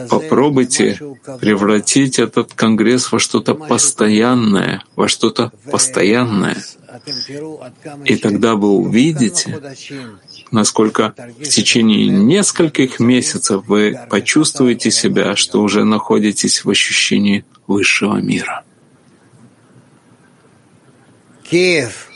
Попробуйте 0.09 0.99
превратить 1.39 2.19
этот 2.19 2.53
конгресс 2.53 3.11
во 3.11 3.19
что-то 3.19 3.55
постоянное, 3.55 4.83
во 4.95 5.07
что-то 5.07 5.51
постоянное. 5.71 6.57
И 8.05 8.15
тогда 8.17 8.55
вы 8.55 8.69
увидите, 8.69 9.59
насколько 10.51 11.13
в 11.39 11.43
течение 11.43 12.07
нескольких 12.07 12.99
месяцев 12.99 13.65
вы 13.67 13.99
почувствуете 14.09 14.91
себя, 14.91 15.35
что 15.35 15.61
уже 15.61 15.83
находитесь 15.83 16.63
в 16.63 16.69
ощущении 16.69 17.45
высшего 17.67 18.17
мира. 18.17 18.63
Киев. 21.49 22.09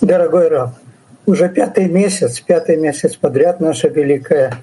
Дорогой 0.00 0.48
Раб, 0.48 0.74
уже 1.30 1.48
пятый 1.48 1.88
месяц, 1.88 2.40
пятый 2.40 2.76
месяц 2.76 3.14
подряд 3.14 3.60
наша 3.60 3.88
великая 3.88 4.54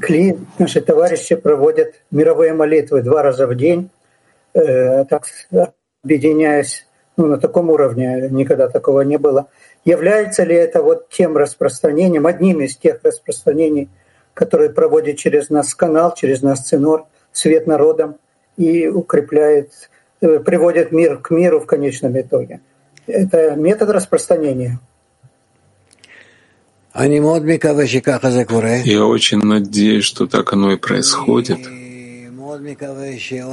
Кли, 0.00 0.36
наши 0.58 0.80
товарищи 0.80 1.36
проводят 1.36 1.94
мировые 2.10 2.54
молитвы 2.54 3.02
два 3.02 3.22
раза 3.22 3.46
в 3.46 3.54
день, 3.54 3.90
э, 4.54 5.04
так 5.04 5.26
объединяясь 6.02 6.86
ну, 7.16 7.26
на 7.26 7.38
таком 7.38 7.70
уровне, 7.70 8.28
никогда 8.30 8.68
такого 8.68 9.02
не 9.02 9.18
было. 9.18 9.48
Является 9.84 10.42
ли 10.42 10.56
это 10.56 10.82
вот 10.82 11.08
тем 11.10 11.36
распространением, 11.36 12.26
одним 12.26 12.62
из 12.62 12.76
тех 12.76 12.98
распространений, 13.04 13.88
которые 14.34 14.70
проводит 14.70 15.18
через 15.18 15.50
нас 15.50 15.74
канал, 15.74 16.14
через 16.14 16.42
нас 16.42 16.66
Цинор, 16.66 17.06
свет 17.30 17.66
народам 17.66 18.16
и 18.56 18.88
укрепляет, 18.88 19.70
э, 20.20 20.40
приводит 20.40 20.92
мир 20.92 21.18
к 21.18 21.30
миру 21.30 21.60
в 21.60 21.66
конечном 21.66 22.18
итоге? 22.18 22.60
Это 23.06 23.54
метод 23.54 23.90
распространения. 23.90 24.80
Я 28.84 29.04
очень 29.04 29.38
надеюсь, 29.38 30.04
что 30.04 30.26
так 30.26 30.52
оно 30.54 30.72
и 30.72 30.76
происходит. 30.76 31.58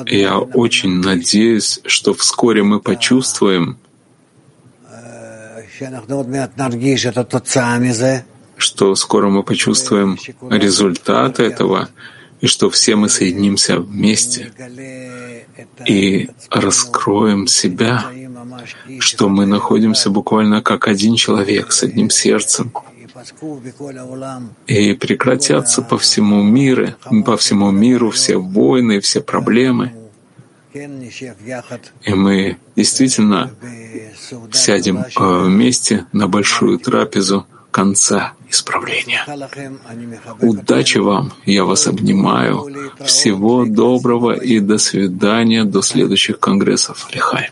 Я 0.07 0.39
очень 0.39 1.01
надеюсь, 1.01 1.81
что 1.85 2.13
вскоре 2.13 2.63
мы 2.63 2.79
почувствуем, 2.79 3.77
что 8.57 8.95
скоро 8.95 9.29
мы 9.29 9.43
почувствуем 9.43 10.17
результат 10.49 11.39
этого, 11.39 11.89
и 12.39 12.47
что 12.47 12.69
все 12.69 12.95
мы 12.95 13.09
соединимся 13.09 13.79
вместе 13.79 14.53
и 15.85 16.29
раскроем 16.49 17.47
себя, 17.47 18.05
что 18.99 19.27
мы 19.27 19.45
находимся 19.45 20.09
буквально 20.09 20.61
как 20.61 20.87
один 20.87 21.15
человек 21.15 21.71
с 21.73 21.83
одним 21.83 22.09
сердцем, 22.09 22.71
и 24.67 24.93
прекратятся 24.93 25.81
по 25.81 25.97
всему 25.97 26.43
миру, 26.43 26.87
по 27.25 27.37
всему 27.37 27.71
миру 27.71 28.09
все 28.11 28.37
войны, 28.37 28.99
все 28.99 29.21
проблемы. 29.21 29.91
И 30.73 32.13
мы 32.13 32.57
действительно 32.75 33.51
сядем 34.51 34.97
э, 34.97 35.43
вместе 35.43 36.05
на 36.11 36.27
большую 36.27 36.79
трапезу 36.79 37.45
конца 37.69 38.33
исправления. 38.49 39.23
Удачи 40.41 40.97
вам, 40.97 41.33
я 41.45 41.63
вас 41.63 41.87
обнимаю. 41.87 42.65
Всего 43.05 43.65
доброго 43.65 44.31
и 44.31 44.59
до 44.59 44.77
свидания, 44.77 45.63
до 45.63 45.81
следующих 45.81 46.39
конгрессов. 46.39 47.07
Лихай. 47.13 47.51